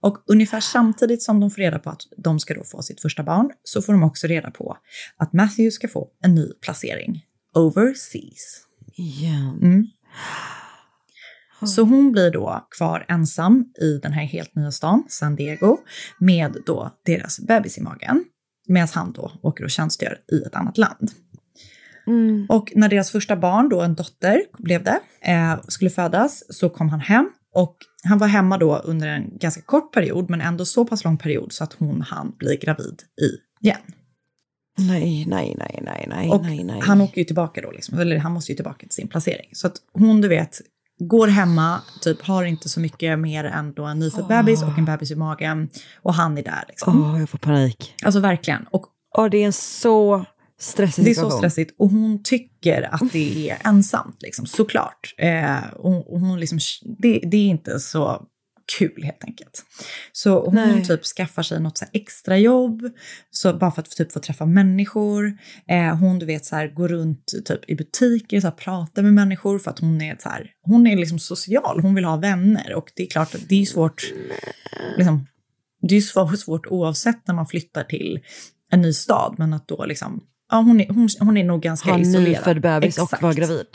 Och 0.00 0.24
ungefär 0.26 0.60
samtidigt 0.60 1.22
som 1.22 1.40
de 1.40 1.50
får 1.50 1.62
reda 1.62 1.78
på 1.78 1.90
att 1.90 2.02
de 2.16 2.38
ska 2.38 2.54
då 2.54 2.64
få 2.64 2.82
sitt 2.82 3.00
första 3.00 3.22
barn 3.22 3.50
så 3.64 3.82
får 3.82 3.92
de 3.92 4.02
också 4.02 4.26
reda 4.26 4.50
på 4.50 4.76
att 5.16 5.32
Matthew 5.32 5.70
ska 5.70 5.88
få 5.88 6.08
en 6.22 6.34
ny 6.34 6.52
placering 6.62 7.24
overseas. 7.54 8.66
Igen. 8.92 9.58
Mm. 9.62 9.86
Så 11.66 11.82
hon 11.82 12.12
blir 12.12 12.30
då 12.30 12.66
kvar 12.78 13.06
ensam 13.08 13.64
i 13.80 13.98
den 14.02 14.12
här 14.12 14.24
helt 14.24 14.54
nya 14.54 14.72
stan, 14.72 15.04
San 15.08 15.36
Diego, 15.36 15.78
med 16.18 16.56
då 16.66 16.90
deras 17.04 17.40
bebis 17.40 17.78
i 17.78 17.82
magen. 17.82 18.24
Medan 18.70 18.88
han 18.94 19.12
då 19.12 19.32
åker 19.42 19.64
och 19.64 19.70
tjänstgör 19.70 20.18
i 20.32 20.42
ett 20.46 20.54
annat 20.54 20.78
land. 20.78 21.10
Och 22.48 22.72
när 22.74 22.88
deras 22.88 23.10
första 23.10 23.36
barn, 23.36 23.68
då 23.68 23.80
en 23.80 23.94
dotter 23.94 24.42
blev 24.58 24.84
det, 24.84 25.00
eh, 25.20 25.60
skulle 25.68 25.90
födas 25.90 26.44
så 26.48 26.68
kom 26.68 26.88
han 26.88 27.00
hem. 27.00 27.30
Och 27.54 27.76
han 28.04 28.18
var 28.18 28.26
hemma 28.26 28.58
då 28.58 28.76
under 28.76 29.08
en 29.08 29.38
ganska 29.38 29.62
kort 29.62 29.92
period, 29.94 30.30
men 30.30 30.40
ändå 30.40 30.64
så 30.64 30.84
pass 30.86 31.04
lång 31.04 31.18
period 31.18 31.52
så 31.52 31.64
att 31.64 31.72
hon 31.72 32.02
hann 32.02 32.36
bli 32.38 32.56
gravid 32.56 33.02
igen. 33.60 33.78
Nej, 34.78 35.24
nej, 35.28 35.54
nej, 35.58 35.80
nej, 35.82 36.06
nej, 36.08 36.30
Och 36.30 36.42
nej, 36.42 36.64
nej. 36.64 36.80
han 36.82 37.00
åker 37.00 37.18
ju 37.18 37.24
tillbaka 37.24 37.60
då, 37.60 37.70
liksom, 37.70 37.98
eller 37.98 38.16
han 38.16 38.32
måste 38.32 38.52
ju 38.52 38.56
tillbaka 38.56 38.78
till 38.78 38.94
sin 38.94 39.08
placering. 39.08 39.48
Så 39.52 39.66
att 39.66 39.76
hon, 39.92 40.20
du 40.20 40.28
vet, 40.28 40.60
går 41.00 41.28
hemma, 41.28 41.80
typ 42.00 42.22
har 42.22 42.44
inte 42.44 42.68
så 42.68 42.80
mycket 42.80 43.18
mer 43.18 43.44
än 43.44 43.72
då 43.72 43.84
en 43.84 43.98
nyfödd 43.98 44.26
bebis 44.26 44.62
och 44.62 44.78
en 44.78 44.84
bebis 44.84 45.10
i 45.10 45.14
magen. 45.14 45.68
Och 46.02 46.14
han 46.14 46.38
är 46.38 46.42
där 46.42 46.64
liksom. 46.68 47.12
Åh, 47.12 47.20
jag 47.20 47.28
får 47.28 47.38
panik. 47.38 47.94
Alltså 48.02 48.20
verkligen. 48.20 48.66
Och 48.70 48.86
Åh, 49.18 49.30
det 49.30 49.42
är 49.42 49.46
en 49.46 49.52
så 49.52 50.24
stressig 50.60 51.04
det 51.04 51.10
är 51.10 51.14
så 51.14 51.20
situation. 51.20 51.38
stressigt 51.38 51.74
och 51.78 51.90
hon 51.90 52.22
tycker 52.22 52.94
att 52.94 53.12
det 53.12 53.50
är 53.50 53.58
ensamt, 53.64 54.22
liksom, 54.22 54.46
såklart. 54.46 55.14
Eh, 55.18 55.64
och, 55.76 56.12
och 56.12 56.20
hon 56.20 56.40
liksom, 56.40 56.58
det, 56.98 57.20
det 57.30 57.36
är 57.36 57.46
inte 57.46 57.80
så 57.80 58.22
kul 58.78 59.02
helt 59.04 59.24
enkelt. 59.24 59.64
Så 60.12 60.44
hon 60.44 60.54
Nej. 60.54 60.84
typ 60.84 61.04
skaffar 61.04 61.42
sig 61.42 61.60
något 61.60 61.78
så 61.78 61.84
extra 61.92 62.38
jobb, 62.38 62.82
så 63.30 63.52
bara 63.54 63.70
för 63.70 63.82
att 63.82 63.90
typ 63.90 64.12
få 64.12 64.20
träffa 64.20 64.46
människor. 64.46 65.38
Eh, 65.68 65.96
hon 65.96 66.18
du 66.18 66.26
vet 66.26 66.44
så 66.44 66.56
här, 66.56 66.68
går 66.68 66.88
runt 66.88 67.32
typ 67.44 67.70
i 67.70 67.74
butiker, 67.74 68.40
här, 68.42 68.50
pratar 68.50 69.02
med 69.02 69.12
människor 69.12 69.58
för 69.58 69.70
att 69.70 69.78
hon 69.78 70.00
är 70.00 70.16
så 70.20 70.28
här, 70.28 70.50
hon 70.62 70.86
är 70.86 70.96
liksom 70.96 71.18
social, 71.18 71.80
hon 71.80 71.94
vill 71.94 72.04
ha 72.04 72.16
vänner 72.16 72.74
och 72.74 72.92
det 72.96 73.02
är 73.02 73.06
klart 73.06 73.34
att 73.34 73.48
det 73.48 73.62
är 73.62 73.66
svårt, 73.66 74.12
liksom, 74.96 75.26
det 75.82 75.96
är 75.96 76.00
svårt, 76.00 76.38
svårt 76.38 76.66
oavsett 76.66 77.26
när 77.26 77.34
man 77.34 77.46
flyttar 77.46 77.84
till 77.84 78.20
en 78.72 78.80
ny 78.80 78.92
stad, 78.92 79.34
men 79.38 79.52
att 79.54 79.68
då 79.68 79.84
liksom, 79.84 80.20
ja 80.50 80.56
hon 80.56 80.80
är, 80.80 80.88
hon, 80.88 81.08
hon 81.20 81.36
är 81.36 81.44
nog 81.44 81.62
ganska 81.62 81.90
Ha 81.90 81.98
isolerad. 81.98 82.28
nyfödd 82.28 82.60
bebis 82.60 82.98
och 82.98 83.04
Exakt. 83.04 83.22
vara 83.22 83.32
gravid. 83.34 83.66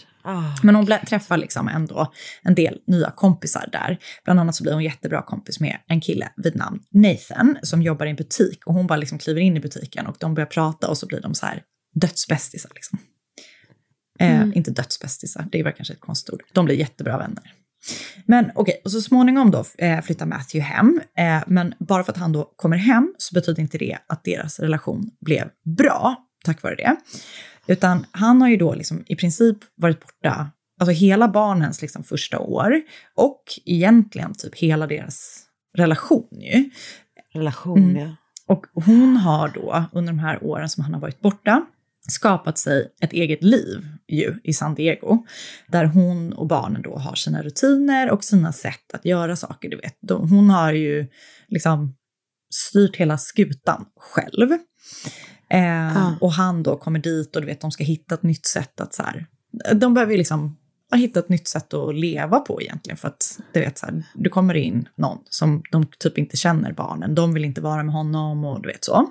Men 0.64 0.76
hon 0.76 0.86
träffar 0.86 1.38
liksom 1.38 1.68
ändå 1.68 2.14
en 2.42 2.56
del 2.56 2.80
nya 2.88 3.12
kompisar 3.12 3.70
där. 3.72 3.98
Bland 4.24 4.40
annat 4.40 4.56
så 4.56 4.64
blir 4.64 4.74
hon 4.74 4.84
jättebra 4.84 5.22
kompis 5.22 5.60
med 5.60 5.78
en 5.88 6.02
kille 6.02 6.30
vid 6.38 6.56
namn 6.56 6.80
Nathan 6.90 7.58
som 7.64 7.82
jobbar 7.82 8.06
i 8.06 8.10
en 8.10 8.16
butik 8.16 8.68
och 8.68 8.74
hon 8.74 8.88
bara 8.88 8.98
liksom 8.98 9.18
kliver 9.20 9.42
in 9.42 9.58
i 9.58 9.60
butiken 9.60 10.08
och 10.08 10.16
de 10.20 10.34
börjar 10.34 10.48
prata 10.48 10.88
och 10.88 10.98
så 10.98 11.08
blir 11.08 11.22
de 11.22 11.36
så 11.36 11.46
här 11.46 11.62
dödsbästisar 11.96 12.72
liksom. 12.76 13.00
Eh, 14.20 14.36
Mm. 14.36 14.52
Inte 14.56 14.72
dödsbästisar, 14.72 15.48
det 15.52 15.64
var 15.64 15.72
kanske 15.72 15.94
ett 15.94 16.00
konstigt 16.00 16.34
ord. 16.34 16.44
De 16.54 16.66
blir 16.66 16.76
jättebra 16.76 17.18
vänner. 17.18 17.54
Men 18.26 18.52
okej, 18.56 18.82
och 18.84 18.92
så 18.92 19.02
småningom 19.02 19.52
då 19.52 19.64
eh, 19.78 20.02
flyttar 20.02 20.26
Matthew 20.26 20.74
hem. 20.74 21.02
Eh, 21.18 21.44
men 21.48 21.74
bara 21.80 22.04
för 22.04 22.12
att 22.12 22.18
han 22.18 22.32
då 22.32 22.54
kommer 22.56 22.78
hem 22.78 23.14
så 23.18 23.34
betyder 23.34 23.62
inte 23.62 23.78
det 23.78 23.98
att 24.08 24.24
deras 24.24 24.60
relation 24.60 25.10
blev 25.20 25.50
bra 25.78 26.26
tack 26.46 26.64
vare 26.64 26.76
det. 26.76 26.96
Utan 27.68 28.06
han 28.12 28.42
har 28.42 28.50
ju 28.50 28.58
då 28.58 28.74
liksom 28.74 29.04
i 29.08 29.16
princip 29.16 29.58
varit 29.76 30.00
borta, 30.00 30.52
alltså 30.80 30.92
hela 30.92 31.28
barnens 31.28 31.82
liksom 31.82 32.04
första 32.04 32.40
år 32.40 32.82
och 33.16 33.44
egentligen 33.66 34.34
typ 34.34 34.56
hela 34.56 34.88
deras 34.88 35.42
relation 35.78 36.28
ju. 36.32 36.70
Relation, 37.34 37.78
Mm. 37.78 37.96
ja. 37.96 38.16
Och 38.48 38.66
hon 38.74 39.18
har 39.18 39.48
då 39.48 39.86
under 39.94 40.14
de 40.14 40.20
här 40.20 40.44
åren 40.44 40.70
som 40.70 40.84
han 40.84 40.94
har 40.94 41.02
varit 41.02 41.22
borta 41.22 41.66
skapat 42.08 42.58
sig 42.58 42.92
ett 43.02 43.14
eget 43.14 43.44
liv 43.44 43.88
ju 44.08 44.36
i 44.44 44.54
San 44.54 44.76
Diego. 44.76 45.26
Där 45.68 45.86
hon 45.86 46.34
och 46.34 46.48
barnen 46.48 46.82
då 46.82 46.98
har 46.98 47.16
sina 47.16 47.42
rutiner 47.44 48.10
och 48.12 48.24
sina 48.24 48.54
sätt 48.54 48.94
att 48.94 49.06
göra 49.06 49.36
saker. 49.36 49.70
Du 49.70 49.78
vet. 49.78 49.96
Hon 50.10 50.50
har 50.50 50.72
ju 50.72 51.08
liksom 51.48 51.96
styrt 52.54 52.96
hela 52.96 53.18
skutan 53.18 53.86
själv. 54.00 54.50
Eh, 55.50 55.98
Ah. 55.98 56.12
Och 56.22 56.32
han 56.34 56.64
då 56.64 56.78
kommer 56.78 57.00
dit 57.00 57.36
och 57.36 57.42
du 57.42 57.48
vet, 57.48 57.62
de 57.62 57.72
ska 57.72 57.84
hitta 57.84 58.16
ett 58.16 58.24
nytt 58.24 58.46
sätt 58.46 58.82
att 58.82 58.94
så 58.94 59.04
här, 59.04 59.26
de 59.74 59.94
behöver 59.94 60.12
ju 60.12 60.18
liksom 60.18 60.58
ha 60.92 60.98
hittat 60.98 61.24
ett 61.24 61.30
nytt 61.30 61.48
sätt 61.48 61.74
att 61.74 61.96
leva 61.96 62.40
på 62.40 62.62
egentligen. 62.62 62.98
För 62.98 63.08
att 63.08 63.40
du 63.54 63.60
vet, 63.60 63.78
så 63.78 63.86
här, 63.86 64.04
du 64.16 64.30
kommer 64.30 64.54
in 64.54 64.88
någon 64.98 65.18
som 65.30 65.64
de 65.72 65.86
typ 66.00 66.18
inte 66.18 66.38
känner 66.38 66.74
barnen, 66.74 67.16
de 67.16 67.34
vill 67.34 67.46
inte 67.46 67.62
vara 67.62 67.84
med 67.84 67.94
honom 67.94 68.46
och 68.46 68.62
du 68.62 68.68
vet 68.68 68.86
så. 68.86 69.10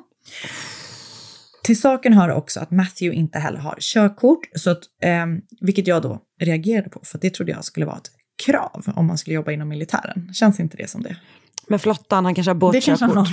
Till 1.64 1.80
saken 1.80 2.12
hör 2.12 2.28
också 2.30 2.61
att 2.61 2.70
Matthew 2.70 3.16
inte 3.18 3.39
heller 3.39 3.59
har 3.59 3.76
körkort, 3.80 4.41
så 4.55 4.70
att, 4.70 4.82
ehm, 5.03 5.41
vilket 5.61 5.87
jag 5.87 6.03
då 6.03 6.20
reagerade 6.41 6.91
på, 6.91 7.01
för 7.05 7.18
det 7.18 7.30
trodde 7.30 7.53
jag 7.53 7.64
skulle 7.64 7.87
vara 7.87 7.97
ett 7.97 8.11
krav 8.47 8.85
om 8.97 9.07
man 9.07 9.18
skulle 9.18 9.35
jobba 9.35 9.53
inom 9.53 9.68
militären. 9.68 10.35
Känns 10.35 10.61
inte 10.61 10.76
det 10.76 10.91
som 10.91 11.03
det? 11.03 11.16
Men 11.68 11.78
flottan, 11.78 12.24
han 12.24 12.34
kanske 12.34 12.50
har 12.50 12.54
båtkörkort. 12.54 13.28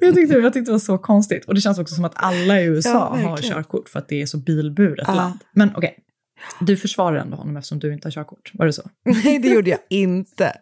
jag, 0.00 0.14
tyckte, 0.14 0.34
jag 0.34 0.52
tyckte 0.52 0.68
det 0.68 0.72
var 0.72 0.78
så 0.78 0.98
konstigt. 0.98 1.44
Och 1.44 1.54
det 1.54 1.60
känns 1.60 1.78
också 1.78 1.94
som 1.94 2.04
att 2.04 2.12
alla 2.14 2.60
i 2.60 2.64
USA 2.64 3.18
Ja, 3.22 3.28
har 3.28 3.36
körkort 3.36 3.88
för 3.88 3.98
att 3.98 4.08
det 4.08 4.22
är 4.22 4.26
så 4.26 4.38
bilburet 4.38 5.04
Ja. 5.08 5.14
land. 5.14 5.38
Men 5.52 5.70
okej, 5.76 5.94
du 6.60 6.76
försvarar 6.76 7.16
ändå 7.16 7.36
honom 7.36 7.56
eftersom 7.56 7.78
du 7.78 7.92
inte 7.92 8.06
har 8.08 8.12
körkort. 8.12 8.50
Var 8.54 8.66
det 8.66 8.72
så? 8.72 8.82
Nej, 9.04 9.38
det 9.38 9.48
gjorde 9.48 9.70
jag 9.70 9.78
inte. 9.90 10.52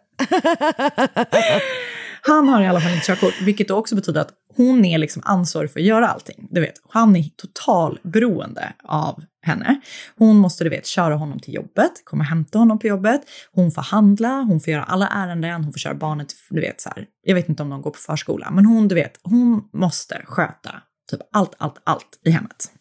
Han 2.21 2.47
har 2.49 2.61
i 2.61 2.67
alla 2.67 2.81
fall 2.81 2.93
inte 2.93 3.05
körkort, 3.05 3.41
vilket 3.41 3.67
då 3.67 3.75
också 3.75 3.95
betyder 3.95 4.21
att 4.21 4.29
hon 4.55 4.85
är 4.85 4.97
liksom 4.97 5.21
ansvarig 5.25 5.71
för 5.71 5.79
att 5.79 5.85
göra 5.85 6.07
allting. 6.07 6.47
Du 6.51 6.61
vet, 6.61 6.73
han 6.89 7.15
är 7.15 7.23
total 7.35 7.99
beroende 8.03 8.73
av 8.83 9.23
henne. 9.41 9.81
Hon 10.17 10.37
måste, 10.37 10.63
du 10.63 10.69
vet, 10.69 10.85
köra 10.85 11.15
honom 11.15 11.39
till 11.39 11.53
jobbet, 11.53 11.91
komma 12.03 12.21
och 12.21 12.27
hämta 12.27 12.59
honom 12.59 12.79
på 12.79 12.87
jobbet. 12.87 13.21
Hon 13.51 13.71
får 13.71 13.81
handla, 13.81 14.29
hon 14.29 14.59
får 14.59 14.73
göra 14.73 14.83
alla 14.83 15.07
ärenden, 15.07 15.63
hon 15.63 15.73
får 15.73 15.79
köra 15.79 15.93
barnet, 15.93 16.33
du 16.49 16.61
vet 16.61 16.81
så 16.81 16.89
här. 16.95 17.05
Jag 17.23 17.35
vet 17.35 17.49
inte 17.49 17.63
om 17.63 17.69
de 17.69 17.81
går 17.81 17.91
på 17.91 17.99
förskola, 17.99 18.51
men 18.51 18.65
hon, 18.65 18.87
du 18.87 18.95
vet, 18.95 19.19
hon 19.23 19.69
måste 19.73 20.21
sköta 20.25 20.71
typ 21.11 21.21
allt, 21.31 21.55
allt, 21.57 21.81
allt 21.83 22.19
i 22.25 22.31
hemmet. 22.31 22.71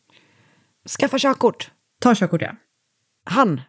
Skaffa 0.99 1.19
körkort. 1.19 1.71
Ta 2.01 2.15
körkort, 2.15 2.43
ja. 2.43 2.53
Han, 3.25 3.61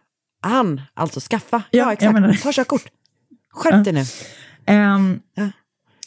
han, 0.42 0.80
alltså 0.94 1.20
skaffa. 1.20 1.62
Ja, 1.70 1.84
Ja, 1.84 1.92
exakt. 1.92 2.42
Ta 2.42 2.52
körkort. 2.52 2.86
Skärp 3.52 3.84
dig 3.84 3.92
nu. 3.92 4.04
Ehm, 4.66 5.20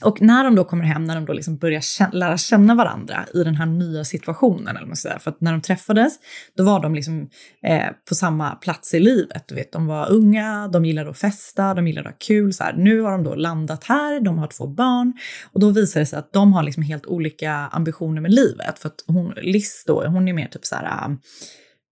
och 0.03 0.21
när 0.21 0.43
de 0.43 0.55
då 0.55 0.63
kommer 0.63 0.83
hem, 0.83 1.03
när 1.03 1.15
de 1.15 1.25
då 1.25 1.33
liksom 1.33 1.57
börjar 1.57 1.81
kä 1.81 2.09
lära 2.11 2.37
känna 2.37 2.75
varandra 2.75 3.25
i 3.33 3.43
den 3.43 3.55
här 3.55 3.65
nya 3.65 4.03
situationen, 4.03 4.77
eller 4.77 4.87
man 4.87 4.95
ska 4.95 5.09
säga. 5.09 5.19
för 5.19 5.31
att 5.31 5.41
när 5.41 5.51
de 5.51 5.61
träffades, 5.61 6.13
då 6.57 6.63
var 6.63 6.79
de 6.79 6.95
liksom 6.95 7.29
eh, 7.63 7.87
på 8.09 8.15
samma 8.15 8.51
plats 8.55 8.93
i 8.93 8.99
livet. 8.99 9.47
Du 9.47 9.55
vet, 9.55 9.71
de 9.71 9.87
var 9.87 10.11
unga, 10.11 10.67
de 10.67 10.85
gillade 10.85 11.09
att 11.09 11.17
festa, 11.17 11.73
de 11.73 11.87
gillade 11.87 12.09
att 12.09 12.13
ha 12.15 12.19
kul. 12.19 12.53
Så 12.53 12.63
här. 12.63 12.73
Nu 12.73 13.01
har 13.01 13.11
de 13.11 13.23
då 13.23 13.35
landat 13.35 13.83
här, 13.83 14.19
de 14.19 14.37
har 14.37 14.47
två 14.47 14.67
barn 14.67 15.13
och 15.51 15.59
då 15.59 15.69
visar 15.69 15.99
det 15.99 16.05
sig 16.05 16.19
att 16.19 16.33
de 16.33 16.53
har 16.53 16.63
liksom 16.63 16.83
helt 16.83 17.05
olika 17.05 17.51
ambitioner 17.53 18.21
med 18.21 18.33
livet. 18.33 18.79
För 18.79 18.87
att 18.87 19.03
hon, 19.07 19.33
Liz 19.41 19.83
då, 19.87 20.05
hon 20.07 20.27
är 20.27 20.33
mer 20.33 20.47
typ 20.47 20.65
så 20.65 20.75
här, 20.75 20.85
ah, 20.85 21.17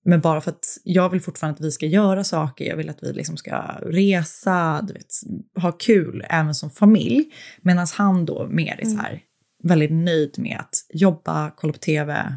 men 0.06 0.22
bara 0.22 0.41
för 0.41 0.52
att 0.52 0.66
jag 0.84 1.10
vill 1.10 1.22
fortfarande 1.22 1.60
att 1.60 1.66
vi 1.66 1.72
ska 1.72 1.86
göra 1.86 2.24
saker, 2.24 2.66
jag 2.66 2.78
vill 2.78 2.89
att 2.89 3.04
vi 3.04 3.14
liksom 3.14 3.38
ska 3.38 3.58
resa, 3.82 4.82
du 4.82 4.93
vet, 4.93 5.08
ha 5.62 5.72
kul 5.72 6.26
även 6.30 6.56
som 6.56 6.72
familj. 6.72 7.26
Medan 7.62 7.88
han 7.97 8.26
då 8.26 8.47
mer 8.47 8.80
är 8.82 8.86
så 8.86 8.97
här, 8.97 9.22
väldigt 9.64 9.91
nöjd 9.91 10.39
med 10.39 10.58
att 10.60 10.76
jobba, 10.93 11.52
kolla 11.56 11.74
på 11.74 11.80
tv, 11.80 12.36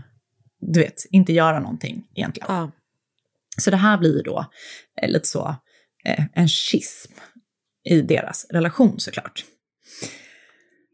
du 0.60 0.80
vet, 0.80 1.06
inte 1.10 1.32
göra 1.32 1.60
någonting 1.60 2.04
egentligen. 2.14 2.48
Ja. 2.50 2.70
Så 3.58 3.70
det 3.70 3.76
här 3.76 3.98
blir 3.98 4.22
då 4.22 4.46
eh, 5.02 5.10
lite 5.10 5.28
så 5.28 5.56
eh, 6.04 6.24
en 6.32 6.48
schism 6.48 7.12
i 7.84 8.00
deras 8.00 8.46
relation 8.50 9.00
såklart. 9.00 9.44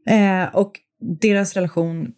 Eh, 0.08 0.54
och 0.54 0.80
deras 1.20 1.54
relation, 1.54 2.12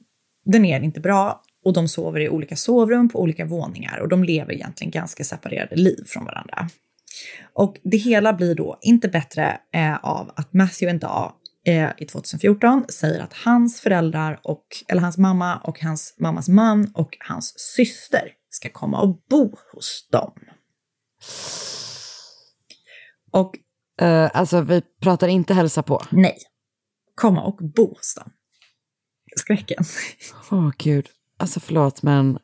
den 0.45 0.65
är 0.65 0.81
inte 0.81 1.01
bra 1.01 1.43
och 1.65 1.73
de 1.73 1.89
sover 1.89 2.21
i 2.21 2.29
olika 2.29 2.57
sovrum 2.57 3.09
på 3.09 3.21
olika 3.21 3.45
våningar 3.45 3.99
och 3.99 4.09
de 4.09 4.25
lever 4.25 4.53
egentligen 4.53 4.91
ganska 4.91 5.25
separerade 5.25 5.77
liv 5.77 6.05
från 6.07 6.25
varandra. 6.25 6.69
Och 7.55 7.77
det 7.83 7.97
hela 7.97 8.33
blir 8.33 8.55
då 8.55 8.79
inte 8.83 9.09
bättre 9.09 9.61
eh, 9.75 9.97
av 10.05 10.33
att 10.37 10.53
Matthew 10.53 10.91
en 10.91 10.99
dag 10.99 11.33
eh, 11.67 11.91
i 11.99 12.07
2014 12.07 12.85
säger 12.89 13.21
att 13.21 13.33
hans 13.33 13.81
föräldrar 13.81 14.41
och, 14.43 14.67
eller 14.89 15.01
hans 15.01 15.19
mamma 15.19 15.57
och 15.57 15.81
hans 15.81 16.17
mammas 16.21 16.49
man 16.49 16.93
och 16.95 17.17
hans 17.29 17.55
syster 17.59 18.33
ska 18.51 18.69
komma 18.69 19.01
och 19.01 19.23
bo 19.29 19.57
hos 19.73 20.09
dem. 20.11 20.33
Och 23.31 23.57
Eh, 24.01 24.31
alltså 24.35 24.61
vi 24.61 24.83
pratar 25.01 25.29
inte 25.29 25.55
hälsa 25.55 25.83
på. 25.83 26.03
nej, 26.11 26.39
komma 27.15 27.43
och 27.43 27.57
bo 27.57 27.95
hos 27.95 28.15
dem. 28.15 28.33
Skräcken. 29.37 29.85
Åh 30.51 30.71
gud. 30.79 31.09
Alltså 31.41 31.61
förlåt 31.61 32.03
men 32.03 32.39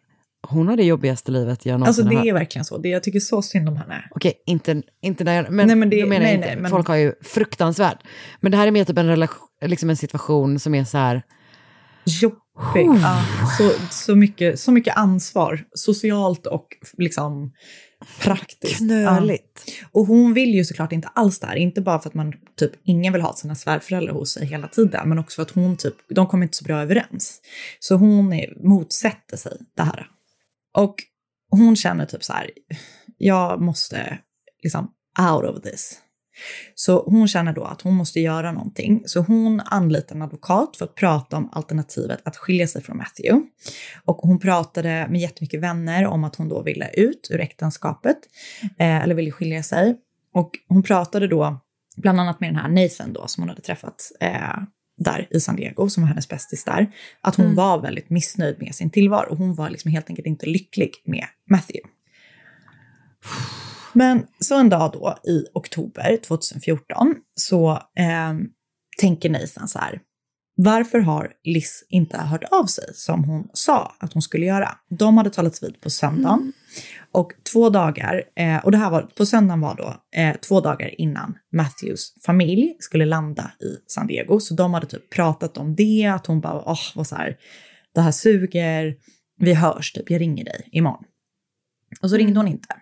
hon 0.48 0.68
har 0.68 0.76
det 0.76 0.84
jobbigaste 0.84 1.30
livet 1.30 1.66
jag 1.66 1.80
någonsin 1.80 1.88
Alltså 2.06 2.14
det 2.14 2.16
har 2.20 2.26
är 2.26 2.32
verkligen 2.32 2.64
så. 2.64 2.78
Det, 2.78 2.88
jag 2.88 3.02
tycker 3.02 3.20
så 3.20 3.42
synd 3.42 3.68
om 3.68 3.76
henne. 3.76 4.08
Okej, 4.10 4.32
inte, 4.46 4.82
inte 5.02 5.24
när 5.24 5.34
jag, 5.36 5.50
men, 5.50 5.66
Nej, 5.66 5.76
men 5.76 5.90
det- 5.90 5.96
jag 5.96 6.08
menar 6.08 6.22
nej, 6.22 6.34
inte, 6.34 6.46
nej, 6.46 6.56
men- 6.56 6.70
folk 6.70 6.86
har 6.88 6.96
ju 6.96 7.12
fruktansvärt. 7.22 7.98
Men 8.40 8.52
det 8.52 8.58
här 8.58 8.66
är 8.66 8.70
mer 8.70 8.84
typ 8.84 8.98
en, 8.98 9.06
relation, 9.06 9.48
liksom 9.64 9.90
en 9.90 9.96
situation 9.96 10.58
som 10.58 10.74
är 10.74 10.84
så 10.84 10.98
här, 10.98 11.22
Jobbig. 12.22 13.00
Ja, 13.02 13.22
så, 13.58 13.70
så, 13.90 14.14
mycket, 14.16 14.60
så 14.60 14.72
mycket 14.72 14.96
ansvar, 14.96 15.64
socialt 15.74 16.46
och 16.46 16.66
liksom 16.98 17.52
praktiskt. 18.20 18.78
Knöligt. 18.78 19.64
Ja. 19.66 19.88
Och 19.92 20.06
hon 20.06 20.34
vill 20.34 20.54
ju 20.54 20.64
såklart 20.64 20.92
inte 20.92 21.08
alls 21.08 21.40
det 21.40 21.46
här. 21.46 21.56
Inte 21.56 21.80
bara 21.80 21.98
för 21.98 22.08
att 22.08 22.14
man 22.14 22.32
typ 22.56 22.72
ingen 22.84 23.12
vill 23.12 23.22
ha 23.22 23.34
sina 23.34 23.54
svärföräldrar 23.54 24.12
hos 24.12 24.32
sig 24.32 24.46
hela 24.46 24.68
tiden, 24.68 25.08
men 25.08 25.18
också 25.18 25.36
för 25.36 25.42
att 25.42 25.50
hon 25.50 25.76
typ, 25.76 25.94
de 26.08 26.26
kommer 26.26 26.44
inte 26.44 26.56
så 26.56 26.64
bra 26.64 26.82
överens. 26.82 27.40
Så 27.80 27.94
hon 27.94 28.32
är, 28.32 28.68
motsätter 28.68 29.36
sig 29.36 29.58
det 29.76 29.82
här. 29.82 30.06
Och 30.78 30.94
hon 31.50 31.76
känner 31.76 32.06
typ 32.06 32.24
så 32.24 32.32
här, 32.32 32.50
jag 33.18 33.60
måste 33.60 34.18
liksom 34.62 34.90
out 35.32 35.44
of 35.44 35.62
this. 35.62 36.02
Så 36.74 37.04
hon 37.06 37.28
känner 37.28 37.52
då 37.52 37.64
att 37.64 37.82
hon 37.82 37.94
måste 37.94 38.20
göra 38.20 38.52
någonting. 38.52 39.02
Så 39.06 39.20
hon 39.20 39.60
anlitar 39.60 40.16
en 40.16 40.22
advokat 40.22 40.76
för 40.76 40.84
att 40.84 40.94
prata 40.94 41.36
om 41.36 41.48
alternativet 41.52 42.20
att 42.24 42.36
skilja 42.36 42.66
sig 42.66 42.82
från 42.82 42.96
Matthew. 42.96 43.46
Och 44.04 44.16
hon 44.16 44.38
pratade 44.38 45.06
med 45.10 45.20
jättemycket 45.20 45.60
vänner 45.60 46.06
om 46.06 46.24
att 46.24 46.36
hon 46.36 46.48
då 46.48 46.62
ville 46.62 46.90
ut 46.94 47.28
ur 47.30 47.40
äktenskapet, 47.40 48.16
eh, 48.78 48.96
eller 49.02 49.14
ville 49.14 49.30
skilja 49.30 49.62
sig. 49.62 49.96
Och 50.34 50.50
hon 50.68 50.82
pratade 50.82 51.28
då 51.28 51.60
bland 51.96 52.20
annat 52.20 52.40
med 52.40 52.48
den 52.48 52.56
här 52.56 52.68
Nathan 52.68 53.12
då, 53.12 53.26
som 53.26 53.42
hon 53.42 53.48
hade 53.48 53.62
träffat 53.62 54.12
eh, 54.20 54.58
där 54.98 55.26
i 55.30 55.40
San 55.40 55.56
Diego, 55.56 55.88
som 55.88 56.02
var 56.02 56.08
hennes 56.08 56.28
bästis 56.28 56.64
där, 56.64 56.90
att 57.20 57.34
hon 57.36 57.44
Mm. 57.46 57.56
var 57.56 57.80
väldigt 57.80 58.10
missnöjd 58.10 58.56
med 58.58 58.74
sin 58.74 58.90
tillvaro. 58.90 59.34
Hon 59.34 59.54
var 59.54 59.70
liksom 59.70 59.90
helt 59.90 60.10
enkelt 60.10 60.26
inte 60.26 60.46
lycklig 60.46 60.90
med 61.04 61.26
Matthew. 61.50 61.88
Men 63.96 64.26
så 64.40 64.58
en 64.58 64.68
dag 64.68 64.90
då 64.92 65.18
i 65.30 65.44
oktober 65.54 66.18
2014 66.26 67.14
så 67.34 67.70
eh, 67.72 68.34
tänker 69.00 69.30
Nathan 69.30 69.68
så 69.68 69.78
här. 69.78 70.00
Varför 70.56 70.98
har 70.98 71.32
Liz 71.44 71.84
inte 71.88 72.18
hört 72.18 72.44
av 72.44 72.66
sig 72.66 72.84
som 72.94 73.24
hon 73.24 73.48
sa 73.52 73.96
att 73.98 74.12
hon 74.12 74.22
skulle 74.22 74.46
göra? 74.46 74.68
De 74.88 75.16
hade 75.16 75.30
talats 75.30 75.62
vid 75.62 75.80
på 75.80 75.90
söndagen. 75.90 76.52
Och 77.12 77.32
två 77.52 77.70
dagar, 77.70 78.22
eh, 78.36 78.64
och 78.64 78.72
det 78.72 78.78
här 78.78 78.90
var, 78.90 79.02
på 79.02 79.26
söndagen 79.26 79.60
var 79.60 79.76
då 79.76 80.18
eh, 80.20 80.36
två 80.36 80.60
dagar 80.60 81.00
innan 81.00 81.38
Matthews 81.52 82.14
familj 82.26 82.76
skulle 82.78 83.04
landa 83.04 83.52
i 83.60 83.76
San 83.86 84.06
Diego. 84.06 84.40
Så 84.40 84.54
de 84.54 84.74
hade 84.74 84.86
typ 84.86 85.10
pratat 85.10 85.58
om 85.58 85.74
det, 85.74 86.06
att 86.06 86.26
hon 86.26 86.40
bara, 86.40 86.62
åh, 86.66 86.80
vad 86.94 87.06
så 87.06 87.16
här, 87.16 87.36
det 87.94 88.00
här 88.00 88.12
suger, 88.12 88.94
vi 89.38 89.54
hörs 89.54 89.92
typ, 89.92 90.10
jag 90.10 90.20
ringer 90.20 90.44
dig 90.44 90.68
imorgon. 90.72 91.04
Och 92.02 92.10
så 92.10 92.16
ringde 92.16 92.40
hon 92.40 92.48
inte. 92.48 92.76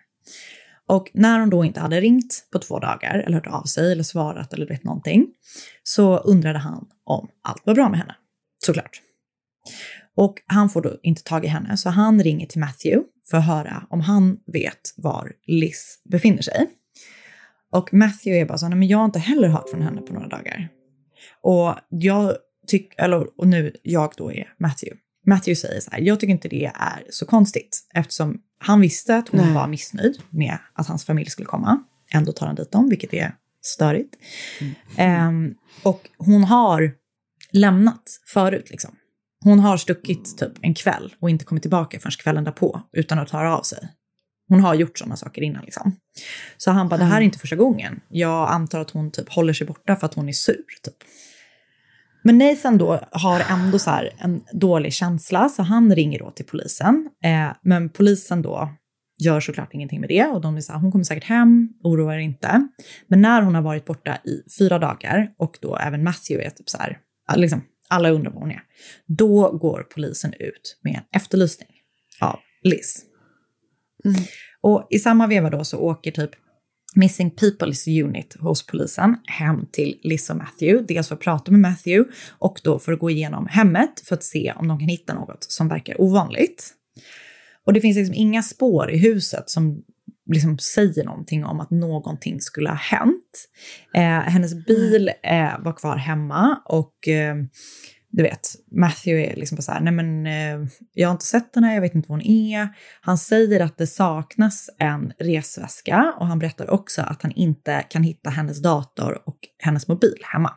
Och 0.86 1.10
när 1.14 1.40
hon 1.40 1.50
då 1.50 1.64
inte 1.64 1.80
hade 1.80 2.00
ringt 2.00 2.48
på 2.52 2.58
två 2.58 2.78
dagar, 2.78 3.18
eller 3.18 3.34
hört 3.34 3.46
av 3.46 3.62
sig, 3.62 3.92
eller 3.92 4.02
svarat 4.02 4.52
eller 4.52 4.66
vet 4.66 4.84
någonting, 4.84 5.26
så 5.82 6.18
undrade 6.18 6.58
han 6.58 6.86
om 7.04 7.28
allt 7.42 7.62
var 7.66 7.74
bra 7.74 7.88
med 7.88 7.98
henne. 7.98 8.16
Såklart. 8.66 9.00
Och 10.16 10.42
han 10.46 10.68
får 10.70 10.82
då 10.82 10.96
inte 11.02 11.22
tag 11.22 11.44
i 11.44 11.48
henne, 11.48 11.76
så 11.76 11.90
han 11.90 12.22
ringer 12.22 12.46
till 12.46 12.60
Matthew 12.60 13.08
för 13.30 13.38
att 13.38 13.46
höra 13.46 13.86
om 13.90 14.00
han 14.00 14.38
vet 14.46 14.94
var 14.96 15.32
Liz 15.46 16.02
befinner 16.04 16.42
sig. 16.42 16.70
Och 17.72 17.94
Matthew 17.94 18.40
är 18.40 18.46
bara 18.46 18.58
så, 18.58 18.68
nej 18.68 18.78
men 18.78 18.88
jag 18.88 18.98
har 18.98 19.04
inte 19.04 19.18
heller 19.18 19.48
hört 19.48 19.70
från 19.70 19.82
henne 19.82 20.00
på 20.00 20.12
några 20.12 20.28
dagar. 20.28 20.68
Och 21.42 21.74
jag 21.88 22.36
tycker, 22.66 23.04
eller 23.04 23.40
och 23.40 23.46
nu 23.46 23.72
jag 23.82 24.12
då 24.16 24.32
är 24.32 24.54
Matthew. 24.58 25.00
Matthew 25.26 25.54
säger 25.56 25.80
så 25.80 25.90
här, 25.90 26.00
jag 26.00 26.20
tycker 26.20 26.32
inte 26.32 26.48
det 26.48 26.64
är 26.64 27.04
så 27.10 27.26
konstigt 27.26 27.88
eftersom 27.94 28.40
han 28.66 28.80
visste 28.80 29.16
att 29.16 29.28
hon 29.28 29.40
Nej. 29.40 29.54
var 29.54 29.66
missnöjd 29.66 30.22
med 30.30 30.58
att 30.72 30.86
hans 30.86 31.04
familj 31.04 31.30
skulle 31.30 31.46
komma. 31.46 31.84
Ändå 32.12 32.32
tar 32.32 32.46
han 32.46 32.54
dit 32.54 32.72
dem, 32.72 32.88
vilket 32.88 33.14
är 33.14 33.34
störigt. 33.62 34.14
Ehm, 34.96 35.54
och 35.82 36.08
hon 36.18 36.44
har 36.44 36.92
lämnat 37.50 38.02
förut 38.26 38.70
liksom. 38.70 38.96
Hon 39.44 39.60
har 39.60 39.76
stuckit 39.76 40.38
typ 40.38 40.52
en 40.60 40.74
kväll 40.74 41.14
och 41.20 41.30
inte 41.30 41.44
kommit 41.44 41.62
tillbaka 41.62 42.00
förrän 42.00 42.12
kvällen 42.12 42.44
därpå 42.44 42.80
utan 42.92 43.18
att 43.18 43.30
höra 43.30 43.58
av 43.58 43.62
sig. 43.62 43.88
Hon 44.48 44.60
har 44.60 44.74
gjort 44.74 44.98
sådana 44.98 45.16
saker 45.16 45.42
innan 45.42 45.64
liksom. 45.64 45.96
Så 46.56 46.70
han 46.70 46.88
bara, 46.88 46.96
det 46.96 47.04
här 47.04 47.16
är 47.16 47.24
inte 47.24 47.38
första 47.38 47.56
gången. 47.56 48.00
Jag 48.08 48.50
antar 48.50 48.80
att 48.80 48.90
hon 48.90 49.10
typ 49.10 49.32
håller 49.32 49.52
sig 49.52 49.66
borta 49.66 49.96
för 49.96 50.06
att 50.06 50.14
hon 50.14 50.28
är 50.28 50.32
sur 50.32 50.64
typ. 50.82 50.96
Men 52.26 52.38
Nathan 52.38 52.78
då 52.78 53.00
har 53.10 53.42
ändå 53.50 53.78
så 53.78 54.00
en 54.18 54.42
dålig 54.52 54.92
känsla 54.92 55.48
så 55.48 55.62
han 55.62 55.94
ringer 55.94 56.18
då 56.18 56.30
till 56.30 56.44
polisen. 56.44 57.10
Eh, 57.24 57.56
men 57.62 57.88
polisen 57.88 58.42
då 58.42 58.70
gör 59.18 59.40
såklart 59.40 59.74
ingenting 59.74 60.00
med 60.00 60.08
det 60.08 60.26
och 60.26 60.40
de 60.40 60.56
är 60.56 60.60
så 60.60 60.72
här, 60.72 60.80
hon 60.80 60.92
kommer 60.92 61.04
säkert 61.04 61.24
hem, 61.24 61.68
oroa 61.82 62.14
er 62.14 62.18
inte. 62.18 62.68
Men 63.08 63.20
när 63.20 63.42
hon 63.42 63.54
har 63.54 63.62
varit 63.62 63.84
borta 63.84 64.18
i 64.24 64.42
fyra 64.58 64.78
dagar 64.78 65.28
och 65.38 65.58
då 65.60 65.76
även 65.76 66.04
Matthew 66.04 66.46
är 66.46 66.50
typ 66.50 66.68
så 66.68 66.78
här, 66.78 66.98
liksom, 67.36 67.64
alla 67.88 68.10
undrar 68.10 68.32
var 68.32 68.40
hon 68.40 68.50
är. 68.50 68.62
Då 69.06 69.50
går 69.50 69.86
polisen 69.94 70.34
ut 70.38 70.78
med 70.82 70.94
en 70.94 71.20
efterlysning 71.20 71.68
av 72.20 72.38
Liz. 72.62 73.04
Och 74.60 74.86
i 74.90 74.98
samma 74.98 75.26
veva 75.26 75.50
då 75.50 75.64
så 75.64 75.78
åker 75.78 76.10
typ 76.10 76.30
Missing 76.94 77.30
Peoples 77.30 77.88
Unit 77.88 78.36
hos 78.40 78.66
polisen 78.66 79.16
hem 79.26 79.66
till 79.72 80.00
Liz 80.02 80.30
och 80.30 80.36
Matthew. 80.36 80.94
Dels 80.94 81.08
för 81.08 81.14
att 81.14 81.20
prata 81.20 81.50
med 81.50 81.60
Matthew 81.60 82.14
och 82.38 82.60
då 82.64 82.78
för 82.78 82.92
att 82.92 82.98
gå 82.98 83.10
igenom 83.10 83.46
hemmet 83.46 84.00
för 84.04 84.14
att 84.14 84.24
se 84.24 84.52
om 84.56 84.68
de 84.68 84.78
kan 84.78 84.88
hitta 84.88 85.14
något 85.14 85.44
som 85.44 85.68
verkar 85.68 86.00
ovanligt. 86.00 86.74
Och 87.66 87.72
det 87.72 87.80
finns 87.80 87.96
liksom 87.96 88.14
inga 88.14 88.42
spår 88.42 88.90
i 88.90 88.98
huset 88.98 89.50
som 89.50 89.82
liksom 90.32 90.58
säger 90.58 91.04
någonting 91.04 91.44
om 91.44 91.60
att 91.60 91.70
någonting 91.70 92.40
skulle 92.40 92.68
ha 92.68 92.76
hänt. 92.76 93.48
Eh, 93.94 94.20
hennes 94.32 94.66
bil 94.66 95.10
eh, 95.22 95.58
var 95.58 95.72
kvar 95.72 95.96
hemma 95.96 96.62
och 96.64 97.08
eh, 97.08 97.36
du 98.16 98.22
vet, 98.22 98.48
Matthew 98.70 99.32
är 99.32 99.36
liksom 99.36 99.56
bara 99.56 99.62
så 99.62 99.72
här, 99.72 99.80
nej 99.80 99.92
men 99.92 100.26
eh, 100.26 100.68
jag 100.92 101.08
har 101.08 101.12
inte 101.12 101.24
sett 101.24 101.54
henne, 101.54 101.74
jag 101.74 101.80
vet 101.80 101.94
inte 101.94 102.08
var 102.08 102.16
hon 102.16 102.26
är. 102.26 102.68
Han 103.00 103.18
säger 103.18 103.60
att 103.60 103.78
det 103.78 103.86
saknas 103.86 104.70
en 104.78 105.12
resväska 105.18 106.14
och 106.18 106.26
han 106.26 106.38
berättar 106.38 106.70
också 106.70 107.02
att 107.02 107.22
han 107.22 107.32
inte 107.32 107.84
kan 107.90 108.02
hitta 108.02 108.30
hennes 108.30 108.62
dator 108.62 109.28
och 109.28 109.38
hennes 109.58 109.88
mobil 109.88 110.18
hemma. 110.22 110.50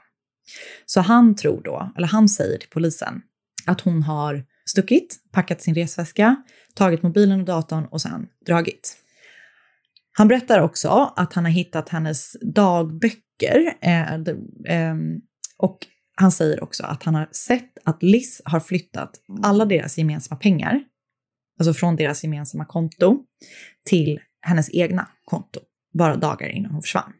Så 0.86 1.02
han 1.02 1.36
tror 1.36 1.62
då, 1.64 1.94
eller 1.98 2.08
han 2.08 2.30
säger 2.30 2.58
till 2.58 2.70
polisen 2.70 3.22
att 3.66 3.82
hon 3.82 4.04
har 4.04 4.46
stuckit, 4.66 5.16
packat 5.32 5.62
sin 5.62 5.76
resväska, 5.76 6.36
tagit 6.76 7.04
mobilen 7.04 7.40
och 7.40 7.46
datorn 7.46 7.86
och 7.86 8.02
sen 8.02 8.28
dragit. 8.46 8.98
Han 10.12 10.28
berättar 10.28 10.60
också 10.60 11.14
att 11.16 11.34
han 11.34 11.46
har 11.46 11.52
hittat 11.52 11.90
hennes 11.90 12.36
dagböcker 12.42 13.74
eh, 13.82 14.14
eh, 14.14 14.96
och 15.58 15.78
han 16.22 16.32
säger 16.32 16.64
också 16.64 16.84
att 16.84 17.04
han 17.04 17.16
har 17.16 17.30
sett 17.32 17.78
att 17.84 18.04
Liz 18.04 18.42
har 18.46 18.60
flyttat 18.60 19.12
alla 19.44 19.66
deras 19.66 19.98
gemensamma 19.98 20.40
pengar, 20.40 20.84
alltså 21.60 21.74
från 21.74 21.96
deras 21.96 22.24
gemensamma 22.24 22.66
konto, 22.66 23.24
till 23.90 24.20
hennes 24.42 24.70
egna 24.74 25.08
konto, 25.26 25.60
bara 25.94 26.16
dagar 26.16 26.48
innan 26.50 26.72
hon 26.72 26.82
försvann. 26.82 27.14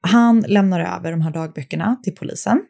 Han 0.00 0.40
lämnar 0.40 0.80
över 0.80 1.10
de 1.10 1.20
här 1.20 1.30
dagböckerna 1.30 1.96
till 2.02 2.14
polisen 2.14 2.62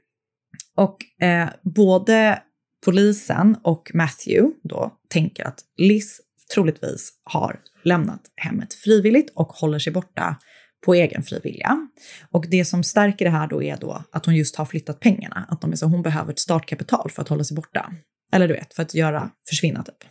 och 0.76 1.24
eh, 1.26 1.48
både 1.62 2.42
polisen 2.84 3.56
och 3.62 3.90
Matthew 3.94 4.58
då 4.62 4.92
tänker 5.08 5.44
att 5.44 5.60
Liz 5.76 6.20
troligtvis 6.54 7.12
har 7.24 7.60
lämnat 7.84 8.20
hemmet 8.36 8.74
frivilligt 8.74 9.32
och 9.34 9.48
håller 9.48 9.78
sig 9.78 9.92
borta 9.92 10.36
på 10.84 10.94
egen 10.94 11.22
fri 11.22 11.40
vilja. 11.44 11.88
Och 12.30 12.46
det 12.50 12.64
som 12.64 12.84
stärker 12.84 13.24
det 13.24 13.30
här 13.30 13.48
då 13.48 13.62
är 13.62 13.76
då 13.76 14.04
att 14.12 14.26
hon 14.26 14.36
just 14.36 14.56
har 14.56 14.64
flyttat 14.64 15.00
pengarna. 15.00 15.46
Att 15.48 15.60
de 15.60 15.72
är 15.72 15.76
så, 15.76 15.86
hon 15.86 16.02
behöver 16.02 16.32
ett 16.32 16.38
startkapital 16.38 17.10
för 17.10 17.22
att 17.22 17.28
hålla 17.28 17.44
sig 17.44 17.54
borta. 17.54 17.92
Eller 18.32 18.48
du 18.48 18.54
vet, 18.54 18.74
för 18.74 18.82
att 18.82 18.94
göra 18.94 19.30
försvinna 19.48 19.82
typ. 19.82 20.04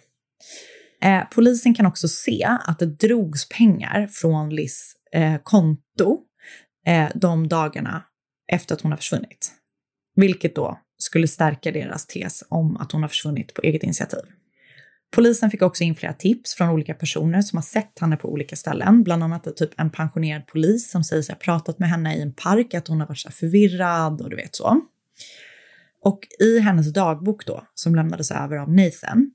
Eh, 1.03 1.23
polisen 1.35 1.75
kan 1.75 1.85
också 1.85 2.07
se 2.07 2.43
att 2.65 2.79
det 2.79 2.85
drogs 2.85 3.49
pengar 3.49 4.07
från 4.07 4.49
Liz 4.49 4.93
eh, 5.11 5.35
konto 5.43 6.19
eh, 6.87 7.09
de 7.15 7.47
dagarna 7.47 8.03
efter 8.51 8.75
att 8.75 8.81
hon 8.81 8.91
har 8.91 8.97
försvunnit. 8.97 9.51
Vilket 10.15 10.55
då 10.55 10.79
skulle 10.97 11.27
stärka 11.27 11.71
deras 11.71 12.05
tes 12.07 12.43
om 12.49 12.77
att 12.77 12.91
hon 12.91 13.01
har 13.01 13.09
försvunnit 13.09 13.53
på 13.53 13.61
eget 13.61 13.83
initiativ. 13.83 14.23
Polisen 15.15 15.51
fick 15.51 15.61
också 15.61 15.83
in 15.83 15.95
flera 15.95 16.13
tips 16.13 16.55
från 16.55 16.69
olika 16.69 16.93
personer 16.93 17.41
som 17.41 17.57
har 17.57 17.63
sett 17.63 17.99
henne 17.99 18.17
på 18.17 18.31
olika 18.31 18.55
ställen. 18.55 19.03
Bland 19.03 19.23
annat 19.23 19.57
typ 19.57 19.79
en 19.79 19.89
pensionerad 19.89 20.47
polis 20.47 20.91
som 20.91 21.03
säger 21.03 21.21
sig 21.21 21.35
ha 21.35 21.39
pratat 21.39 21.79
med 21.79 21.89
henne 21.89 22.17
i 22.17 22.21
en 22.21 22.33
park, 22.33 22.73
att 22.73 22.87
hon 22.87 22.99
har 22.99 23.07
varit 23.07 23.19
så 23.19 23.31
förvirrad 23.31 24.21
och 24.21 24.29
du 24.29 24.35
vet 24.35 24.55
så. 24.55 24.81
Och 26.03 26.19
i 26.39 26.59
hennes 26.59 26.93
dagbok 26.93 27.45
då, 27.45 27.63
som 27.73 27.95
lämnades 27.95 28.31
över 28.31 28.57
av 28.57 28.73
Nathan, 28.73 29.31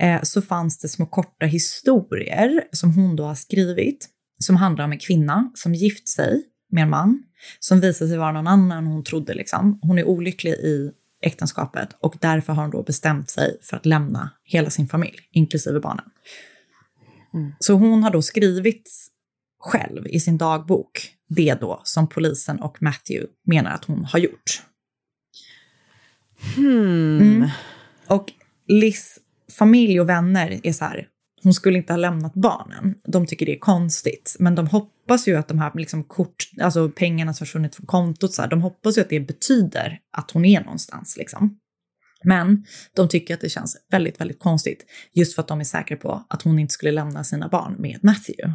eh, 0.00 0.22
så 0.22 0.42
fanns 0.42 0.78
det 0.78 0.88
små 0.88 1.06
korta 1.06 1.46
historier 1.46 2.64
som 2.72 2.94
hon 2.94 3.16
då 3.16 3.24
har 3.24 3.34
skrivit, 3.34 4.08
som 4.38 4.56
handlar 4.56 4.84
om 4.84 4.92
en 4.92 4.98
kvinna 4.98 5.50
som 5.54 5.74
gift 5.74 6.08
sig 6.08 6.42
med 6.72 6.82
en 6.82 6.90
man, 6.90 7.22
som 7.60 7.80
visar 7.80 8.06
sig 8.06 8.18
vara 8.18 8.32
någon 8.32 8.46
annan 8.46 8.78
än 8.78 8.86
hon 8.86 9.04
trodde. 9.04 9.34
Liksom. 9.34 9.78
Hon 9.82 9.98
är 9.98 10.04
olycklig 10.04 10.52
i 10.52 10.92
äktenskapet 11.26 11.88
och 12.00 12.16
därför 12.20 12.52
har 12.52 12.62
hon 12.62 12.70
då 12.70 12.82
bestämt 12.82 13.30
sig 13.30 13.58
för 13.62 13.76
att 13.76 13.86
lämna 13.86 14.30
hela 14.44 14.70
sin 14.70 14.88
familj, 14.88 15.18
inklusive 15.30 15.80
barnen. 15.80 16.04
Så 17.58 17.74
hon 17.74 18.02
har 18.02 18.10
då 18.10 18.22
skrivit 18.22 18.90
själv 19.58 20.06
i 20.06 20.20
sin 20.20 20.38
dagbok 20.38 21.12
det 21.28 21.54
då 21.54 21.80
som 21.84 22.08
polisen 22.08 22.60
och 22.62 22.82
Matthew 22.82 23.32
menar 23.46 23.70
att 23.70 23.84
hon 23.84 24.04
har 24.04 24.18
gjort. 24.18 24.62
Hmm. 26.56 27.20
Mm. 27.20 27.48
Och 28.06 28.32
Liz 28.68 29.18
familj 29.58 30.00
och 30.00 30.08
vänner 30.08 30.60
är 30.62 30.72
så 30.72 30.84
här, 30.84 31.08
hon 31.46 31.54
skulle 31.54 31.78
inte 31.78 31.92
ha 31.92 31.98
lämnat 31.98 32.34
barnen. 32.34 32.94
De 33.04 33.26
tycker 33.26 33.46
det 33.46 33.54
är 33.54 33.58
konstigt, 33.58 34.36
men 34.38 34.54
de 34.54 34.66
hoppas 34.66 35.28
ju 35.28 35.36
att 35.36 35.48
de 35.48 35.58
här 35.58 35.72
liksom 35.74 36.04
kort, 36.04 36.50
alltså 36.60 36.88
pengarna 36.88 37.34
som 37.34 37.46
försvunnit 37.46 37.76
från 37.76 37.86
kontot, 37.86 38.32
så 38.32 38.42
här, 38.42 38.48
de 38.48 38.62
hoppas 38.62 38.98
ju 38.98 39.02
att 39.02 39.08
det 39.08 39.20
betyder 39.20 39.98
att 40.12 40.30
hon 40.30 40.44
är 40.44 40.60
någonstans. 40.60 41.16
Liksom. 41.16 41.58
Men 42.24 42.64
de 42.96 43.08
tycker 43.08 43.34
att 43.34 43.40
det 43.40 43.48
känns 43.48 43.76
väldigt, 43.90 44.20
väldigt 44.20 44.38
konstigt, 44.38 44.84
just 45.12 45.34
för 45.34 45.42
att 45.42 45.48
de 45.48 45.60
är 45.60 45.64
säkra 45.64 45.96
på 45.96 46.26
att 46.28 46.42
hon 46.42 46.58
inte 46.58 46.72
skulle 46.72 46.92
lämna 46.92 47.24
sina 47.24 47.48
barn 47.48 47.76
med 47.78 47.98
Matthew. 48.02 48.54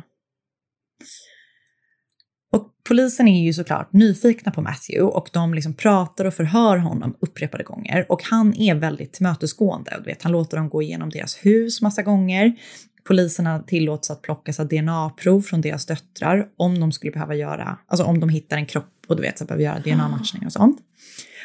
Polisen 2.91 3.27
är 3.27 3.43
ju 3.43 3.53
såklart 3.53 3.93
nyfikna 3.93 4.51
på 4.51 4.61
Matthew 4.61 5.01
och 5.17 5.29
de 5.33 5.53
liksom 5.53 5.73
pratar 5.73 6.25
och 6.25 6.33
förhör 6.33 6.77
honom 6.77 7.15
upprepade 7.19 7.63
gånger. 7.63 8.05
Och 8.09 8.23
han 8.23 8.53
är 8.55 8.75
väldigt 8.75 9.13
tillmötesgående. 9.13 9.95
Du 9.97 10.03
vet, 10.03 10.23
han 10.23 10.31
låter 10.31 10.57
dem 10.57 10.69
gå 10.69 10.81
igenom 10.81 11.09
deras 11.09 11.45
hus 11.45 11.81
massa 11.81 12.01
gånger. 12.01 12.55
Poliserna 13.03 13.59
tillåts 13.59 14.11
att 14.11 14.21
plocka 14.21 14.51
DNA-prov 14.63 15.41
från 15.41 15.61
deras 15.61 15.85
döttrar 15.85 16.47
om 16.57 16.79
de 16.79 16.91
skulle 16.91 17.11
behöva 17.11 17.35
göra, 17.35 17.77
alltså 17.87 18.05
om 18.05 18.19
de 18.19 18.29
hittar 18.29 18.57
en 18.57 18.65
kropp 18.65 19.05
och 19.07 19.15
du 19.15 19.21
vet, 19.21 19.37
så 19.37 19.45
behöver 19.45 19.63
göra 19.63 19.79
DNA-matchning 19.79 20.45
och 20.45 20.53
sånt. 20.53 20.79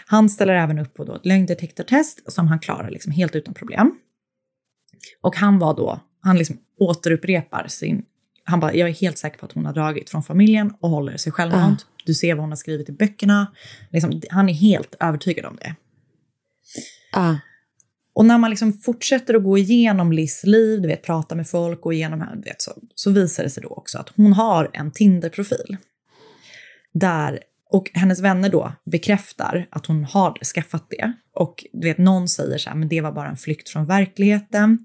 Han 0.07 0.31
ställer 0.31 0.55
även 0.55 0.79
upp 0.79 0.95
på 0.95 1.05
då 1.05 1.15
ett 1.15 1.27
lögndetektortest 1.27 2.33
som 2.33 2.49
han 2.49 2.59
klarar 2.59 2.91
liksom 2.91 3.13
helt 3.13 3.35
utan 3.35 3.55
problem. 3.55 3.95
Och 5.23 5.37
han 5.37 5.59
var 5.59 5.77
då, 5.77 6.01
han 6.21 6.39
liksom 6.39 6.57
återupprepar 6.79 7.67
sin 7.69 8.05
han 8.47 8.61
bara, 8.61 8.75
jag 8.75 8.89
är 8.89 8.95
helt 8.95 9.19
säker 9.19 9.39
på 9.39 9.47
att 9.47 9.53
hon 9.53 9.67
har 9.67 9.73
dragit 9.73 10.11
från 10.11 10.23
familjen 10.23 10.73
och 10.81 10.91
håller 10.91 11.17
sig 11.17 11.33
självmant. 11.33 11.87
Ah. 11.89 11.93
Du 12.05 12.15
ser 12.15 12.35
vad 12.35 12.43
hon 12.43 12.51
har 12.51 12.57
skrivit 12.57 12.89
i 12.89 12.93
böckerna. 12.93 13.53
Liksom, 13.91 14.21
han 14.31 14.49
är 14.49 14.53
helt 14.53 14.95
övertygad 15.01 15.45
om 15.45 15.57
det. 15.57 15.75
Ah. 17.13 17.35
Och 18.15 18.25
när 18.25 18.39
man 18.39 18.51
liksom 18.51 18.73
fortsätter 18.73 19.35
att 19.35 19.45
gå 19.45 19.59
igenom 19.59 20.13
Liz 20.13 20.45
liv, 20.45 20.83
du 20.83 20.89
vet, 20.89 21.03
prata 21.03 21.35
med 21.35 21.49
folk 21.49 21.87
och 21.87 21.95
igenom 21.95 22.27
du 22.35 22.43
vet, 22.43 22.63
så, 22.63 22.73
så 22.95 23.11
visar 23.11 23.43
det 23.43 23.51
sig 23.51 23.63
då 23.63 23.69
också 23.69 23.99
att 23.99 24.09
hon 24.17 24.33
har 24.33 24.71
en 24.73 24.91
Tinder-profil. 24.91 25.77
Där, 26.95 27.41
och 27.71 27.91
hennes 27.95 28.21
vänner 28.21 28.49
då 28.49 28.73
bekräftar 28.85 29.69
att 29.71 29.87
hon 29.87 30.05
har 30.05 30.45
skaffat 30.45 30.87
det. 30.91 31.13
Och 31.35 31.65
du 31.73 31.89
vet, 31.89 31.99
någon 31.99 32.29
säger 32.29 32.59
så 32.59 32.71
här, 32.71 32.77
men 32.77 32.89
det 32.89 33.01
var 33.01 33.13
bara 33.13 33.29
en 33.29 33.37
flykt 33.37 33.69
från 33.69 33.87
verkligheten. 33.87 34.79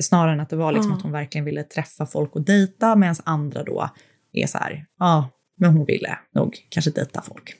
Snarare 0.00 0.32
än 0.32 0.40
att 0.40 0.50
det 0.50 0.56
var 0.56 0.72
liksom 0.72 0.92
Ah. 0.92 0.96
att 0.96 1.02
hon 1.02 1.12
verkligen 1.12 1.44
ville 1.44 1.62
träffa 1.62 2.06
folk 2.06 2.34
och 2.36 2.42
dejta, 2.42 2.96
medan 2.96 3.16
andra 3.24 3.62
då 3.64 3.90
är 4.32 4.46
så 4.46 4.58
här, 4.58 4.86
ja, 4.98 5.28
men 5.56 5.70
hon 5.76 5.84
ville 5.86 6.18
nog 6.34 6.66
kanske 6.68 6.90
dejta 6.90 7.22
folk. 7.22 7.54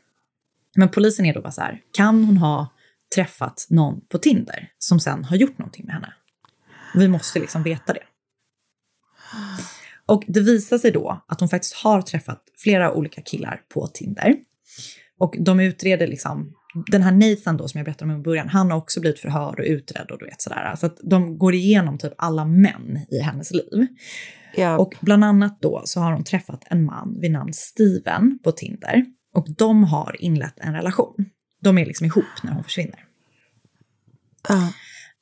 Men 0.76 0.88
polisen 0.88 1.26
är 1.26 1.34
då 1.34 1.40
bara 1.40 1.52
så 1.52 1.60
här, 1.60 1.80
kan 1.92 2.24
hon 2.24 2.36
ha 2.36 2.68
träffat 3.14 3.66
någon 3.70 4.00
på 4.00 4.18
Tinder 4.18 4.68
som 4.78 5.00
sen 5.00 5.24
har 5.24 5.36
gjort 5.36 5.58
någonting 5.58 5.84
med 5.86 5.94
henne? 5.94 6.14
Vi 6.94 7.08
måste 7.08 7.38
liksom 7.40 7.62
veta 7.62 7.92
det. 7.92 8.02
Och 10.06 10.24
det 10.26 10.40
visar 10.40 10.78
sig 10.78 10.90
då 10.90 11.24
att 11.28 11.40
hon 11.40 11.48
faktiskt 11.48 11.74
har 11.74 12.02
träffat 12.02 12.42
flera 12.58 12.92
olika 12.92 13.22
killar 13.22 13.60
på 13.68 13.86
Tinder. 13.86 14.36
Och 15.18 15.34
de 15.38 15.60
utreder 15.60 16.06
liksom, 16.06 16.54
den 16.86 17.02
här 17.02 17.12
Nathan 17.12 17.56
då 17.56 17.68
som 17.68 17.78
jag 17.78 17.84
berättade 17.84 18.12
om 18.12 18.20
i 18.20 18.22
början, 18.22 18.48
han 18.48 18.70
har 18.70 18.78
också 18.78 19.00
blivit 19.00 19.20
förhörd 19.20 19.58
och 19.58 19.64
utredd 19.64 20.10
och 20.10 20.18
du 20.18 20.24
vet 20.24 20.42
sådär. 20.42 20.76
Så 20.76 20.86
att 20.86 20.98
de 21.02 21.38
går 21.38 21.54
igenom 21.54 21.98
typ 21.98 22.12
alla 22.18 22.44
män 22.44 22.98
i 23.10 23.18
hennes 23.18 23.50
liv. 23.50 23.86
Och 24.78 24.94
bland 25.00 25.24
annat 25.24 25.62
då 25.62 25.82
så 25.84 26.00
har 26.00 26.12
hon 26.12 26.24
träffat 26.24 26.64
en 26.70 26.84
man 26.84 27.18
vid 27.20 27.30
namn 27.30 27.52
Steven 27.52 28.38
på 28.44 28.52
Tinder. 28.52 29.04
Och 29.34 29.46
de 29.58 29.84
har 29.84 30.16
inlett 30.22 30.60
en 30.60 30.74
relation. 30.74 31.24
De 31.60 31.78
är 31.78 31.86
liksom 31.86 32.06
ihop 32.06 32.42
när 32.42 32.52
hon 32.52 32.64
försvinner. 32.64 33.04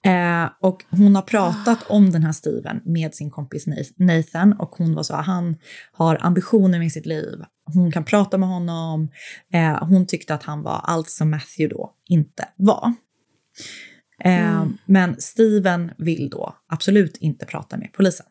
Eh, 0.05 0.51
och 0.61 0.85
hon 0.91 1.15
har 1.15 1.23
pratat 1.23 1.79
om 1.89 2.11
den 2.11 2.23
här 2.23 2.33
Steven 2.33 2.81
med 2.85 3.15
sin 3.15 3.31
kompis 3.31 3.67
Nathan 3.97 4.53
och 4.53 4.69
hon 4.71 4.95
var 4.95 5.03
så 5.03 5.15
han 5.15 5.57
har 5.93 6.19
ambitioner 6.21 6.79
med 6.79 6.93
sitt 6.93 7.07
liv. 7.07 7.45
Hon 7.75 7.93
kan 7.93 8.05
prata 8.05 8.39
med 8.39 8.49
honom. 8.49 9.11
Eh, 9.53 9.85
hon 9.89 10.07
tyckte 10.07 10.35
att 10.35 10.43
han 10.43 10.63
var 10.63 10.81
allt 10.85 11.11
som 11.11 11.31
Matthew 11.31 11.75
då 11.75 11.95
inte 12.09 12.49
var. 12.57 12.95
Eh, 14.25 14.51
Mm. 14.61 14.79
Men 14.87 15.17
Steven 15.21 15.91
vill 15.99 16.31
då 16.31 16.55
absolut 16.69 17.17
inte 17.17 17.47
prata 17.47 17.77
med 17.77 17.89
polisen. 17.93 18.27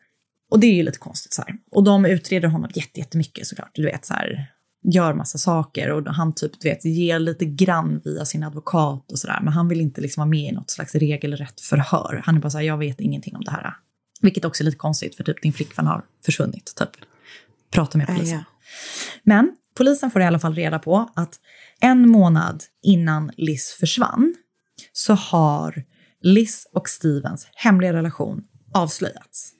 Och 0.50 0.60
det 0.60 0.66
är 0.66 0.74
ju 0.74 0.82
lite 0.82 0.98
konstigt 0.98 1.32
så 1.34 1.42
här. 1.42 1.54
Och 1.70 1.84
de 1.84 2.04
utreder 2.06 2.48
honom 2.48 2.70
jätte- 2.74 3.00
jättemycket 3.00 3.46
såklart. 3.46 3.70
Du 3.74 3.84
vet 3.84 4.04
så 4.04 4.14
här, 4.14 4.52
gör 4.82 5.14
massa 5.14 5.38
saker 5.38 5.90
och 5.90 6.14
han 6.14 6.34
typ, 6.34 6.60
du 6.60 6.68
vet, 6.68 6.84
ger 6.84 7.18
lite 7.18 7.44
grann 7.44 8.00
via 8.04 8.24
sin 8.24 8.42
advokat 8.42 9.12
och 9.12 9.18
sådär. 9.18 9.40
Men 9.42 9.52
han 9.52 9.68
vill 9.68 9.80
inte 9.80 10.00
liksom 10.00 10.20
vara 10.20 10.28
med 10.30 10.52
i 10.52 10.52
något 10.52 10.70
slags 10.70 10.94
regelrätt 10.94 11.60
förhör. 11.60 12.22
Han 12.24 12.36
är 12.36 12.40
bara 12.40 12.50
så 12.50 12.58
här, 12.58 12.64
jag 12.64 12.78
vet 12.78 13.00
ingenting 13.00 13.36
om 13.36 13.44
det 13.44 13.50
här. 13.50 13.74
Vilket 14.20 14.44
också 14.44 14.62
är 14.62 14.64
lite 14.64 14.76
konstigt 14.76 15.14
för 15.16 15.24
typ 15.24 15.42
din 15.42 15.52
flickvän 15.52 15.86
har 15.86 16.04
försvunnit. 16.24 16.72
Typ. 16.76 16.90
Prata 17.70 17.98
med 17.98 18.06
Ja, 18.08 18.14
polisen. 18.14 18.38
ja. 18.38 18.44
Men 19.22 19.56
polisen 19.76 20.10
får 20.10 20.22
i 20.22 20.24
alla 20.24 20.38
fall 20.38 20.54
reda 20.54 20.78
på 20.78 21.10
att 21.16 21.40
en 21.80 22.08
månad 22.08 22.64
innan 22.82 23.30
Liz 23.36 23.76
försvann 23.80 24.34
så 24.92 25.14
har 25.14 25.84
Liz 26.22 26.66
och 26.72 26.88
Stevens 26.88 27.48
hemliga 27.54 27.92
relation 27.92 28.42
avslöjats. 28.74 29.52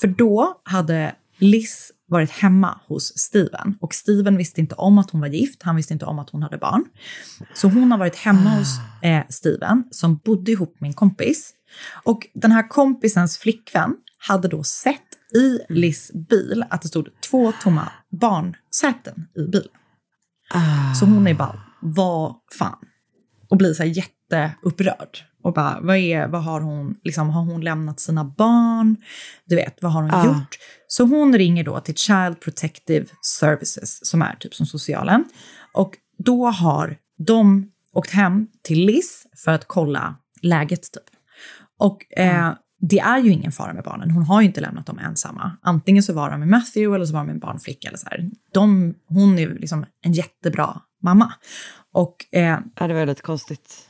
För 0.00 0.08
då 0.08 0.60
hade 0.64 1.14
Liz 1.38 1.92
varit 2.10 2.30
hemma 2.30 2.80
hos 2.86 3.18
Steven 3.18 3.76
och 3.80 3.94
Steven 3.94 4.36
visste 4.36 4.60
inte 4.60 4.74
om 4.74 4.98
att 4.98 5.10
hon 5.10 5.20
var 5.20 5.28
gift, 5.28 5.62
han 5.62 5.76
visste 5.76 5.92
inte 5.92 6.04
om 6.04 6.18
att 6.18 6.30
hon 6.30 6.42
hade 6.42 6.58
barn. 6.58 6.84
Så 7.54 7.68
hon 7.68 7.90
har 7.90 7.98
varit 7.98 8.16
hemma 8.16 8.50
hos 8.50 8.78
eh, 9.02 9.22
Steven 9.28 9.84
som 9.90 10.16
bodde 10.16 10.52
ihop 10.52 10.80
med 10.80 10.88
en 10.88 10.94
kompis. 10.94 11.54
Och 12.04 12.26
den 12.34 12.52
här 12.52 12.68
kompisens 12.68 13.38
flickvän 13.38 13.96
hade 14.18 14.48
då 14.48 14.64
sett 14.64 15.00
i 15.34 15.58
Liz 15.68 16.10
bil 16.28 16.64
att 16.70 16.82
det 16.82 16.88
stod 16.88 17.08
två 17.30 17.52
tomma 17.62 17.92
barnsäten 18.10 19.26
i 19.34 19.42
bilen. 19.42 19.68
Så 21.00 21.06
hon 21.06 21.26
är 21.26 21.34
bara, 21.34 21.60
vad 21.80 22.34
fan? 22.58 22.78
Och 23.48 23.56
blir 23.56 23.74
så 23.74 23.82
här 23.82 23.90
jätteupprörd. 23.90 25.29
Och 25.42 25.52
bara, 25.52 25.78
vad, 25.82 25.96
är, 25.96 26.28
vad 26.28 26.42
har 26.44 26.60
hon, 26.60 26.94
liksom, 27.04 27.30
har 27.30 27.42
hon 27.42 27.60
lämnat 27.60 28.00
sina 28.00 28.24
barn? 28.24 28.96
Du 29.44 29.56
vet, 29.56 29.82
vad 29.82 29.92
har 29.92 30.02
hon 30.02 30.10
Ja. 30.10 30.26
gjort? 30.26 30.58
Så 30.88 31.04
hon 31.04 31.38
ringer 31.38 31.64
då 31.64 31.80
till 31.80 31.94
Child 31.96 32.40
Protective 32.40 33.06
Services, 33.22 34.06
som 34.06 34.22
är 34.22 34.36
typ 34.40 34.54
som 34.54 34.66
socialen. 34.66 35.24
Och 35.72 35.96
då 36.18 36.46
har 36.46 36.96
de 37.18 37.70
åkt 37.92 38.10
hem 38.10 38.46
till 38.62 38.86
Liz 38.86 39.26
för 39.44 39.52
att 39.52 39.64
kolla 39.68 40.14
läget 40.42 40.82
typ. 40.92 41.02
Och 41.78 42.18
eh, 42.18 42.52
det 42.80 42.98
är 42.98 43.18
ju 43.18 43.30
ingen 43.30 43.52
fara 43.52 43.72
med 43.72 43.84
barnen. 43.84 44.10
Hon 44.10 44.22
har 44.22 44.40
ju 44.40 44.46
inte 44.46 44.60
lämnat 44.60 44.86
dem 44.86 44.98
ensamma. 44.98 45.56
Antingen 45.62 46.02
så 46.02 46.12
var 46.12 46.30
de 46.30 46.40
med 46.40 46.48
Matthew 46.48 46.94
eller 46.96 47.04
så 47.06 47.12
var 47.12 47.20
de 47.20 47.26
med 47.26 47.34
en 47.34 47.38
barnflicka. 47.40 47.88
Eller 47.88 47.98
så 47.98 48.06
här. 48.10 48.30
De, 48.54 48.94
hon 49.06 49.38
är 49.38 49.42
ju 49.42 49.58
liksom 49.58 49.86
en 50.04 50.12
jättebra 50.12 50.80
mamma. 51.02 51.32
Och, 51.92 52.16
eh, 52.32 52.58
ja, 52.76 52.86
det 52.86 52.94
var 52.94 53.06
lite 53.06 53.22
konstigt. 53.22 53.86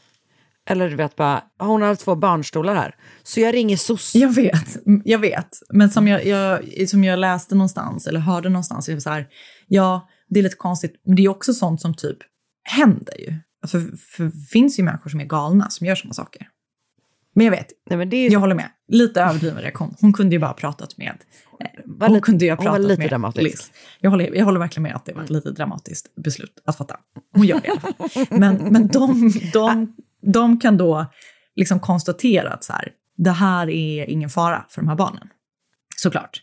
Eller 0.71 0.91
du 0.91 0.97
vet 0.97 1.17
bara, 1.17 1.43
hon 1.59 1.83
har 1.83 1.95
två 1.95 2.15
barnstolar 2.17 2.75
här. 2.75 2.95
Så 3.23 3.41
jag 3.41 3.55
ringer 3.55 3.77
SOS. 3.77 4.15
Jag 4.15 4.35
vet, 4.35 4.77
jag 5.05 5.19
vet. 5.19 5.49
Men 5.73 5.91
som 5.91 6.09
jag, 6.09 6.27
jag, 6.27 6.61
som 6.89 7.05
jag 7.05 7.19
läste 7.19 7.55
någonstans 7.55 8.07
eller 8.07 8.21
hörde 8.21 8.49
någonstans, 8.49 8.89
jag 8.89 8.97
var 8.97 9.01
så 9.01 9.11
här, 9.11 9.27
ja, 9.69 10.09
det 10.29 10.39
är 10.39 10.43
lite 10.43 10.57
konstigt, 10.57 11.01
men 11.07 11.17
det 11.17 11.25
är 11.25 11.29
också 11.29 11.55
sånt 11.55 11.81
som 11.81 11.95
typ 11.95 12.19
händer 12.63 13.15
ju. 13.21 13.35
För, 13.67 13.97
för 13.97 14.25
det 14.25 14.47
finns 14.51 14.79
ju 14.79 14.83
människor 14.83 15.11
som 15.11 15.21
är 15.21 15.25
galna 15.25 15.71
som 15.71 15.87
gör 15.87 15.95
såna 15.95 16.15
saker. 16.15 16.47
Men 17.35 17.45
jag 17.47 17.51
vet, 17.51 17.67
Nej, 17.91 17.99
men 17.99 18.11
det 18.11 18.17
är 18.17 18.33
jag 18.33 18.41
håller 18.41 18.55
med. 18.55 18.69
Lite 18.89 19.23
överdriven 19.23 19.63
reaktion. 19.63 19.95
Hon 20.01 20.13
kunde 20.13 20.35
ju 20.35 20.39
bara 20.41 20.47
ha 20.47 20.55
pratat 20.55 20.99
med... 20.99 21.13
eh, 21.61 21.67
Var 21.87 22.07
Hon 22.07 22.15
lite- 22.15 22.25
kunde 22.25 22.45
ju 22.45 22.51
ha 22.51 22.57
hon 22.57 22.65
var 22.65 22.73
pratat 22.73 22.89
lite 22.89 22.99
med 23.01 23.09
dramatisk. 23.11 23.43
Liz. 23.45 23.71
Jag 24.01 24.11
håller, 24.11 24.35
jag 24.37 24.45
håller 24.45 24.61
verkligen 24.61 24.83
med 24.83 24.95
att 24.97 25.05
det 25.05 25.13
var 25.13 25.23
ett 25.23 25.31
lite 25.31 25.51
dramatiskt 25.51 26.15
beslut 26.15 26.63
att 26.65 26.77
fatta. 26.77 26.97
Hon 27.35 27.47
gör 27.47 27.61
det 27.61 27.67
i 27.67 27.71
alla 27.71 27.81
fall. 27.81 27.95
Men, 28.41 28.55
men 28.57 28.87
de, 28.89 29.33
de, 29.53 29.97
de 30.23 30.61
kan 30.61 30.77
då 30.77 31.07
liksom 31.57 31.81
konstatera 31.81 32.53
att 32.53 32.65
så 32.65 32.73
här, 32.73 32.93
det 33.17 33.31
här 33.31 33.71
är 33.71 34.11
ingen 34.11 34.31
fara 34.31 34.67
för 34.69 34.81
de 34.81 34.89
här 34.89 34.97
barnen. 34.97 35.29
Såklart. 35.97 36.43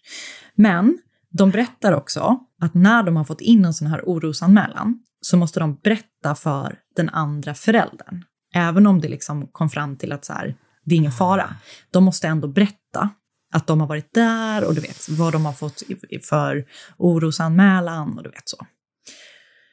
Men 0.55 0.97
de 1.29 1.51
berättar 1.51 1.91
också 1.91 2.39
att 2.61 2.73
när 2.73 3.03
de 3.03 3.15
har 3.15 3.23
fått 3.23 3.41
in 3.41 3.65
en 3.65 3.73
sån 3.73 3.87
här 3.87 4.01
orosanmälan 4.05 4.99
så 5.21 5.37
måste 5.37 5.59
de 5.59 5.75
berätta 5.75 6.35
för 6.35 6.79
den 6.95 7.09
andra 7.09 7.53
föräldern. 7.53 8.23
Även 8.53 8.87
om 8.87 9.01
det 9.01 9.07
liksom 9.07 9.47
kom 9.47 9.69
fram 9.69 9.97
till 9.97 10.11
att 10.11 10.25
så 10.25 10.33
här, 10.33 10.55
det 10.83 10.95
är 10.95 10.97
ingen 10.97 11.11
fara. 11.11 11.55
De 11.91 12.03
måste 12.03 12.27
ändå 12.27 12.47
berätta 12.47 13.09
att 13.53 13.67
de 13.67 13.79
har 13.79 13.87
varit 13.87 14.13
där 14.13 14.67
och 14.67 14.75
du 14.75 14.81
vet 14.81 15.09
vad 15.09 15.33
de 15.33 15.45
har 15.45 15.53
fått 15.53 15.83
för 16.29 16.65
orosanmälan 16.97 18.17
och 18.17 18.23
du 18.23 18.29
vet 18.29 18.49
så. 18.49 18.65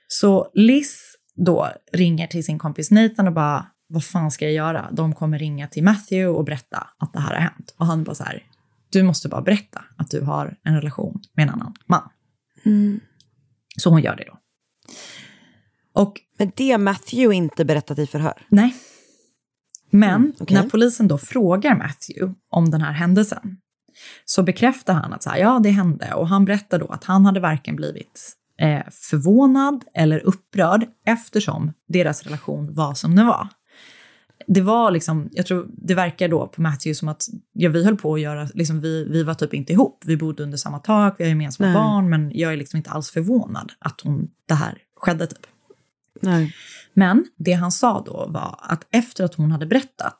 Så 0.09 0.51
Liz 0.55 1.17
då 1.35 1.69
ringer 1.93 2.27
till 2.27 2.45
sin 2.45 2.59
kompis 2.59 2.91
Nathan 2.91 3.27
och 3.27 3.35
bara, 3.35 3.67
vad 3.95 4.05
fan 4.05 4.31
ska 4.31 4.45
jag 4.45 4.55
göra? 4.55 4.89
De 4.93 5.15
kommer 5.15 5.39
ringa 5.39 5.69
till 5.69 5.85
Matthew 5.85 6.27
och 6.39 6.45
berätta 6.45 6.87
att 6.99 7.13
det 7.13 7.21
här 7.21 7.35
har 7.35 7.41
hänt. 7.41 7.75
Och 7.77 7.87
han 7.87 8.05
bara 8.05 8.15
så 8.15 8.25
här, 8.25 8.43
du 8.91 9.03
måste 9.03 9.29
bara 9.29 9.43
berätta 9.43 9.85
att 9.97 10.11
du 10.11 10.21
har 10.21 10.57
en 10.65 10.75
relation 10.75 11.21
med 11.35 11.43
en 11.43 11.51
annan 11.51 11.75
man. 11.87 12.09
Så 13.79 13.91
hon 13.91 14.03
gör 14.03 14.17
det 14.17 14.25
då. 14.25 14.39
Och, 16.03 16.21
Men 16.39 16.53
det 16.57 16.71
har 16.71 16.79
Matthew 16.79 17.37
inte 17.37 17.65
berättat 17.65 17.99
i 17.99 18.07
förhör. 18.07 18.47
nej. 18.49 18.75
Men 19.91 20.15
Mm, 20.15 20.33
okej. 20.41 20.57
när 20.57 20.69
polisen 20.71 21.09
då 21.09 21.19
frågar 21.19 21.77
Matthew 21.77 22.35
om 22.51 22.71
den 22.71 22.81
här 22.81 22.93
händelsen 22.93 23.57
så 24.25 24.43
bekräftar 24.43 24.95
han 24.95 25.13
att 25.13 25.23
så 25.23 25.31
här, 25.31 25.39
ja, 25.39 25.59
det 25.63 25.71
hände. 25.71 26.15
Och 26.15 26.29
han 26.29 26.45
berättar 26.45 26.79
då 26.79 26.87
att 26.87 27.05
han 27.05 27.27
hade 27.27 27.41
varken 27.41 27.77
blivit 27.77 28.33
eh, 28.59 28.83
förvånad 28.91 29.85
eller 29.95 30.19
upprörd 30.27 30.87
eftersom 31.07 31.73
deras 31.89 32.23
relation 32.23 32.75
var 32.75 32.95
som 32.95 33.17
den 33.17 33.27
var. 33.27 33.49
Det 34.47 34.61
var 34.61 34.91
liksom, 34.91 35.29
jag 35.33 35.47
tror 35.47 35.67
det 35.69 35.95
verkar 35.95 36.29
då 36.29 36.47
på 36.47 36.63
Matthew 36.63 36.95
som 36.95 37.09
att 37.09 37.23
ja, 37.53 37.71
vi 37.71 37.85
höll 37.85 37.97
på 37.97 38.15
att 38.15 38.21
göra, 38.21 38.49
liksom 38.55 38.81
vi, 38.81 39.05
vi 39.05 39.23
var 39.23 39.35
typ 39.35 39.55
inte 39.55 39.73
ihop. 39.73 40.03
Vi 40.07 40.17
bodde 40.17 40.43
under 40.43 40.59
samma 40.59 40.79
tak, 40.79 41.15
vi 41.19 41.25
har 41.25 41.29
gemensamma 41.29 41.69
Nej. 41.69 41.75
barn, 41.75 42.11
men 42.11 42.31
jag 42.35 42.53
är 42.53 42.57
liksom 42.57 42.77
inte 42.77 42.91
alls 42.91 43.11
förvånad 43.11 43.73
att 43.79 44.01
hon, 44.01 44.29
det 44.49 44.55
här 44.55 44.79
skedde 44.97 45.27
typ. 45.27 45.47
Nej. 46.21 46.55
Men 46.95 47.27
det 47.37 47.53
han 47.53 47.73
sa 47.73 48.03
då 48.07 48.27
var 48.29 48.59
att 48.63 48.87
efter 48.91 49.25
att 49.25 49.35
hon 49.35 49.53
hade 49.53 49.67
berättat 49.67 50.17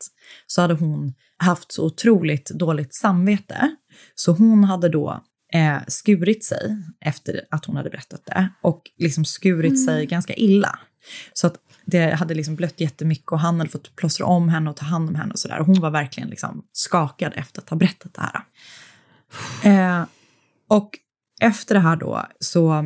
så 0.47 0.61
hade 0.61 0.75
hon 0.75 1.15
haft 1.37 1.73
så 1.73 1.87
otroligt 1.87 2.51
dåligt 2.51 2.95
samvete. 2.95 3.77
Så 4.15 4.33
hon 4.33 4.65
hade 4.65 4.89
då 4.89 5.25
eh, 5.55 5.79
skurit 5.89 6.45
sig 6.45 6.77
efter 7.01 7.41
att 7.51 7.65
hon 7.65 7.77
hade 7.77 7.91
berättat 7.91 8.23
det 8.27 8.49
och 8.63 8.83
liksom 8.99 9.25
skurit 9.25 9.85
sig 9.85 10.07
ganska 10.07 10.35
illa. 10.35 10.79
Så 11.33 11.47
att 11.47 11.57
det 11.87 12.15
hade 12.15 12.35
liksom 12.35 12.57
blött 12.57 12.81
jättemycket 12.81 13.33
och 13.33 13.41
han 13.41 13.59
hade 13.59 13.71
fått 13.71 13.97
plåstra 13.97 14.27
om 14.27 14.49
henne 14.49 14.71
och 14.71 14.77
ta 14.77 14.85
hand 14.85 15.09
om 15.09 15.15
henne 15.15 15.33
och 15.33 15.39
sådär. 15.39 15.59
Hon 15.59 15.81
var 15.81 15.91
verkligen 15.91 16.29
liksom 16.29 16.65
skakad 16.73 17.33
efter 17.37 17.63
att 17.63 17.71
ha 17.71 17.77
berättat 17.77 18.15
det 18.15 18.21
här. 18.21 18.41
Eh, 19.65 20.07
och 20.69 20.99
efter 21.41 21.75
det 21.75 21.81
här 21.81 21.97
då 21.97 22.27
så 22.41 22.75
eh, 22.79 22.85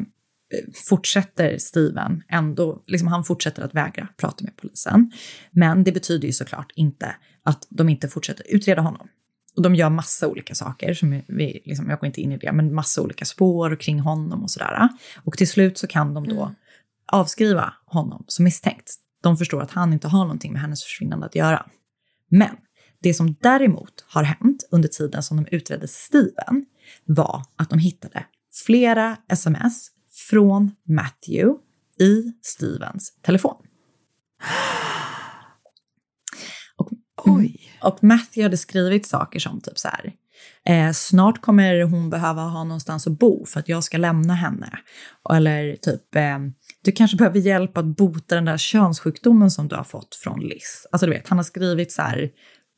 fortsätter 0.89 1.59
Steven 1.59 2.23
ändå, 2.29 2.83
liksom 2.87 3.09
han 3.09 3.25
fortsätter 3.25 3.63
att 3.63 3.75
vägra 3.75 4.09
prata 4.17 4.45
med 4.45 4.57
polisen. 4.57 5.13
Men 5.51 5.85
det 5.85 5.93
betyder 5.93 6.27
ju 6.27 6.33
såklart 6.33 6.73
inte 6.75 7.17
att 7.43 7.67
de 7.71 7.89
inte 7.89 8.09
fortsätter 8.09 8.47
utreda 8.49 8.83
honom. 8.83 9.09
Och 9.57 9.63
de 9.63 9.75
gör 9.75 9.91
massa 9.91 10.29
olika 10.29 10.55
saker, 10.55 10.95
som 10.95 11.23
vi, 11.27 11.63
liksom, 11.65 11.91
jag 11.91 11.99
går 11.99 12.07
inte 12.07 12.21
in 12.21 12.33
i 12.33 12.37
det, 12.37 12.53
men 12.53 12.75
massa 12.75 13.03
olika 13.03 13.25
spår 13.25 13.77
kring 13.81 14.01
honom 14.01 14.43
och 14.43 14.51
sådär. 14.51 14.89
Och 15.25 15.37
till 15.37 15.49
slut 15.49 15.79
så 15.79 15.87
kan 15.87 16.15
de 16.15 16.29
då 16.29 16.43
mm 16.43 16.55
avskriva 17.09 17.75
honom 17.87 18.25
som 18.27 18.45
misstänkt. 18.45 18.95
De 19.23 19.37
förstår 19.37 19.63
att 19.63 19.71
han 19.71 19.93
inte 19.93 20.09
har 20.09 20.25
någonting 20.25 20.53
med 20.53 20.63
hennes 20.63 20.85
försvinnande 20.85 21.27
att 21.27 21.35
göra. 21.35 21.67
Men 22.31 22.57
det 23.03 23.15
som 23.15 23.37
däremot 23.41 24.05
har 24.09 24.23
hänt 24.23 24.69
under 24.71 24.89
tiden 24.89 25.23
som 25.23 25.37
de 25.37 25.57
utredde 25.57 25.89
Steven 25.89 26.67
var 27.05 27.43
att 27.57 27.71
de 27.71 27.79
hittade 27.79 28.27
flera 28.67 29.17
sms 29.29 29.89
från 30.31 30.71
Matthew 30.89 31.59
i 32.01 32.33
Stevens 32.43 33.19
telefon. 33.23 33.57
Och, 36.77 36.91
och 37.81 38.05
Matthew 38.05 38.43
hade 38.43 38.57
skrivit 38.57 39.07
saker 39.07 39.39
som 39.41 39.61
typ 39.61 39.79
så 39.79 39.89
här. 39.89 40.15
Eh, 40.69 40.93
snart 40.93 41.41
kommer 41.41 41.83
hon 41.83 42.11
behöva 42.11 42.43
ha 42.43 42.65
någonstans 42.65 43.07
att 43.07 43.19
bo 43.19 43.47
för 43.47 43.61
att 43.61 43.69
jag 43.69 43.85
ska 43.85 43.99
lämna 43.99 44.35
henne. 44.35 44.71
Eller 45.35 45.77
typ, 45.77 46.15
eh, 46.17 46.39
du 46.85 46.93
kanske 46.93 47.17
behöver 47.17 47.39
hjälp 47.39 47.77
att 47.77 47.85
bota 47.85 48.35
den 48.35 48.45
där 48.45 48.57
könssjukdomen 48.57 49.51
som 49.51 49.69
du 49.69 49.77
har 49.77 49.85
fått 49.85 50.15
från 50.15 50.41
Liz. 50.41 50.87
Alltså 50.93 51.07
du 51.07 51.13
vet, 51.13 51.29
han 51.29 51.39
har 51.39 51.45
skrivit 51.45 51.93
så 51.93 52.03
här 52.03 52.31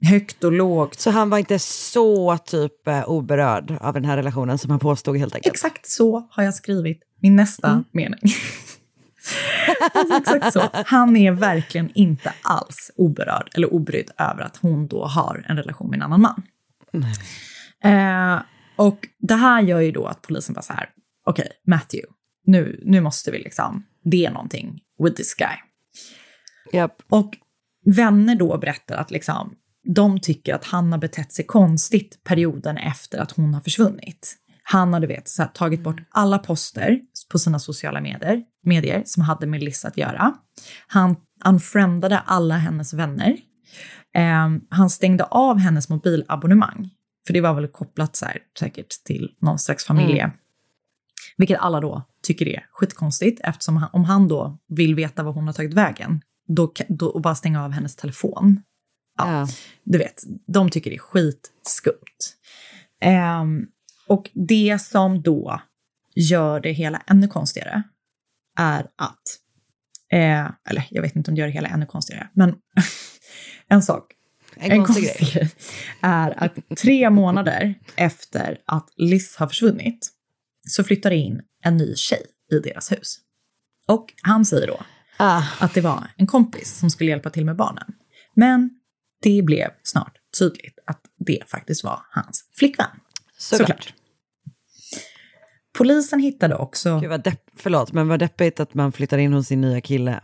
högt 0.02 0.44
och 0.44 0.52
lågt. 0.52 1.00
Så 1.00 1.10
han 1.10 1.30
var 1.30 1.38
inte 1.38 1.58
så 1.58 2.38
typ 2.38 2.88
eh, 2.88 3.08
oberörd 3.08 3.76
av 3.80 3.94
den 3.94 4.04
här 4.04 4.16
relationen 4.16 4.58
som 4.58 4.70
han 4.70 4.80
påstod 4.80 5.16
helt 5.16 5.34
enkelt? 5.34 5.54
Exakt 5.54 5.86
så 5.86 6.28
har 6.30 6.42
jag 6.42 6.54
skrivit 6.54 7.02
min 7.22 7.36
nästa 7.36 7.84
mening. 7.92 8.20
alltså, 9.94 10.16
exakt 10.16 10.52
så. 10.52 10.62
Han 10.72 11.16
är 11.16 11.32
verkligen 11.32 11.90
inte 11.94 12.32
alls 12.42 12.90
oberörd 12.96 13.50
eller 13.54 13.74
obrydd 13.74 14.10
över 14.18 14.42
att 14.42 14.56
hon 14.56 14.86
då 14.86 15.04
har 15.04 15.44
en 15.48 15.56
relation 15.56 15.90
med 15.90 15.96
en 15.96 16.02
annan 16.02 16.20
man. 16.20 16.42
Eh, 17.84 18.42
och 18.76 19.08
det 19.18 19.34
här 19.34 19.62
gör 19.62 19.80
ju 19.80 19.92
då 19.92 20.06
att 20.06 20.22
polisen 20.22 20.54
bara 20.54 20.62
så 20.62 20.72
här, 20.72 20.88
okej, 21.26 21.48
Matthew, 21.66 22.12
nu, 22.46 22.82
nu 22.84 23.00
måste 23.00 23.30
vi 23.30 23.38
liksom, 23.38 23.86
det 24.04 24.26
är 24.26 24.30
någonting 24.30 24.80
with 25.04 25.16
this 25.16 25.34
guy. 25.34 25.56
Och 27.08 27.36
vänner 27.84 28.34
då 28.34 28.58
berättar 28.58 28.96
att 28.96 29.10
liksom, 29.10 29.54
de 29.94 30.20
tycker 30.20 30.54
att 30.54 30.64
han 30.64 30.92
har 30.92 30.98
betett 30.98 31.32
sig 31.32 31.46
konstigt 31.46 32.24
perioden 32.24 32.76
efter 32.76 33.18
att 33.18 33.32
hon 33.32 33.54
har 33.54 33.60
försvunnit. 33.60 34.36
Han 34.62 34.92
har 34.92 35.00
du 35.00 35.06
vet, 35.06 35.28
så 35.28 35.42
här, 35.42 35.50
tagit 35.50 35.82
bort 35.82 36.00
alla 36.10 36.38
poster 36.38 37.00
på 37.32 37.38
sina 37.38 37.58
sociala 37.58 38.00
medier, 38.00 38.42
medier 38.64 39.02
som 39.04 39.22
hade 39.22 39.46
med 39.46 39.62
Liz 39.62 39.84
att 39.84 39.96
göra. 39.96 40.34
Han 40.86 41.16
unfriendade 41.44 42.18
alla 42.18 42.56
hennes 42.56 42.94
vänner. 42.94 43.36
Eh, 44.14 44.48
han 44.70 44.90
stängde 44.90 45.24
av 45.24 45.58
hennes 45.58 45.88
mobilabonnemang. 45.88 46.90
För 47.26 47.32
det 47.32 47.40
var 47.40 47.54
väl 47.54 47.68
kopplat 47.68 48.16
så 48.16 48.26
här, 48.26 48.38
säkert 48.58 49.04
till 49.04 49.34
någon 49.40 49.58
slags 49.58 49.86
familje. 49.86 50.22
Mm. 50.22 50.36
Vilket 51.36 51.58
alla 51.58 51.80
då 51.80 52.02
tycker 52.22 52.48
är 52.48 52.66
skitkonstigt 52.72 53.40
eftersom 53.44 53.76
han, 53.76 53.90
om 53.92 54.04
han 54.04 54.28
då 54.28 54.58
vill 54.68 54.94
veta 54.94 55.22
var 55.22 55.32
hon 55.32 55.46
har 55.46 55.54
tagit 55.54 55.74
vägen 55.74 56.22
då, 56.48 56.72
då, 56.88 57.06
och 57.06 57.20
bara 57.20 57.34
stänga 57.34 57.64
av 57.64 57.70
hennes 57.70 57.96
telefon. 57.96 58.62
Ja, 59.18 59.48
Du 59.84 59.98
vet, 59.98 60.22
de 60.46 60.70
tycker 60.70 60.90
det 60.90 60.96
är 60.96 60.98
skitskumt. 60.98 62.36
Ehm, 63.00 63.66
och 64.06 64.30
det 64.34 64.78
som 64.82 65.22
då 65.22 65.60
gör 66.14 66.60
det 66.60 66.72
hela 66.72 67.02
ännu 67.06 67.28
konstigare 67.28 67.82
är 68.58 68.86
att, 68.96 69.22
eh, 70.12 70.50
eller 70.70 70.86
jag 70.90 71.02
vet 71.02 71.16
inte 71.16 71.30
om 71.30 71.34
det 71.34 71.40
gör 71.40 71.46
det 71.46 71.52
hela 71.52 71.68
ännu 71.68 71.86
konstigare, 71.86 72.28
men 72.32 72.54
en 73.68 73.82
sak 73.82 74.12
En 74.56 74.84
konstig 74.84 75.32
grej. 75.32 75.50
är 76.00 76.44
att 76.44 76.54
tre 76.82 77.10
månader 77.10 77.74
efter 77.96 78.58
att 78.66 78.88
Liz 78.96 79.36
har 79.36 79.46
försvunnit 79.46 80.08
så 80.68 80.84
flyttar 80.84 81.10
det 81.10 81.16
in 81.16 81.40
en 81.64 81.76
ny 81.76 81.96
tjej 81.96 82.22
i 82.52 82.58
deras 82.58 82.92
hus. 82.92 83.18
Och 83.86 84.12
han 84.22 84.44
säger 84.44 84.66
då 84.66 84.80
att 85.60 85.74
det 85.74 85.80
var 85.80 86.06
en 86.16 86.26
kompis 86.26 86.78
som 86.78 86.90
skulle 86.90 87.10
hjälpa 87.10 87.30
till 87.30 87.44
med 87.44 87.56
barnen. 87.56 87.92
Men 88.34 88.70
det 89.22 89.42
blev 89.42 89.68
snart 89.82 90.16
tydligt 90.38 90.78
att 90.86 91.00
det 91.18 91.42
faktiskt 91.46 91.84
var 91.84 92.02
hans 92.10 92.44
flickvän. 92.54 93.00
Såklart. 93.38 93.94
Polisen 95.72 96.20
hittade 96.20 96.54
också... 96.54 97.00
Gud 97.00 97.10
vad 97.10 97.22
depp, 97.22 97.50
förlåt, 97.56 97.92
men 97.92 98.08
vad 98.08 98.18
deppigt 98.18 98.60
att 98.60 98.74
man 98.74 98.92
flyttar 98.92 99.18
in 99.18 99.32
hos 99.32 99.46
sin 99.46 99.60
nya 99.60 99.80
kille 99.80 100.20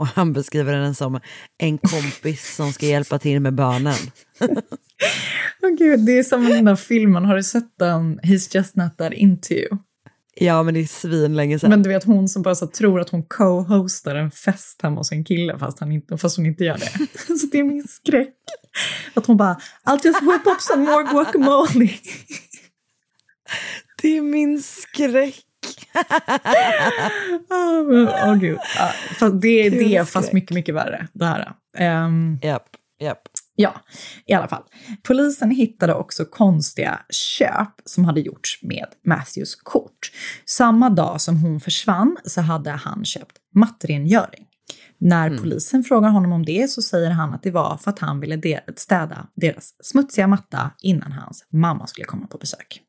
och 0.00 0.06
han 0.06 0.32
beskriver 0.32 0.72
den 0.72 0.94
som 0.94 1.20
en 1.58 1.78
kompis 1.78 2.54
som 2.56 2.72
ska 2.72 2.86
hjälpa 2.86 3.18
till 3.18 3.40
med 3.40 3.54
barnen. 3.54 3.94
Åh 5.62 5.70
gud, 5.78 6.06
det 6.06 6.18
är 6.18 6.22
som 6.22 6.44
den 6.44 6.64
där 6.64 6.76
filmen, 6.76 7.24
har 7.24 7.36
du 7.36 7.42
sett 7.42 7.78
den? 7.78 8.20
He's 8.20 8.56
just 8.56 8.76
not 8.76 8.96
that 8.98 9.12
into 9.12 9.54
you. 9.54 9.78
Ja, 10.34 10.62
men 10.62 10.74
det 10.74 10.80
är 10.80 10.86
svin 10.86 11.36
länge 11.36 11.58
sedan. 11.58 11.70
Men 11.70 11.82
du 11.82 11.88
vet 11.88 12.04
hon 12.04 12.28
som 12.28 12.42
bara 12.42 12.54
så 12.54 12.66
tror 12.66 13.00
att 13.00 13.08
hon 13.08 13.22
co-hostar 13.22 14.14
en 14.14 14.30
fest 14.30 14.82
hemma 14.82 14.96
hos 14.96 15.12
en 15.12 15.24
kille 15.24 15.58
fast, 15.58 15.80
han 15.80 15.92
inte, 15.92 16.18
fast 16.18 16.36
hon 16.36 16.46
inte 16.46 16.64
gör 16.64 16.78
det. 16.78 17.06
Så 17.38 17.46
det 17.52 17.58
är 17.58 17.64
min 17.64 17.88
skräck. 17.88 18.34
Att 19.14 19.26
hon 19.26 19.36
bara, 19.36 19.60
I'll 19.86 20.00
just 20.04 20.22
whip 20.22 20.46
up 20.46 20.60
some 20.60 20.84
more 20.84 21.02
guacamole. 21.02 21.90
Det 24.02 24.16
är 24.16 24.22
min 24.22 24.62
skräck. 24.62 25.44
Åh 27.50 27.82
men, 27.88 28.08
åh, 28.08 28.34
gud. 28.34 28.58
Ja, 29.20 29.28
det 29.28 29.66
är 29.66 29.70
det, 29.70 30.08
fast 30.08 30.32
mycket, 30.32 30.54
mycket 30.54 30.74
värre. 30.74 31.08
Det 31.12 31.24
här. 31.24 31.54
Um, 32.04 32.38
Japp, 32.42 32.68
japp. 33.00 33.22
Ja, 33.54 33.80
i 34.26 34.32
alla 34.32 34.48
fall. 34.48 34.62
Polisen 35.02 35.50
hittade 35.50 35.94
också 35.94 36.24
konstiga 36.24 37.00
köp 37.10 37.68
som 37.84 38.04
hade 38.04 38.20
gjorts 38.20 38.58
med 38.62 38.86
Matthews 39.06 39.54
kort. 39.54 40.10
Samma 40.46 40.90
dag 40.90 41.20
som 41.20 41.36
hon 41.36 41.60
försvann 41.60 42.16
så 42.24 42.40
hade 42.40 42.70
han 42.70 43.04
köpt 43.04 43.36
mattrengöring. 43.54 44.46
När 44.98 45.38
polisen 45.38 45.84
frågar 45.84 46.08
honom 46.08 46.32
om 46.32 46.44
det 46.44 46.70
så 46.70 46.82
säger 46.82 47.10
han 47.10 47.34
att 47.34 47.42
det 47.42 47.50
var 47.50 47.76
för 47.76 47.90
att 47.90 47.98
han 47.98 48.20
ville 48.20 48.60
städa 48.76 49.26
deras 49.36 49.74
smutsiga 49.82 50.26
matta 50.26 50.70
innan 50.82 51.12
hans 51.12 51.46
mamma 51.52 51.86
skulle 51.86 52.04
komma 52.04 52.26
på 52.26 52.38
besök. 52.38 52.80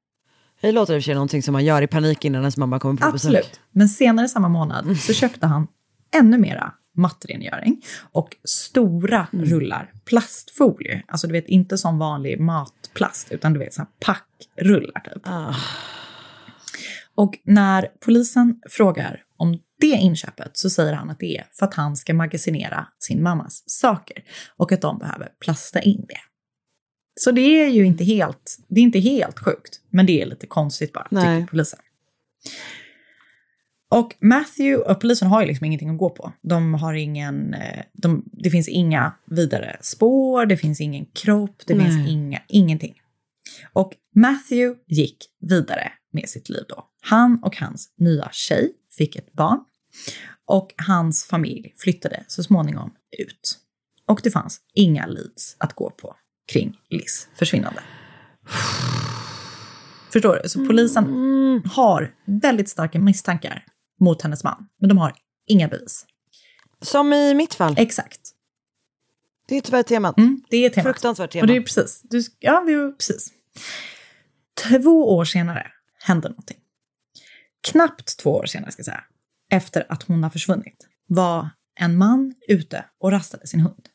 Det 0.61 0.71
låter 0.71 0.93
i 0.93 0.97
och 0.97 1.01
för 1.01 1.05
sig 1.05 1.13
någonting 1.13 1.43
som 1.43 1.53
man 1.53 1.65
gör 1.65 1.81
i 1.81 1.87
panik 1.87 2.25
innan 2.25 2.41
ens 2.41 2.57
mamma 2.57 2.79
kommer 2.79 3.01
på 3.01 3.11
besök. 3.11 3.35
Absolut. 3.35 3.59
Men 3.71 3.89
senare 3.89 4.27
samma 4.27 4.49
månad 4.49 4.97
så 4.97 5.13
köpte 5.21 5.47
han 5.47 5.67
ännu 6.13 6.37
mera 6.37 6.73
mattrengöring 6.95 7.81
och 8.11 8.35
stora 8.43 9.27
rullar 9.31 9.91
plastfolie. 10.05 11.03
Alltså 11.07 11.27
du 11.27 11.33
vet 11.33 11.47
inte 11.47 11.77
som 11.77 11.99
vanlig 11.99 12.39
matplast 12.39 13.31
utan 13.31 13.53
du 13.53 13.59
vet 13.59 13.73
så 13.73 13.81
här 13.81 13.89
packrullar 13.99 14.99
typ. 14.99 15.27
Och 17.15 17.39
när 17.43 17.87
polisen 18.05 18.59
frågar 18.69 19.23
om 19.37 19.59
det 19.79 19.87
inköpet 19.87 20.57
så 20.57 20.69
säger 20.69 20.93
han 20.93 21.09
att 21.09 21.19
det 21.19 21.37
är 21.37 21.45
för 21.51 21.65
att 21.65 21.73
han 21.73 21.95
ska 21.95 22.13
magasinera 22.13 22.87
sin 22.99 23.23
mammas 23.23 23.63
saker 23.67 24.23
och 24.57 24.71
att 24.71 24.81
de 24.81 24.97
behöver 24.97 25.29
plasta 25.39 25.81
in 25.81 26.05
det. 26.07 26.30
Så 27.23 27.31
det 27.31 27.41
är 27.41 27.67
ju 27.67 27.85
inte 27.85 28.03
helt, 28.03 28.57
det 28.67 28.79
är 28.79 28.83
inte 28.83 28.99
helt 28.99 29.39
sjukt, 29.39 29.81
men 29.89 30.05
det 30.05 30.21
är 30.21 30.25
lite 30.25 30.47
konstigt 30.47 30.93
bara, 30.93 31.07
Nej. 31.11 31.39
tycker 31.39 31.51
polisen. 31.51 31.79
Och 33.89 34.15
Matthew 34.19 34.91
och 34.91 35.01
polisen 35.01 35.27
har 35.27 35.41
ju 35.41 35.47
liksom 35.47 35.65
ingenting 35.65 35.89
att 35.89 35.97
gå 35.97 36.09
på. 36.09 36.33
De 36.41 36.73
har 36.73 36.93
ingen, 36.93 37.53
eh, 37.53 37.83
de, 37.93 38.25
det 38.31 38.49
finns 38.49 38.67
inga 38.67 39.13
vidare 39.25 39.77
spår, 39.81 40.45
det 40.45 40.57
finns 40.57 40.81
ingen 40.81 41.05
kropp, 41.05 41.61
det 41.67 41.75
Nej. 41.75 41.85
finns 41.85 42.09
inga, 42.09 42.41
ingenting. 42.47 43.01
Och 43.73 43.93
Matthew 44.15 44.79
gick 44.87 45.17
vidare 45.39 45.91
med 46.13 46.29
sitt 46.29 46.49
liv 46.49 46.63
då. 46.69 46.87
Han 47.01 47.43
och 47.43 47.57
hans 47.57 47.93
nya 47.97 48.29
tjej 48.31 48.71
fick 48.97 49.15
ett 49.15 49.33
barn 49.33 49.59
och 50.45 50.73
hans 50.87 51.25
familj 51.25 51.73
flyttade 51.77 52.23
så 52.27 52.43
småningom 52.43 52.91
ut. 53.17 53.59
Och 54.05 54.19
det 54.23 54.31
fanns 54.31 54.61
inga 54.73 55.05
leads 55.05 55.55
att 55.59 55.73
gå 55.73 55.89
på 55.89 56.15
kring 56.51 56.77
Liz 56.89 57.27
försvinnande. 57.35 57.83
Förstår 60.13 60.39
du? 60.43 60.49
Så 60.49 60.65
polisen 60.65 61.05
har 61.65 62.15
väldigt 62.25 62.69
starka 62.69 62.99
misstankar 62.99 63.65
mot 63.99 64.21
hennes 64.21 64.43
man, 64.43 64.67
men 64.79 64.89
de 64.89 64.97
har 64.97 65.15
inga 65.47 65.67
bevis. 65.67 66.05
Som 66.81 67.13
i 67.13 67.33
mitt 67.33 67.53
fall. 67.53 67.75
Exakt. 67.77 68.19
Det 69.47 69.57
är 69.57 69.61
tyvärr 69.61 69.83
temat. 69.83 70.17
Mm, 70.17 70.41
det 70.49 70.57
är 70.57 70.69
temat. 70.69 70.85
Fruktansvärt 70.85 71.31
tema. 71.31 71.43
Och 71.43 71.47
det 71.47 71.55
är 71.55 71.61
precis. 71.61 72.01
Du, 72.03 72.23
ja, 72.39 72.63
vi, 72.67 72.91
precis. 72.97 73.33
Två 74.63 75.15
år 75.15 75.25
senare 75.25 75.67
hände 76.03 76.29
någonting. 76.29 76.57
Knappt 77.71 78.17
två 78.17 78.31
år 78.31 78.45
senare, 78.45 78.71
ska 78.71 78.79
jag 78.79 78.85
säga, 78.85 79.03
efter 79.51 79.85
att 79.89 80.03
hon 80.03 80.23
har 80.23 80.29
försvunnit, 80.29 80.87
var 81.07 81.49
en 81.79 81.97
man 81.97 82.35
ute 82.47 82.85
och 82.99 83.11
rastade 83.11 83.47
sin 83.47 83.59
hund. 83.59 83.87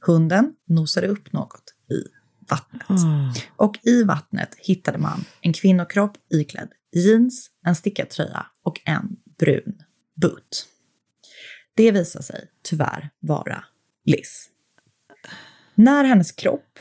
Hunden 0.00 0.54
nosade 0.66 1.06
upp 1.06 1.32
något 1.32 1.74
i 1.90 2.04
vattnet. 2.50 3.00
Och 3.56 3.78
i 3.82 4.02
vattnet 4.02 4.54
hittade 4.58 4.98
man 4.98 5.24
en 5.40 5.52
kvinnokropp 5.52 6.12
iklädd 6.30 6.68
jeans, 6.92 7.50
en 7.66 7.74
stickad 7.74 8.08
tröja 8.08 8.46
och 8.64 8.80
en 8.84 9.16
brun 9.38 9.82
boot. 10.22 10.66
Det 11.74 11.90
visade 11.90 12.24
sig 12.24 12.50
tyvärr 12.62 13.10
vara 13.20 13.64
Liz. 14.04 14.48
När 15.74 16.04
hennes 16.04 16.32
kropp 16.32 16.78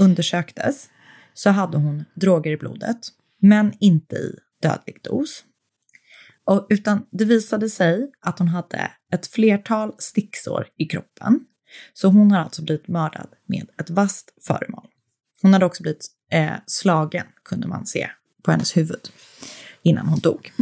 undersöktes 0.00 0.90
så 1.34 1.50
hade 1.50 1.76
hon 1.76 2.04
droger 2.14 2.50
i 2.50 2.56
blodet, 2.56 2.98
men 3.40 3.72
inte 3.80 4.16
i 4.16 4.38
dödlig 4.62 5.02
dos. 5.02 5.44
Och, 6.44 6.66
utan 6.70 7.06
det 7.10 7.24
visade 7.24 7.70
sig 7.70 8.12
att 8.20 8.38
hon 8.38 8.48
hade 8.48 8.90
ett 9.12 9.26
flertal 9.26 9.94
sticksår 9.98 10.66
i 10.76 10.86
kroppen. 10.86 11.40
Så 11.92 12.08
hon 12.08 12.30
har 12.30 12.38
alltså 12.38 12.62
blivit 12.62 12.88
mördad 12.88 13.28
med 13.46 13.70
ett 13.80 13.90
vasst 13.90 14.34
föremål. 14.46 14.86
Hon 15.42 15.52
hade 15.52 15.66
också 15.66 15.82
blivit 15.82 16.06
eh, 16.30 16.52
slagen, 16.66 17.26
kunde 17.44 17.68
man 17.68 17.86
se, 17.86 18.10
på 18.42 18.50
hennes 18.50 18.76
huvud 18.76 19.08
innan 19.82 20.06
hon 20.06 20.18
dog. 20.18 20.52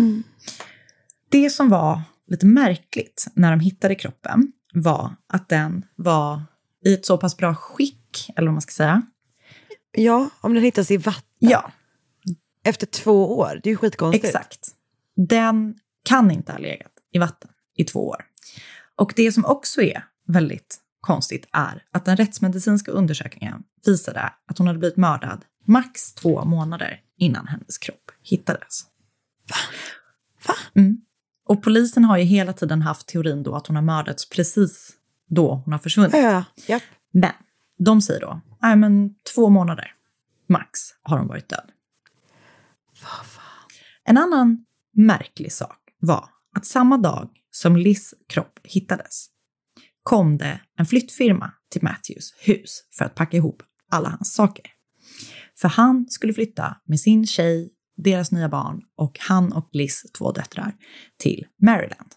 Det 1.28 1.50
som 1.50 1.68
var 1.68 2.02
lite 2.26 2.46
märkligt 2.46 3.26
när 3.34 3.50
de 3.50 3.60
hittade 3.60 3.94
kroppen 3.94 4.52
var 4.74 5.16
att 5.26 5.48
den 5.48 5.84
var 5.96 6.42
i 6.84 6.94
ett 6.94 7.06
så 7.06 7.18
pass 7.18 7.36
bra 7.36 7.54
skick, 7.54 8.30
eller 8.36 8.46
vad 8.46 8.54
man 8.54 8.62
ska 8.62 8.72
säga. 8.72 9.02
Ja, 9.92 10.30
om 10.40 10.54
den 10.54 10.62
hittas 10.62 10.90
i 10.90 10.96
vatten. 10.96 11.22
Ja. 11.38 11.72
Efter 12.64 12.86
två 12.86 13.38
år, 13.38 13.60
det 13.62 13.68
är 13.68 13.70
ju 13.70 13.76
skitkonstigt. 13.76 14.24
Exakt. 14.24 14.68
Den 15.28 15.74
kan 16.04 16.30
inte 16.30 16.52
ha 16.52 16.58
legat 16.58 16.92
i 17.12 17.18
vatten 17.18 17.50
i 17.76 17.84
två 17.84 18.08
år. 18.08 18.24
Och 18.96 19.12
det 19.16 19.32
som 19.32 19.44
också 19.44 19.82
är 19.82 20.04
väldigt 20.26 20.80
konstigt 21.02 21.48
är 21.52 21.84
att 21.92 22.04
den 22.04 22.16
rättsmedicinska 22.16 22.90
undersökningen 22.90 23.62
visade 23.86 24.32
att 24.46 24.58
hon 24.58 24.66
hade 24.66 24.78
blivit 24.78 24.96
mördad 24.96 25.44
max 25.66 26.14
två 26.14 26.44
månader 26.44 27.00
innan 27.18 27.46
hennes 27.46 27.78
kropp 27.78 28.10
hittades. 28.22 28.82
Va? 29.48 29.56
Va? 30.46 30.54
Mm. 30.80 30.96
Och 31.48 31.62
polisen 31.62 32.04
har 32.04 32.18
ju 32.18 32.24
hela 32.24 32.52
tiden 32.52 32.82
haft 32.82 33.08
teorin 33.08 33.42
då 33.42 33.54
att 33.54 33.66
hon 33.66 33.76
har 33.76 33.82
mördats 33.82 34.28
precis 34.28 34.90
då 35.28 35.62
hon 35.64 35.72
har 35.72 35.78
försvunnit. 35.78 36.14
Ja, 36.14 36.44
ja. 36.66 36.80
Men 37.12 37.32
de 37.78 38.02
säger 38.02 38.20
då, 38.20 38.40
nej 38.62 38.76
men 38.76 39.14
två 39.34 39.48
månader 39.48 39.94
max 40.48 40.80
har 41.02 41.18
hon 41.18 41.28
varit 41.28 41.48
död. 41.48 41.70
En 44.04 44.18
annan 44.18 44.64
märklig 44.92 45.52
sak 45.52 45.78
var 45.98 46.28
att 46.56 46.66
samma 46.66 46.98
dag 46.98 47.30
som 47.50 47.76
Liz 47.76 48.14
kropp 48.28 48.58
hittades 48.62 49.26
kom 50.02 50.38
det 50.38 50.60
en 50.78 50.86
flyttfirma 50.86 51.52
till 51.70 51.82
Matthews 51.82 52.34
hus 52.40 52.84
för 52.98 53.04
att 53.04 53.14
packa 53.14 53.36
ihop 53.36 53.62
alla 53.90 54.08
hans 54.08 54.34
saker. 54.34 54.66
För 55.60 55.68
han 55.68 56.06
skulle 56.08 56.32
flytta 56.32 56.76
med 56.84 57.00
sin 57.00 57.26
tjej, 57.26 57.72
deras 57.96 58.32
nya 58.32 58.48
barn 58.48 58.82
och 58.96 59.18
han 59.20 59.52
och 59.52 59.68
Liz 59.72 60.02
två 60.18 60.32
döttrar 60.32 60.74
till 61.18 61.46
Maryland. 61.62 62.12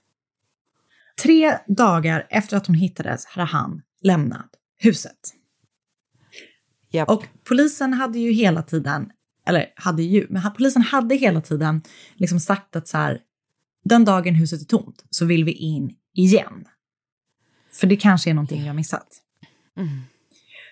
Tre 1.23 1.57
dagar 1.67 2.27
efter 2.29 2.57
att 2.57 2.67
hon 2.67 2.75
hittades 2.75 3.25
hade 3.25 3.47
han 3.47 3.81
lämnat 4.01 4.49
huset. 4.77 5.19
Och 7.07 7.27
polisen 7.43 7.93
hade 7.93 8.19
ju 8.19 8.31
hela 8.31 8.63
tiden, 8.63 9.09
eller 9.47 9.65
hade 9.75 10.03
ju, 10.03 10.27
men 10.29 10.53
polisen 10.57 10.81
hade 10.81 11.15
hela 11.15 11.41
tiden 11.41 11.81
liksom 12.13 12.39
sagt 12.39 12.75
att 12.75 12.87
så 12.87 12.97
här, 12.97 13.19
den 13.83 14.05
dagen 14.05 14.35
huset 14.35 14.61
är 14.61 14.65
tomt 14.65 15.05
så 15.09 15.25
vill 15.25 15.45
vi 15.45 15.51
in 15.51 15.95
igen. 16.13 16.65
För 17.75 17.87
det 17.87 17.95
kanske 17.95 18.29
är 18.29 18.33
någonting 18.33 18.67
har 18.67 18.73
missat. 18.73 19.07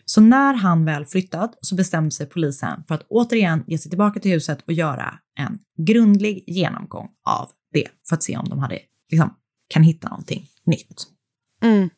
Så 0.05 0.21
när 0.21 0.53
han 0.53 0.85
väl 0.85 1.05
flyttat 1.05 1.57
så 1.61 1.75
bestämde 1.75 2.11
sig 2.11 2.25
polisen 2.25 2.83
för 2.87 2.95
att 2.95 3.05
återigen 3.09 3.63
ge 3.67 3.77
sig 3.77 3.89
tillbaka 3.89 4.19
till 4.19 4.31
huset 4.31 4.61
och 4.67 4.73
göra 4.73 5.19
en 5.35 5.59
grundlig 5.77 6.43
genomgång 6.47 7.09
av 7.25 7.49
det 7.73 7.87
för 8.09 8.15
att 8.15 8.23
se 8.23 8.37
om 8.37 8.49
de 8.49 8.59
hade, 8.59 8.79
liksom, 9.11 9.35
kan 9.67 9.83
hitta 9.83 10.09
någonting 10.09 10.47
nytt. 10.65 11.07
Mm. 11.61 11.89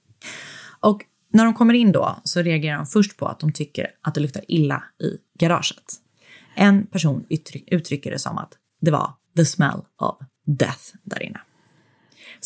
Och 0.80 1.01
när 1.34 1.45
de 1.45 1.53
kommer 1.53 1.74
in 1.74 1.91
då 1.91 2.16
så 2.24 2.41
reagerar 2.41 2.78
de 2.78 2.86
först 2.86 3.18
på 3.18 3.28
att 3.28 3.39
de 3.39 3.51
tycker 3.51 3.88
att 4.01 4.16
det 4.16 4.22
luktar 4.22 4.43
illa 4.47 4.84
i 5.03 5.18
garaget. 5.39 5.93
En 6.56 6.88
person 6.88 7.26
uttryck, 7.30 7.68
uttrycker 7.72 8.12
det 8.12 8.20
som 8.20 8.38
att 8.38 8.53
det 8.82 8.91
var 8.91 9.14
the 9.36 9.45
smell 9.45 9.82
of 9.97 10.18
death 10.45 10.84
där 11.03 11.24
inne. 11.24 11.39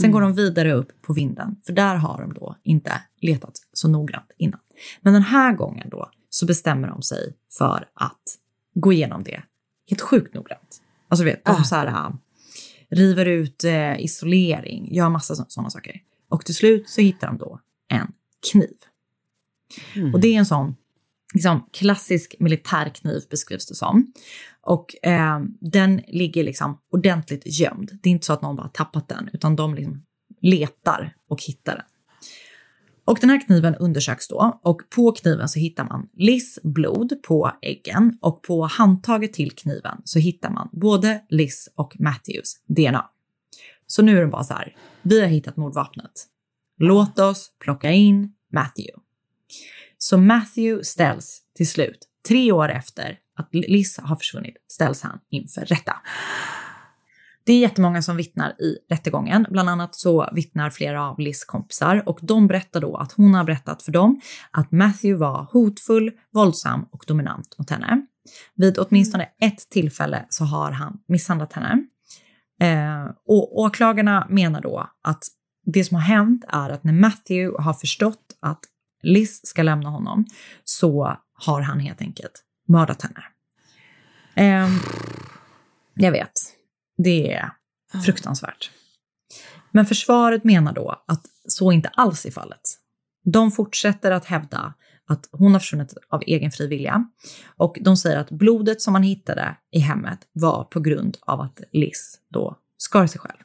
Sen 0.02 0.12
går 0.12 0.22
de 0.22 0.34
vidare 0.34 0.74
upp 0.74 1.02
på 1.02 1.14
vinden, 1.14 1.56
för 1.66 1.74
där 1.74 1.96
har 1.96 2.22
de 2.22 2.34
då 2.34 2.56
inte 2.64 3.02
letat 3.22 3.62
så 3.74 3.88
noggrant 3.88 4.32
innan. 4.38 4.60
Men 5.02 5.14
den 5.14 5.22
här 5.24 5.54
gången 5.54 5.90
då 5.90 6.12
så 6.30 6.46
bestämmer 6.46 6.88
de 6.88 7.02
sig 7.02 7.34
för 7.58 7.90
att 7.94 8.22
gå 8.74 8.94
igenom 8.94 9.24
det 9.24 9.44
helt 9.90 10.02
sjukt 10.02 10.34
noggrant. 10.34 10.82
Alltså 11.08 11.24
vet, 11.24 11.46
de 11.46 11.64
så 11.64 11.76
här, 11.76 11.88
äh, 11.88 12.10
river 12.90 13.26
ut 13.26 13.64
eh, 13.64 14.00
isolering, 14.00 14.94
gör 14.94 15.10
massa 15.10 15.36
sådana 15.36 15.70
saker. 15.70 16.02
Och 16.30 16.46
till 16.46 16.56
slut 16.56 16.90
så 16.90 17.02
hittar 17.02 17.28
de 17.28 17.38
då 17.38 17.60
en 17.88 18.12
kniv. 18.52 18.78
Och 20.14 20.20
det 20.20 20.28
är 20.28 20.40
en 20.40 20.46
sån 20.46 20.76
liksom, 21.34 21.66
klassisk 21.72 22.36
militärkniv 22.40 23.22
beskrivs 23.30 23.68
det 23.68 23.76
som. 23.76 24.14
Och 24.62 25.06
eh, 25.08 25.40
den 25.62 26.02
ligger 26.08 26.44
liksom 26.44 26.80
ordentligt 26.92 27.60
gömd. 27.60 28.00
Det 28.04 28.10
är 28.10 28.12
inte 28.12 28.26
så 28.26 28.34
att 28.34 28.42
någon 28.42 28.56
bara 28.56 28.68
tappat 28.68 29.08
den, 29.08 29.30
utan 29.34 29.56
de 29.56 29.76
liksom 29.76 30.04
letar 30.42 31.16
och 31.28 31.44
hittar 31.44 31.76
den. 31.76 31.86
Och 33.06 33.18
den 33.22 33.30
här 33.30 33.46
kniven 33.46 33.76
undersöks 33.76 34.28
då 34.28 34.60
och 34.64 34.82
på 34.96 35.12
kniven 35.12 35.50
så 35.50 35.60
hittar 35.60 35.84
man 35.84 36.10
Liz 36.14 36.60
blod 36.64 37.14
på 37.24 37.52
äggen 37.62 38.18
och 38.22 38.44
på 38.44 38.66
handtaget 38.66 39.34
till 39.34 39.52
kniven 39.52 40.02
så 40.04 40.20
hittar 40.20 40.50
man 40.50 40.70
både 40.72 41.22
Liz 41.30 41.70
och 41.76 41.96
Matthews 42.00 42.56
DNA. 42.68 43.06
Så 43.88 44.02
nu 44.02 44.18
är 44.18 44.22
det 44.22 44.28
bara 44.28 44.44
så 44.44 44.54
här, 44.54 44.76
vi 45.02 45.22
har 45.22 45.28
hittat 45.28 45.58
mordvapnet. 45.58 46.12
Låt 46.78 47.20
oss 47.20 47.52
plocka 47.60 47.92
in 47.92 48.34
Matthew. 48.54 49.09
Så 50.02 50.18
Matthew 50.18 50.84
ställs 50.84 51.42
till 51.56 51.70
slut, 51.70 52.00
tre 52.28 52.52
år 52.52 52.70
efter 52.70 53.18
att 53.38 53.50
Liz 53.52 54.00
har 54.04 54.16
försvunnit, 54.16 54.56
ställs 54.68 55.02
han 55.02 55.20
inför 55.30 55.66
rätta. 55.66 55.96
Det 57.46 57.54
är 57.54 57.60
jättemånga 57.60 58.02
som 58.02 58.18
vittnar 58.18 58.50
i 58.62 58.78
rättegången. 58.90 59.46
Bland 59.50 59.70
annat 59.70 59.96
så 59.96 60.30
vittnar 60.34 60.70
flera 60.70 61.10
av 61.10 61.20
Liz 61.20 61.46
kompisar 61.46 62.04
och 62.06 62.20
de 62.22 62.48
berättar 62.48 62.82
då 62.82 62.98
att 62.98 63.12
hon 63.12 63.34
har 63.34 63.44
berättat 63.44 63.82
för 63.82 63.92
dem 63.92 64.22
att 64.52 64.72
Matthew 64.72 65.26
var 65.26 65.48
hotfull, 65.52 66.12
våldsam 66.34 66.86
och 66.92 67.04
dominant 67.08 67.56
mot 67.58 67.70
henne. 67.70 68.06
Vid 68.56 68.80
åtminstone 68.80 69.24
ett 69.42 69.70
tillfälle 69.70 70.26
så 70.30 70.44
har 70.46 70.72
han 70.72 71.00
misshandlat 71.08 71.54
henne. 71.54 71.84
Eh, 72.62 73.12
och 73.26 73.60
åklagarna 73.60 74.28
menar 74.30 74.62
då 74.62 74.90
att 75.04 75.24
det 75.66 75.84
som 75.84 75.96
har 75.96 76.04
hänt 76.04 76.46
är 76.48 76.70
att 76.70 76.84
när 76.84 76.94
Matthew 76.94 77.64
har 77.64 77.74
förstått 77.74 78.38
att 78.40 78.60
Liz 79.02 79.46
ska 79.46 79.64
lämna 79.64 79.90
honom 79.90 80.26
så 80.64 81.18
har 81.34 81.62
han 81.62 81.80
helt 81.80 82.02
enkelt 82.02 82.44
mördat 82.68 83.02
henne. 83.02 83.24
Eh, 84.36 84.70
jag 85.96 86.12
vet, 86.12 86.32
det 86.98 87.34
är 87.34 87.52
fruktansvärt. 88.06 88.72
Men 89.72 89.86
försvaret 89.86 90.44
menar 90.44 90.74
då 90.74 91.04
att 91.08 91.26
så 91.48 91.72
inte 91.72 91.90
alls 91.90 92.26
är 92.26 92.32
fallet. 92.32 92.62
De 93.24 93.52
fortsätter 93.52 94.12
att 94.12 94.26
hävda 94.26 94.74
att 95.08 95.30
hon 95.32 95.54
har 95.54 95.60
försvunnit 95.60 95.94
av 96.10 96.22
egen 96.26 96.52
fri 96.52 96.68
vilja. 96.68 97.10
Och 97.58 97.78
de 97.82 97.98
säger 97.98 98.18
att 98.18 98.32
blodet 98.32 98.82
som 98.82 98.94
man 98.94 99.04
hittade 99.04 99.56
i 99.72 99.80
hemmet 99.80 100.20
var 100.34 100.64
på 100.64 100.80
grund 100.80 101.18
av 101.22 101.42
att 101.42 101.62
Liz 101.72 102.20
då 102.30 102.58
skar 102.78 103.08
sig 103.08 103.22
själv. 103.22 103.40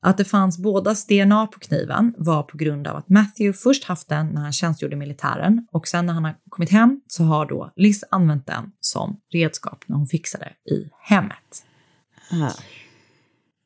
Att 0.00 0.16
det 0.16 0.24
fanns 0.24 0.58
bådas 0.58 1.06
DNA 1.06 1.46
på 1.46 1.58
kniven 1.58 2.14
var 2.18 2.42
på 2.42 2.56
grund 2.56 2.86
av 2.86 2.96
att 2.96 3.08
Matthew 3.08 3.58
först 3.58 3.84
haft 3.84 4.08
den 4.08 4.26
när 4.26 4.40
han 4.40 4.52
tjänstgjorde 4.52 4.94
i 4.94 4.98
militären 4.98 5.66
och 5.72 5.88
sen 5.88 6.06
när 6.06 6.14
han 6.14 6.24
har 6.24 6.34
kommit 6.48 6.70
hem 6.70 7.00
så 7.06 7.24
har 7.24 7.46
då 7.46 7.72
Liz 7.76 8.04
använt 8.10 8.46
den 8.46 8.70
som 8.80 9.20
redskap 9.32 9.84
när 9.86 9.96
hon 9.96 10.06
fixade 10.06 10.52
i 10.70 10.90
hemmet. 11.00 11.64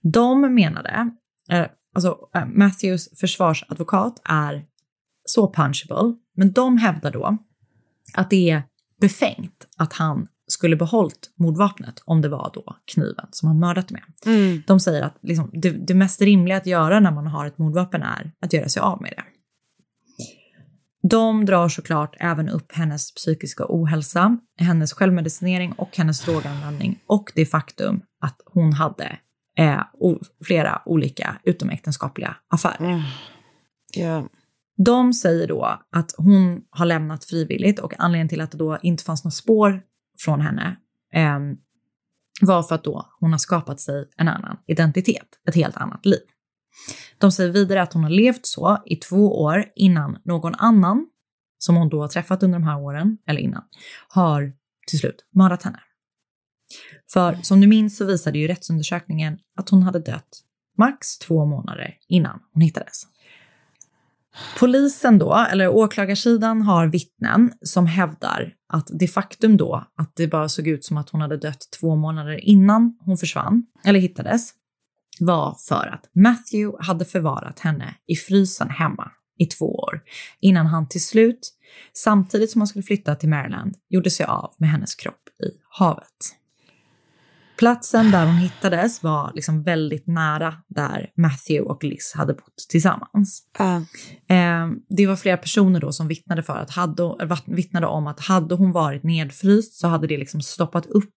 De 0.02 0.54
menade, 0.54 1.10
eh, 1.50 1.66
alltså 1.94 2.18
eh, 2.34 2.46
Matthews 2.46 3.08
försvarsadvokat 3.20 4.22
är 4.24 4.64
så 5.24 5.52
punchable, 5.52 6.14
men 6.36 6.52
de 6.52 6.78
hävdar 6.78 7.10
då 7.10 7.38
att 8.14 8.30
det 8.30 8.50
är 8.50 8.62
befängt 9.00 9.68
att 9.76 9.92
han 9.92 10.28
skulle 10.52 10.76
behållit 10.76 11.30
mordvapnet 11.36 12.02
om 12.04 12.20
det 12.20 12.28
var 12.28 12.50
då 12.54 12.76
kniven 12.94 13.26
som 13.30 13.48
han 13.48 13.58
mördat 13.58 13.90
med. 13.90 14.02
De 14.66 14.80
säger 14.80 15.02
att 15.02 15.18
liksom, 15.22 15.50
det, 15.52 15.70
det 15.70 15.94
mest 15.94 16.20
rimliga 16.20 16.56
att 16.56 16.66
göra 16.66 17.00
när 17.00 17.10
man 17.10 17.26
har 17.26 17.46
ett 17.46 17.58
mordvapen 17.58 18.02
är 18.02 18.32
att 18.40 18.52
göra 18.52 18.68
sig 18.68 18.80
av 18.80 19.02
med 19.02 19.14
det. 19.16 19.24
De 21.08 21.44
drar 21.44 21.68
såklart 21.68 22.16
även 22.20 22.48
upp 22.48 22.72
hennes 22.72 23.14
psykiska 23.14 23.64
ohälsa, 23.68 24.38
hennes 24.58 24.92
självmedicinering 24.92 25.72
och 25.72 25.96
hennes 25.96 26.20
droganvändning 26.24 26.98
och 27.06 27.32
det 27.34 27.46
faktum 27.46 28.02
att 28.20 28.40
hon 28.46 28.72
hade 28.72 29.18
eh, 29.58 29.80
flera 30.44 30.82
olika 30.86 31.36
utomäktenskapliga 31.44 32.36
affärer. 32.50 33.02
Ja. 33.96 34.28
De 34.76 35.12
säger 35.12 35.48
då 35.48 35.78
att 35.92 36.14
hon 36.16 36.62
har 36.70 36.86
lämnat 36.86 37.24
frivilligt 37.24 37.78
och 37.78 37.94
anledningen 37.98 38.28
till 38.28 38.40
att 38.40 38.50
det 38.50 38.58
då 38.58 38.78
inte 38.82 39.04
fanns 39.04 39.24
några 39.24 39.32
spår 39.32 39.82
från 40.24 40.40
henne 40.40 40.76
eh, 41.14 41.38
var 42.40 42.62
för 42.62 42.74
att 42.74 42.84
då 42.84 43.12
hon 43.20 43.32
har 43.32 43.38
skapat 43.38 43.80
sig 43.80 44.10
en 44.16 44.28
annan 44.28 44.56
identitet, 44.66 45.28
ett 45.48 45.54
helt 45.54 45.76
annat 45.76 46.06
liv. 46.06 46.20
De 47.18 47.32
säger 47.32 47.50
vidare 47.50 47.82
att 47.82 47.92
hon 47.92 48.02
har 48.02 48.10
levt 48.10 48.46
så 48.46 48.82
i 48.86 48.96
två 48.96 49.42
år 49.42 49.64
innan 49.76 50.18
någon 50.24 50.54
annan, 50.54 51.06
som 51.58 51.76
hon 51.76 51.88
då 51.88 52.00
har 52.00 52.08
träffat 52.08 52.42
under 52.42 52.58
de 52.58 52.64
här 52.64 52.80
åren, 52.80 53.18
eller 53.26 53.40
innan, 53.40 53.62
har 54.08 54.52
till 54.86 54.98
slut 54.98 55.26
mördat 55.34 55.62
henne. 55.62 55.80
För 57.12 57.34
som 57.34 57.60
du 57.60 57.66
minns 57.66 57.96
så 57.96 58.04
visade 58.04 58.38
ju 58.38 58.48
rättsundersökningen 58.48 59.38
att 59.56 59.68
hon 59.68 59.82
hade 59.82 59.98
dött 59.98 60.42
max 60.78 61.18
två 61.18 61.46
månader 61.46 61.96
innan 62.08 62.40
hon 62.52 62.62
hittades. 62.62 63.02
Polisen 64.58 65.18
då, 65.18 65.34
eller 65.34 65.68
åklagarsidan, 65.68 66.62
har 66.62 66.86
vittnen 66.86 67.52
som 67.60 67.86
hävdar 67.86 68.54
att 68.72 68.88
det 68.92 69.08
faktum 69.08 69.56
då 69.56 69.84
att 69.96 70.12
det 70.16 70.26
bara 70.28 70.48
såg 70.48 70.68
ut 70.68 70.84
som 70.84 70.96
att 70.96 71.10
hon 71.10 71.20
hade 71.20 71.36
dött 71.36 71.68
två 71.80 71.96
månader 71.96 72.44
innan 72.44 72.98
hon 73.00 73.18
försvann, 73.18 73.66
eller 73.84 74.00
hittades, 74.00 74.50
var 75.20 75.56
för 75.68 75.86
att 75.86 76.10
Matthew 76.14 76.84
hade 76.84 77.04
förvarat 77.04 77.58
henne 77.60 77.94
i 78.06 78.16
frysen 78.16 78.70
hemma 78.70 79.10
i 79.38 79.46
två 79.46 79.74
år 79.74 80.00
innan 80.40 80.66
han 80.66 80.88
till 80.88 81.04
slut, 81.04 81.52
samtidigt 81.92 82.50
som 82.50 82.60
han 82.60 82.68
skulle 82.68 82.82
flytta 82.82 83.14
till 83.14 83.28
Maryland, 83.28 83.74
gjorde 83.88 84.10
sig 84.10 84.26
av 84.26 84.54
med 84.58 84.70
hennes 84.70 84.94
kropp 84.94 85.28
i 85.44 85.48
havet. 85.70 86.41
Platsen 87.56 88.10
där 88.10 88.26
hon 88.26 88.36
hittades 88.36 89.02
var 89.02 89.32
liksom 89.34 89.62
väldigt 89.62 90.06
nära 90.06 90.54
där 90.68 91.10
Matthew 91.16 91.70
och 91.70 91.84
Liz 91.84 92.12
hade 92.16 92.34
bott 92.34 92.66
tillsammans. 92.68 93.42
Eh, 94.28 94.68
det 94.88 95.06
var 95.06 95.16
flera 95.16 95.36
personer 95.36 95.80
då 95.80 95.92
som 95.92 96.08
vittnade, 96.08 96.42
för 96.42 96.56
att 96.56 96.70
hade, 96.70 97.14
vittnade 97.46 97.86
om 97.86 98.06
att 98.06 98.20
hade 98.20 98.54
hon 98.54 98.72
varit 98.72 99.02
nedfryst 99.02 99.80
så 99.80 99.88
hade 99.88 100.06
det 100.06 100.18
liksom 100.18 100.40
stoppat 100.42 100.86
upp 100.86 101.14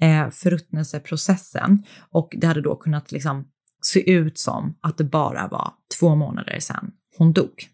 eh, 0.00 0.30
förruttnelseprocessen 0.30 1.82
och 2.10 2.34
det 2.36 2.46
hade 2.46 2.60
då 2.60 2.76
kunnat 2.76 3.12
liksom 3.12 3.44
se 3.82 4.10
ut 4.10 4.38
som 4.38 4.78
att 4.80 4.98
det 4.98 5.04
bara 5.04 5.48
var 5.48 5.72
två 6.00 6.14
månader 6.14 6.60
sedan 6.60 6.90
hon 7.18 7.32
dog. 7.32 7.73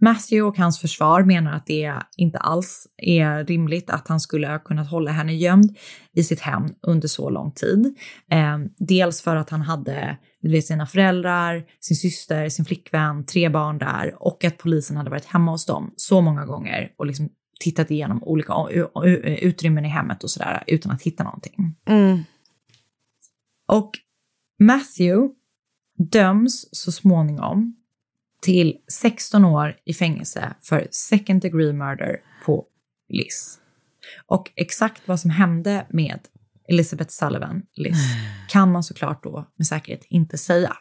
Matthew 0.00 0.48
och 0.48 0.58
hans 0.58 0.80
försvar 0.80 1.22
menar 1.22 1.52
att 1.52 1.66
det 1.66 1.94
inte 2.16 2.38
alls 2.38 2.86
är 2.96 3.44
rimligt 3.44 3.90
att 3.90 4.08
han 4.08 4.20
skulle 4.20 4.48
ha 4.48 4.58
kunnat 4.58 4.90
hålla 4.90 5.10
henne 5.10 5.34
gömd 5.34 5.76
i 6.12 6.24
sitt 6.24 6.40
hem 6.40 6.66
under 6.82 7.08
så 7.08 7.30
lång 7.30 7.52
tid. 7.52 7.96
Eh, 8.30 8.58
dels 8.78 9.22
för 9.22 9.36
att 9.36 9.50
han 9.50 9.62
hade 9.62 10.18
vet, 10.42 10.64
sina 10.64 10.86
föräldrar, 10.86 11.64
sin 11.80 11.96
syster, 11.96 12.48
sin 12.48 12.64
flickvän, 12.64 13.26
tre 13.26 13.48
barn 13.48 13.78
där 13.78 14.14
och 14.22 14.44
att 14.44 14.58
polisen 14.58 14.96
hade 14.96 15.10
varit 15.10 15.24
hemma 15.24 15.50
hos 15.50 15.66
dem 15.66 15.92
så 15.96 16.20
många 16.20 16.46
gånger 16.46 16.92
och 16.98 17.06
liksom 17.06 17.28
tittat 17.60 17.90
igenom 17.90 18.24
olika 18.24 18.54
utrymmen 19.24 19.84
i 19.84 19.88
hemmet 19.88 20.24
och 20.24 20.30
sådär 20.30 20.64
utan 20.66 20.92
att 20.92 21.02
hitta 21.02 21.24
någonting. 21.24 21.74
Mm. 21.86 22.18
Och 23.68 23.90
Matthew 24.58 25.34
döms 26.12 26.68
så 26.72 26.92
småningom 26.92 27.77
till 28.42 28.76
16 28.92 29.44
år 29.44 29.76
i 29.84 29.94
fängelse 29.94 30.54
för 30.60 30.88
second 30.90 31.42
degree 31.42 31.72
murder 31.72 32.16
på 32.46 32.64
Liz. 33.08 33.58
Och 34.26 34.50
exakt 34.56 35.02
vad 35.08 35.20
som 35.20 35.30
hände 35.30 35.86
med 35.90 36.20
Elizabeth 36.68 37.10
Sullivan, 37.10 37.62
Liz, 37.76 37.96
kan 38.48 38.72
man 38.72 38.82
såklart 38.82 39.22
då 39.24 39.46
med 39.56 39.66
säkerhet 39.66 40.04
inte 40.08 40.38
säga. 40.38 40.76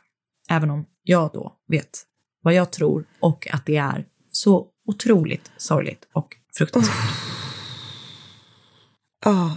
Även 0.49 0.69
om 0.69 0.85
jag 1.03 1.31
då 1.33 1.53
vet 1.67 2.03
vad 2.41 2.53
jag 2.53 2.71
tror 2.71 3.05
och 3.19 3.47
att 3.53 3.65
det 3.65 3.77
är 3.77 4.05
så 4.31 4.67
otroligt 4.87 5.51
sorgligt 5.57 6.07
och 6.13 6.35
fruktansvärt. 6.57 6.95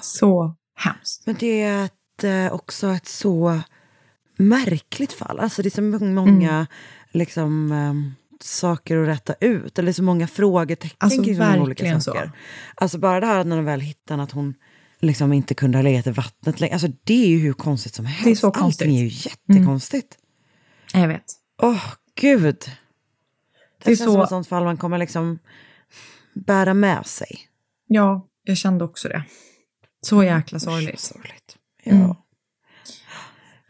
Så 0.03 0.55
hemskt. 0.74 1.26
Men 1.26 1.36
det 1.38 1.62
är 1.62 1.84
ett, 1.84 2.24
eh, 2.24 2.53
också 2.53 2.88
ett 2.88 3.07
så 3.09 3.61
märkligt 4.36 5.12
fall. 5.12 5.40
Alltså 5.40 5.62
det 5.62 5.68
är 5.68 5.70
så 5.70 5.82
må- 5.82 5.98
många 6.22 6.51
Mm. 6.51 6.66
Liksom, 7.12 7.72
ehm, 7.72 8.14
saker 8.40 8.96
att 8.98 9.08
rätta 9.08 9.34
ut. 9.40 9.78
Eller 9.78 9.92
så 9.92 10.02
många 10.02 10.26
frågetecken 10.28 10.96
Alltså, 11.00 11.22
kring 11.24 11.36
så 11.36 11.42
många 11.42 11.52
olika 11.62 11.68
verkligen 11.68 12.00
så. 12.02 12.11
saker. 12.12 12.32
Alltså 12.74 12.98
bara 12.98 13.20
det 13.20 13.26
här 13.26 13.44
när 13.44 13.56
de 13.56 13.64
väl 13.64 13.80
hittar 13.80 14.18
att 14.18 14.30
hon 14.30 14.54
liksom 15.00 15.32
inte 15.32 15.54
kunde 15.54 15.78
ha 15.78 15.82
legat 15.82 16.06
i 16.06 16.11
vattnet 16.11 16.61
länge. 16.61 16.72
Alltså 16.72 16.88
det 17.04 17.24
är 17.24 17.28
ju 17.28 17.38
hur 17.38 17.52
konstigt 17.52 17.94
som 17.94 18.06
helst. 18.06 18.24
Det 18.24 18.30
är 18.30 18.34
så 18.34 18.50
konstigt. 18.50 18.86
Allting 18.86 18.98
är 18.98 19.02
ju 19.04 19.08
jättekonstigt. 19.52 20.18
Jag 20.94 21.08
vet. 21.08 21.24
Åh, 21.62 21.84
gud. 22.20 22.44
Det, 22.44 22.70
Det 23.84 23.90
är 23.92 23.96
känns 23.96 23.98
så- 24.08 24.12
som 24.12 24.20
ett 24.22 24.28
sånt 24.28 24.48
fall 24.48 24.64
man 24.64 24.76
kommer 24.76 24.98
liksom 24.98 25.38
bära 26.34 26.74
med 26.74 27.06
sig. 27.06 27.38
Ja, 27.86 28.26
jag 28.44 28.56
kände 28.56 28.84
också 28.84 29.08
det. 29.08 29.22
Så 30.02 30.24
jäkla 30.24 30.58
sorgligt. 30.61 31.00
sorgligt. 31.00 31.56
Ja. 31.84 32.24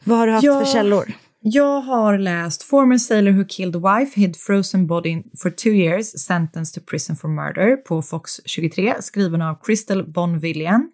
Vad 0.05 0.19
har 0.19 0.27
du 0.27 0.33
haft 0.33 0.45
för 0.47 0.73
källor? 0.73 1.13
Jag 1.43 1.81
har 1.81 2.19
läst 2.19 2.63
Former 2.63 2.99
sailor 2.99 3.33
who 3.33 3.45
killed 3.49 3.77
wife 3.77 4.21
hid 4.21 4.37
frozen 4.37 4.87
body 4.87 5.23
for 5.39 5.51
two 5.51 5.71
years 5.71 6.27
sentenced 6.27 6.75
to 6.75 6.91
prison 6.91 7.17
for 7.17 7.29
murder 7.29 7.77
på 7.77 8.03
Fox 8.03 8.41
23 8.45 8.95
skriven 9.03 9.43
av 9.43 9.55
Crystal 9.55 10.13
Bonvillian. 10.13 10.91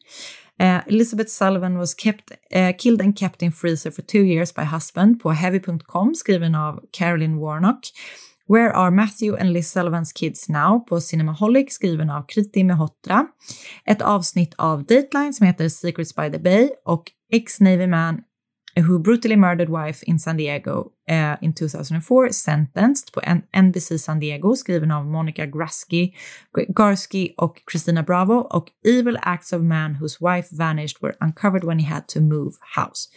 Eh, 0.61 0.89
Elizabeth 0.89 1.31
Sullivan 1.31 1.79
was 1.79 1.95
kept, 1.95 2.31
eh, 2.51 2.77
killed 2.79 3.03
and 3.03 3.19
kept 3.19 3.43
in 3.43 3.53
freezer 3.53 3.91
for 3.91 4.03
two 4.03 4.23
years 4.23 4.55
by 4.55 4.63
husband 4.63 5.23
på 5.23 5.31
heavy.com 5.31 6.15
skriven 6.15 6.55
av 6.55 6.81
Carolyn 6.93 7.37
Warnock. 7.37 7.81
Where 8.49 8.73
are 8.73 8.91
Matthew 8.91 9.41
and 9.41 9.53
Liz 9.53 9.71
Sullivans 9.71 10.13
kids 10.13 10.49
now 10.49 10.85
på 10.89 11.01
Cinemaholic 11.01 11.73
skriven 11.73 12.11
av 12.11 12.27
Kriti 12.29 12.65
Mehotra. 12.65 13.27
Ett 13.87 14.03
avsnitt 14.03 14.55
av 14.59 14.85
Dateline 14.85 15.33
som 15.33 15.47
heter 15.47 15.69
Secrets 15.69 16.15
by 16.15 16.31
the 16.31 16.39
Bay 16.39 16.71
och 16.85 17.05
ex-Navy 17.33 17.87
man 17.87 18.21
who 18.77 18.99
brutally 18.99 19.37
murdered 19.37 19.69
wife 19.69 20.05
in 20.07 20.19
San 20.19 20.37
Diego 20.37 20.93
uh, 21.11 21.37
in 21.41 21.55
2004, 21.55 22.33
sentenced 22.33 23.13
på 23.13 23.21
NBC 23.53 23.99
San 23.99 24.21
Diego, 24.21 24.57
skriven 24.57 24.91
av 24.91 25.07
Monica 25.07 25.47
Grasky, 25.47 26.13
Garsky 26.69 27.35
och 27.37 27.63
Christina 27.71 28.03
Bravo, 28.03 28.35
och 28.35 28.69
Evil 28.89 29.19
Acts 29.23 29.53
of 29.53 29.63
Man 29.63 29.95
whose 29.95 30.19
wife 30.21 30.57
vanished 30.57 31.03
were 31.03 31.15
uncovered 31.21 31.65
when 31.65 31.79
he 31.79 31.95
had 31.95 32.09
to 32.09 32.21
move 32.21 32.53
house, 32.77 33.09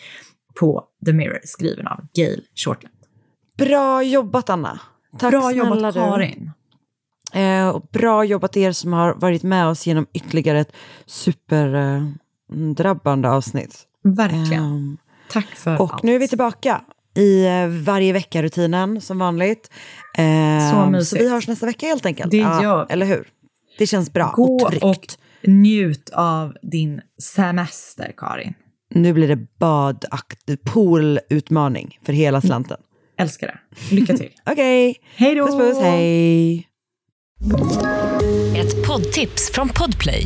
på 0.59 0.83
The 1.05 1.13
Mirror, 1.13 1.39
skriven 1.43 1.87
av 1.87 2.07
Gail 2.13 2.43
Shortland. 2.55 2.95
Bra 3.57 4.03
jobbat 4.03 4.49
Anna. 4.49 4.79
Tack 5.17 5.31
Bra 5.31 5.41
snälla 5.41 5.69
jobbat 5.69 5.93
du. 5.93 5.99
Karin. 5.99 6.51
Eh, 7.33 7.69
och 7.69 7.87
bra 7.91 8.25
jobbat 8.25 8.57
er 8.57 8.71
som 8.71 8.93
har 8.93 9.13
varit 9.13 9.43
med 9.43 9.67
oss 9.67 9.87
genom 9.87 10.05
ytterligare 10.13 10.59
ett 10.59 10.71
superdrabbande 11.05 13.29
avsnitt. 13.29 13.85
Verkligen. 14.03 14.63
Ehm, 14.63 14.97
Tack 15.29 15.45
för 15.55 15.81
och 15.81 15.93
allt. 15.93 16.03
nu 16.03 16.15
är 16.15 16.19
vi 16.19 16.27
tillbaka 16.27 16.81
i 17.17 17.45
eh, 17.45 17.67
varje 17.67 18.13
vecka-rutinen 18.13 19.01
som 19.01 19.19
vanligt. 19.19 19.71
Ehm, 20.17 20.59
Så 20.71 20.75
så 20.75 20.89
mysigt. 20.89 21.21
vi 21.23 21.29
hörs 21.29 21.47
nästa 21.47 21.65
vecka 21.65 21.85
helt 21.85 22.05
enkelt. 22.05 22.31
Det 22.31 22.37
gör 22.37 22.85
vi. 22.87 22.93
Eller 22.93 23.05
hur? 23.05 23.27
Det 23.77 23.87
känns 23.87 24.13
bra 24.13 24.31
Gå 24.35 24.55
och 24.55 24.69
tryggt. 24.69 24.83
och 24.83 25.05
njut 25.43 26.09
av 26.13 26.53
din 26.61 27.01
semester, 27.21 28.11
Karin. 28.17 28.53
Nu 28.95 29.13
blir 29.13 29.27
det 29.27 29.39
badakt, 29.59 30.63
poolutmaning 30.63 31.99
för 32.05 32.13
hela 32.13 32.41
slanten. 32.41 32.77
Älskar 33.17 33.47
det. 33.47 33.95
Lycka 33.95 34.17
till. 34.17 34.29
Okej. 34.51 34.95
Hej 35.15 35.35
då! 35.35 35.45
Puss 35.47 35.55
puss, 35.57 35.77
hej. 35.81 36.67
Ett 38.57 38.87
poddtips 38.87 39.51
från 39.53 39.69
Podplay. 39.69 40.25